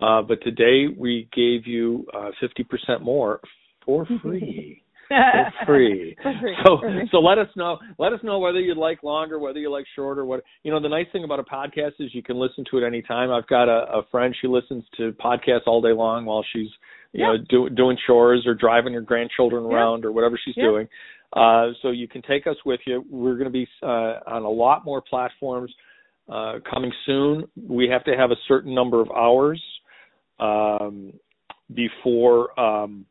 Uh, 0.00 0.22
but 0.22 0.42
today 0.42 0.86
we 0.96 1.28
gave 1.34 1.66
you 1.66 2.06
uh, 2.14 2.30
50% 2.42 3.02
more 3.02 3.40
for 3.84 4.06
free. 4.22 4.82
for 5.08 5.56
free. 5.66 6.16
So 6.64 6.78
so 7.12 7.18
let 7.18 7.38
us 7.38 7.48
know 7.56 7.78
let 7.98 8.12
us 8.12 8.20
know 8.22 8.38
whether 8.38 8.60
you 8.60 8.74
like 8.74 9.02
longer, 9.02 9.38
whether 9.38 9.58
you 9.58 9.70
like 9.70 9.84
shorter. 9.94 10.24
What 10.24 10.42
you 10.64 10.72
know 10.72 10.80
the 10.80 10.88
nice 10.88 11.06
thing 11.12 11.24
about 11.24 11.38
a 11.38 11.44
podcast 11.44 11.92
is 12.00 12.12
you 12.14 12.22
can 12.22 12.38
listen 12.38 12.64
to 12.70 12.78
it 12.78 12.86
anytime. 12.86 13.30
I've 13.30 13.46
got 13.46 13.68
a, 13.68 13.98
a 13.98 14.02
friend 14.10 14.34
she 14.40 14.46
listens 14.48 14.84
to 14.96 15.12
podcasts 15.12 15.66
all 15.66 15.80
day 15.80 15.92
long 15.92 16.24
while 16.24 16.44
she's 16.52 16.68
you 17.12 17.24
know 17.24 17.34
do, 17.48 17.68
doing 17.70 17.96
chores 18.06 18.44
or 18.46 18.54
driving 18.54 18.94
her 18.94 19.00
grandchildren 19.00 19.64
Yeah. 19.64 19.76
around 19.76 20.04
or 20.04 20.12
whatever 20.12 20.38
she's 20.44 20.56
Yeah. 20.56 20.64
doing. 20.64 20.88
Uh, 21.32 21.68
so 21.82 21.90
you 21.90 22.08
can 22.08 22.22
take 22.22 22.46
us 22.46 22.56
with 22.66 22.80
you. 22.86 23.04
We're 23.08 23.34
going 23.34 23.44
to 23.44 23.50
be 23.50 23.68
uh, 23.82 24.20
on 24.26 24.42
a 24.42 24.50
lot 24.50 24.84
more 24.84 25.00
platforms 25.00 25.72
uh, 26.28 26.54
coming 26.68 26.92
soon. 27.06 27.44
We 27.56 27.88
have 27.88 28.04
to 28.04 28.16
have 28.16 28.30
a 28.30 28.36
certain 28.48 28.74
number 28.74 29.00
of 29.00 29.10
hours 29.10 29.62
um, 30.40 31.12
before 31.72 32.58
um, 32.58 33.06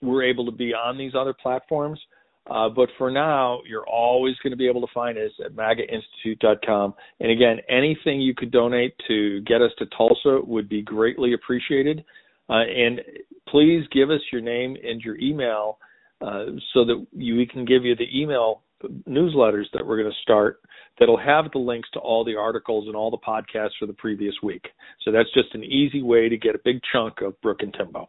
we're 0.00 0.24
able 0.24 0.44
to 0.46 0.52
be 0.52 0.72
on 0.72 0.96
these 0.96 1.12
other 1.18 1.34
platforms. 1.34 2.00
Uh, 2.48 2.68
but 2.68 2.90
for 2.98 3.10
now, 3.10 3.60
you're 3.66 3.86
always 3.86 4.34
going 4.42 4.50
to 4.50 4.56
be 4.56 4.68
able 4.68 4.82
to 4.82 4.92
find 4.92 5.16
us 5.16 5.30
at 5.44 5.52
magainstitute.com. 5.52 6.92
And 7.20 7.30
again, 7.30 7.56
anything 7.70 8.20
you 8.20 8.34
could 8.34 8.50
donate 8.50 8.94
to 9.08 9.40
get 9.42 9.62
us 9.62 9.70
to 9.78 9.86
Tulsa 9.96 10.40
would 10.44 10.68
be 10.68 10.82
greatly 10.82 11.32
appreciated. 11.32 12.04
Uh, 12.50 12.64
and 12.64 13.00
please 13.48 13.84
give 13.92 14.10
us 14.10 14.20
your 14.30 14.42
name 14.42 14.76
and 14.84 15.00
your 15.00 15.18
email 15.18 15.78
uh, 16.24 16.46
so 16.72 16.84
that 16.84 17.06
you, 17.12 17.36
we 17.36 17.46
can 17.46 17.64
give 17.64 17.84
you 17.84 17.94
the 17.94 18.06
email 18.14 18.62
newsletters 19.08 19.64
that 19.72 19.86
we're 19.86 19.98
going 20.00 20.10
to 20.10 20.22
start 20.22 20.60
that'll 20.98 21.18
have 21.18 21.50
the 21.52 21.58
links 21.58 21.88
to 21.92 21.98
all 21.98 22.24
the 22.24 22.36
articles 22.36 22.86
and 22.86 22.96
all 22.96 23.10
the 23.10 23.18
podcasts 23.18 23.72
for 23.78 23.86
the 23.86 23.92
previous 23.92 24.34
week. 24.42 24.64
So 25.04 25.12
that's 25.12 25.32
just 25.34 25.54
an 25.54 25.64
easy 25.64 26.02
way 26.02 26.28
to 26.28 26.36
get 26.36 26.54
a 26.54 26.60
big 26.64 26.80
chunk 26.92 27.20
of 27.20 27.40
Brooke 27.40 27.62
and 27.62 27.74
Timbo. 27.74 28.08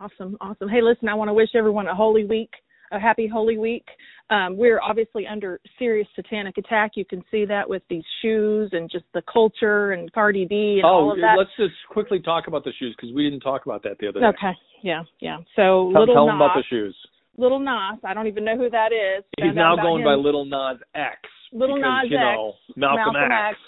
Awesome, 0.00 0.36
awesome. 0.40 0.68
Hey, 0.68 0.82
listen, 0.82 1.08
I 1.08 1.14
want 1.14 1.28
to 1.28 1.32
wish 1.32 1.50
everyone 1.54 1.86
a 1.86 1.94
holy 1.94 2.24
week, 2.24 2.50
a 2.92 2.98
happy 2.98 3.26
holy 3.26 3.56
week. 3.56 3.86
Um, 4.30 4.56
we're 4.56 4.80
obviously 4.80 5.26
under 5.26 5.60
serious 5.78 6.06
satanic 6.14 6.58
attack. 6.58 6.92
You 6.94 7.04
can 7.04 7.22
see 7.30 7.44
that 7.46 7.68
with 7.68 7.82
these 7.88 8.04
shoes 8.20 8.70
and 8.72 8.90
just 8.90 9.06
the 9.14 9.22
culture 9.32 9.92
and 9.92 10.12
Cardi 10.12 10.44
B 10.44 10.80
and 10.82 10.84
oh, 10.84 10.88
all 10.88 11.12
of 11.12 11.18
that. 11.18 11.36
let's 11.38 11.50
just 11.56 11.74
quickly 11.88 12.20
talk 12.20 12.46
about 12.46 12.64
the 12.64 12.72
shoes 12.78 12.94
because 12.96 13.14
we 13.14 13.22
didn't 13.24 13.40
talk 13.40 13.64
about 13.64 13.82
that 13.84 13.96
the 14.00 14.08
other 14.08 14.20
day. 14.20 14.26
Okay, 14.26 14.52
yeah, 14.82 15.04
yeah. 15.20 15.38
So 15.56 15.90
Tell, 15.92 16.00
little 16.00 16.14
tell 16.14 16.26
them 16.26 16.36
about 16.36 16.56
the 16.56 16.64
shoes. 16.68 16.94
Little 17.38 17.60
Nas. 17.60 17.98
I 18.04 18.12
don't 18.12 18.26
even 18.26 18.44
know 18.44 18.56
who 18.56 18.68
that 18.70 18.90
is. 18.92 19.24
He's 19.38 19.54
now 19.54 19.76
going 19.76 20.02
him. 20.02 20.04
by 20.04 20.14
Little 20.14 20.44
Nas 20.44 20.78
X. 20.94 21.16
Little 21.52 21.76
because, 21.76 22.04
Nas 22.04 22.10
you 22.10 22.18
X. 22.18 22.24
know, 22.24 22.52
Malcolm, 22.76 23.16
X. 23.16 23.58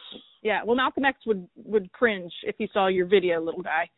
Yeah, 0.42 0.62
well, 0.64 0.76
Malcolm 0.76 1.04
X 1.04 1.20
would 1.26 1.48
would 1.56 1.90
cringe 1.92 2.32
if 2.42 2.56
he 2.58 2.68
saw 2.72 2.88
your 2.88 3.06
video, 3.06 3.40
little 3.40 3.62
guy. 3.62 3.88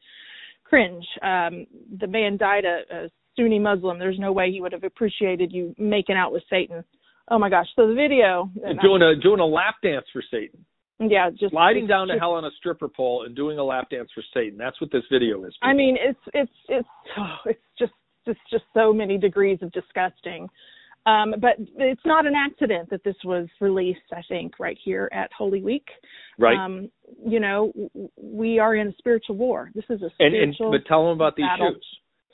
Cringe. 0.64 1.04
Um, 1.22 1.66
the 1.98 2.06
man 2.06 2.36
died 2.36 2.64
a, 2.64 2.82
a 2.94 3.10
Sunni 3.36 3.58
Muslim. 3.58 3.98
There's 3.98 4.18
no 4.18 4.32
way 4.32 4.50
he 4.52 4.60
would 4.60 4.72
have 4.72 4.84
appreciated 4.84 5.52
you 5.52 5.74
making 5.78 6.16
out 6.16 6.32
with 6.32 6.42
Satan. 6.48 6.84
Oh 7.30 7.38
my 7.38 7.48
gosh! 7.48 7.66
So 7.74 7.88
the 7.88 7.94
video. 7.94 8.50
Doing 8.82 9.02
a 9.02 9.20
doing 9.20 9.40
a 9.40 9.46
lap 9.46 9.76
dance 9.82 10.06
for 10.12 10.22
Satan. 10.30 10.64
yeah, 11.00 11.30
just 11.30 11.52
Sliding 11.52 11.86
down 11.86 12.08
to 12.08 12.18
hell 12.18 12.32
on 12.32 12.44
a 12.44 12.50
stripper 12.58 12.88
pole 12.88 13.24
and 13.24 13.34
doing 13.34 13.58
a 13.58 13.64
lap 13.64 13.88
dance 13.90 14.10
for 14.14 14.22
Satan. 14.34 14.58
That's 14.58 14.80
what 14.80 14.90
this 14.92 15.04
video 15.10 15.44
is. 15.44 15.54
I 15.62 15.72
mean, 15.72 15.96
it's 16.00 16.20
it's 16.34 16.52
it's 16.68 16.88
oh, 17.18 17.36
it's 17.46 17.60
just 17.78 17.92
it's 18.26 18.40
just 18.50 18.64
so 18.74 18.92
many 18.92 19.18
degrees 19.18 19.58
of 19.62 19.72
disgusting. 19.72 20.48
Um, 21.04 21.34
but 21.40 21.54
it's 21.78 22.00
not 22.04 22.26
an 22.26 22.34
accident 22.36 22.88
that 22.90 23.02
this 23.02 23.16
was 23.24 23.48
released. 23.60 23.98
I 24.12 24.22
think 24.28 24.60
right 24.60 24.78
here 24.84 25.08
at 25.12 25.30
Holy 25.36 25.60
Week. 25.60 25.86
right. 26.38 26.56
Um, 26.56 26.90
you 27.26 27.40
know, 27.40 27.72
w- 27.74 28.08
we 28.16 28.58
are 28.60 28.76
in 28.76 28.86
a 28.88 28.92
spiritual 28.98 29.34
war. 29.36 29.72
This 29.74 29.84
is 29.90 30.00
a 30.02 30.10
spiritual 30.14 30.42
and, 30.42 30.54
and 30.60 30.70
but 30.70 30.86
tell 30.88 31.02
them 31.08 31.16
about 31.16 31.34
these 31.34 31.46
battle. 31.46 31.72
shoes. 31.74 31.86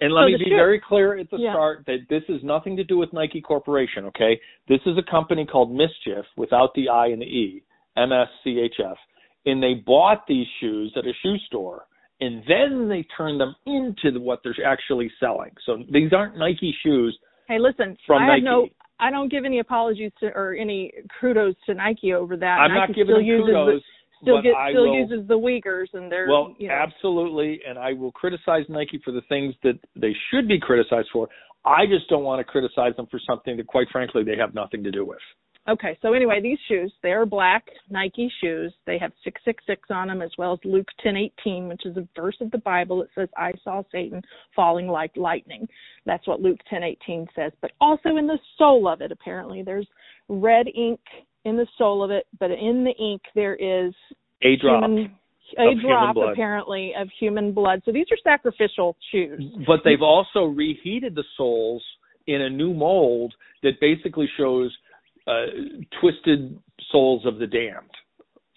And 0.03 0.12
let 0.12 0.22
So 0.22 0.26
me 0.26 0.32
be 0.36 0.45
shoes. 0.45 0.53
very 0.55 0.80
clear 0.86 1.16
at 1.18 1.30
the 1.30 1.39
Yeah. 1.39 1.53
start 1.55 1.84
that 1.86 2.01
this 2.11 2.22
is 2.28 2.43
nothing 2.45 2.76
to 2.76 2.84
do 2.84 2.99
with 2.99 3.11
Nike 3.14 3.41
Corporation, 3.41 4.05
okay? 4.05 4.39
This 4.68 4.80
is 4.86 4.97
a 4.99 5.11
company 5.11 5.47
called 5.47 5.72
Mischief 5.72 6.26
without 6.36 6.74
the 6.74 6.91
I 6.91 7.07
and 7.07 7.22
the 7.22 7.26
E, 7.26 7.62
M 7.97 8.12
S 8.12 8.28
C 8.45 8.61
H 8.61 8.76
F. 8.84 8.99
And 9.47 9.62
they 9.62 9.74
bought 9.74 10.26
these 10.28 10.47
shoes 10.61 10.93
at 10.95 11.07
a 11.07 11.12
shoe 11.22 11.39
store 11.47 11.86
and 12.21 12.43
then 12.49 12.89
they 12.89 13.07
turn 13.16 13.39
them 13.39 13.55
into 13.66 14.11
the, 14.12 14.21
what 14.21 14.41
they're 14.43 14.55
actually 14.66 15.11
selling. 15.21 15.51
So 15.64 15.79
these 15.91 16.12
aren't 16.12 16.37
Nike 16.37 16.75
shoes 16.83 17.19
Hey, 17.49 17.59
listen, 17.59 17.97
from 18.07 18.23
I 18.23 18.27
Nike. 18.27 18.45
no. 18.45 18.69
I 19.01 19.11
don't 19.11 19.31
give 19.31 19.45
any 19.45 19.61
apologies 19.61 20.12
to 20.21 20.27
or 20.27 20.55
any 20.55 20.93
kudos 21.21 21.55
to 21.66 21.75
Nike 21.75 22.12
over 22.12 22.37
that. 22.37 22.59
I'm 22.59 22.75
Nike 22.75 22.79
not 22.81 22.89
giving 22.97 23.14
still 23.14 23.23
uses 23.23 23.47
kudos, 23.47 23.83
The, 23.83 24.23
still 24.23 24.43
get, 24.43 24.53
still 24.71 24.91
will, 24.91 24.95
uses 24.95 25.29
the 25.29 25.39
Uyghurs 25.39 25.87
and 25.95 26.11
they're 26.12 26.27
Well, 26.29 26.55
you 26.59 26.69
know, 26.69 26.75
absolutely, 26.75 27.61
and 27.66 27.79
I 27.79 27.93
will 27.93 28.12
criticize 28.12 28.64
Nike 28.69 29.01
for 29.05 29.12
the 29.12 29.23
things 29.29 29.55
that 29.62 29.79
they 29.97 30.14
should 30.31 30.47
be 30.47 30.59
criticized 30.59 31.09
for. 31.12 31.29
I 31.64 31.87
just 31.87 32.09
don't 32.09 32.25
want 32.25 32.41
to 32.41 32.45
criticize 32.45 32.95
them 32.97 33.07
for 33.11 33.21
something 33.27 33.57
that, 33.57 33.66
quite 33.66 33.87
frankly, 33.91 34.25
they 34.25 34.37
have 34.37 34.55
nothing 34.55 34.83
to 34.85 34.91
do 34.91 35.05
with. 35.05 35.19
Okay, 35.69 35.99
so 36.01 36.14
anyway, 36.14 36.41
these 36.41 36.59
shoes, 36.66 36.91
they're 37.03 37.27
black 37.27 37.66
Nike 37.91 38.33
shoes. 38.41 38.73
They 38.87 38.97
have 38.99 39.12
666 39.23 39.91
on 39.91 40.09
them 40.09 40.23
as 40.23 40.31
well 40.39 40.55
as 40.55 40.59
Luke 40.64 40.89
10:18, 41.05 41.69
which 41.69 41.85
is 41.85 41.97
a 41.99 42.09
verse 42.16 42.37
of 42.41 42.51
the 42.51 42.59
Bible 42.59 42.99
that 42.99 43.09
says, 43.14 43.29
"I 43.37 43.53
saw 43.62 43.83
Satan 43.93 44.23
falling 44.57 44.89
like 44.89 45.14
lightning." 45.16 45.69
That's 46.07 46.27
what 46.27 46.41
Luke 46.41 46.61
10:18 46.71 47.29
says. 47.35 47.53
But 47.61 47.73
also 47.83 48.16
in 48.16 48.27
the 48.27 48.39
sole 48.57 48.89
of 48.89 49.03
it, 49.03 49.12
apparently, 49.12 49.62
there's 49.62 49.87
red 50.29 50.69
ink 50.75 51.01
in 51.45 51.57
the 51.57 51.66
sole 51.77 52.03
of 52.03 52.11
it, 52.11 52.27
but 52.39 52.51
in 52.51 52.85
the 52.85 52.97
ink 52.97 53.23
there 53.35 53.57
is 53.57 53.95
A 54.43 54.57
drop. 54.57 54.85
human, 54.85 55.19
a 55.59 55.75
drop 55.75 56.16
apparently 56.16 56.95
of 56.95 57.11
human 57.11 57.53
blood. 57.53 57.83
So 57.85 57.93
these 57.93 58.11
are 58.11 58.16
sacrificial 58.25 58.97
shoes. 59.11 59.45
But 59.66 59.85
they've 59.85 60.03
also 60.03 60.45
reheated 60.45 61.14
the 61.14 61.25
soles 61.37 61.85
in 62.27 62.43
a 62.43 62.51
new 62.51 62.73
mold 62.73 63.35
that 63.62 63.81
basically 63.81 64.29
shows 64.37 64.77
uh, 65.29 65.47
twisted 66.01 66.59
souls 66.91 67.24
of 67.26 67.39
the 67.39 67.47
damned. 67.47 67.91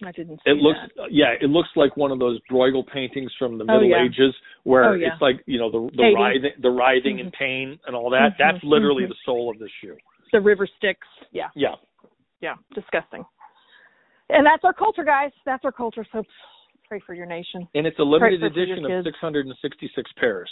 I 0.04 0.10
didn't 0.10 0.38
see 0.38 0.50
It 0.50 0.56
looks, 0.56 0.78
that. 0.96 1.12
yeah, 1.12 1.34
it 1.40 1.48
looks 1.50 1.68
like 1.76 1.96
one 1.96 2.10
of 2.10 2.18
those 2.18 2.40
Bruegel 2.50 2.84
paintings 2.92 3.30
from 3.38 3.56
the 3.56 3.62
Oh, 3.64 3.78
Middle 3.78 3.90
yeah. 3.90 4.04
Ages, 4.04 4.34
where 4.64 4.84
Oh, 4.90 4.94
yeah. 4.94 5.12
it's 5.12 5.22
like 5.22 5.36
you 5.46 5.58
know 5.60 5.70
the 5.70 5.90
the 5.96 6.02
Katie. 6.02 6.14
writhing, 6.16 6.52
the 6.60 6.70
writhing 6.70 7.18
in 7.20 7.26
Mhm. 7.30 7.32
pain 7.34 7.78
and 7.86 7.94
all 7.94 8.10
that. 8.10 8.32
Mhm, 8.32 8.38
That's 8.38 8.64
literally 8.64 9.04
mhm. 9.04 9.10
the 9.10 9.14
soul 9.24 9.48
of 9.50 9.58
the 9.60 9.68
shoe. 9.80 9.96
The 10.32 10.40
river 10.40 10.66
Styx. 10.66 11.06
Yeah. 11.30 11.50
Yeah, 11.54 11.76
yeah, 12.40 12.56
disgusting. 12.74 13.24
And 14.30 14.46
that's 14.46 14.64
our 14.64 14.72
culture, 14.72 15.04
guys. 15.04 15.30
That's 15.44 15.64
our 15.64 15.72
culture. 15.72 16.04
So 16.10 16.24
pray 16.88 16.98
for 17.00 17.14
your 17.14 17.26
nation. 17.26 17.68
and 17.74 17.86
it's 17.86 17.98
a 17.98 18.02
limited 18.04 18.42
edition 18.42 18.84
of 18.84 19.04
666 19.04 20.10
pairs. 20.14 20.50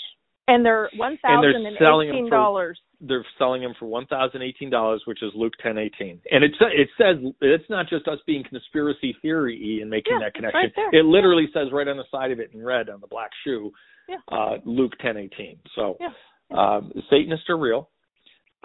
And 0.48 0.64
they're 0.64 0.90
one 0.96 1.16
thousand 1.18 1.66
and 1.66 1.76
eighteen 1.76 2.28
dollars. 2.30 2.78
They're 3.00 3.24
selling 3.38 3.62
them 3.62 3.72
for 3.78 3.86
one 3.86 4.06
thousand 4.06 4.42
eighteen 4.42 4.68
dollars, 4.70 5.02
which 5.06 5.22
is 5.22 5.32
Luke 5.34 5.54
ten 5.62 5.78
eighteen. 5.78 6.20
And 6.30 6.44
it 6.44 6.52
it 6.60 6.88
says 6.98 7.16
it's 7.40 7.68
not 7.70 7.88
just 7.88 8.06
us 8.08 8.18
being 8.26 8.44
conspiracy 8.44 9.16
theory 9.22 9.78
and 9.80 9.90
making 9.90 10.14
Yeah, 10.14 10.26
that 10.26 10.34
connection. 10.34 10.60
right 10.60 10.72
there. 10.76 11.00
it 11.00 11.04
literally 11.06 11.48
says 11.54 11.68
right 11.72 11.88
on 11.88 11.96
the 11.96 12.04
side 12.10 12.30
of 12.30 12.40
it 12.40 12.50
in 12.52 12.62
red 12.62 12.90
on 12.90 13.00
the 13.00 13.06
black 13.06 13.30
shoe, 13.44 13.72
Yeah. 14.08 14.16
uh, 14.30 14.58
Luke 14.64 14.92
ten 15.00 15.16
eighteen. 15.16 15.58
So 15.74 15.96
Yeah. 16.00 16.10
um, 16.50 16.92
Satanists 17.08 17.48
are 17.48 17.56
real. 17.56 17.88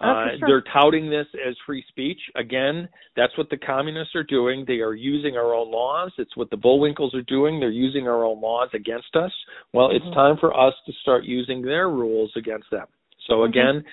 Oh, 0.01 0.09
Uh, 0.09 0.38
sure. 0.38 0.47
They're 0.49 0.61
touting 0.73 1.09
this 1.09 1.27
as 1.47 1.55
free 1.65 1.81
speech. 1.88 2.19
Again, 2.36 2.89
that's 3.15 3.38
what 3.38 3.49
the 3.49 3.55
communists 3.55 4.13
are 4.15 4.23
doing. 4.23 4.65
They 4.65 4.81
are 4.81 4.93
using 4.93 5.38
our 5.38 5.53
own 5.53 5.71
laws. 5.71 6.11
It's 6.17 6.36
what 6.36 6.49
the 6.49 6.57
Bullwinkles 6.57 7.13
are 7.13 7.21
doing. 7.21 7.61
They're 7.61 7.69
using 7.69 8.05
our 8.05 8.25
own 8.25 8.41
laws 8.41 8.67
against 8.73 9.15
us. 9.15 9.31
Well, 9.71 9.88
Mhm. 9.91 9.95
it's 9.95 10.09
time 10.13 10.36
for 10.36 10.53
us 10.59 10.75
to 10.88 10.91
start 11.01 11.23
using 11.23 11.61
their 11.61 11.89
rules 11.89 12.36
against 12.36 12.69
them. 12.71 12.88
So 13.27 13.39
Mhm. 13.39 13.45
again, 13.45 13.86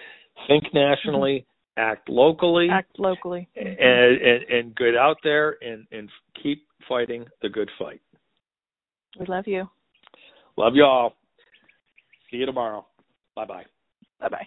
think 0.46 0.64
nationally, 0.74 1.46
mm-hmm. 1.78 1.92
act 1.92 2.08
locally, 2.08 2.68
Act 2.70 2.98
locally. 2.98 3.48
Mm-hmm. 3.56 3.82
and, 3.82 4.22
and 4.22 4.58
and 4.58 4.76
get 4.76 4.96
out 4.96 5.18
there 5.22 5.56
and 5.62 5.86
and 5.92 6.08
keep 6.42 6.66
fighting 6.88 7.24
the 7.42 7.48
good 7.48 7.70
fight. 7.78 8.00
We 9.18 9.26
love 9.26 9.46
you. 9.46 9.68
Love 10.56 10.74
y'all. 10.74 11.14
See 12.30 12.38
you 12.38 12.46
tomorrow. 12.46 12.86
Bye 13.34 13.46
bye. 13.46 13.64
Bye 14.20 14.28
bye. 14.28 14.46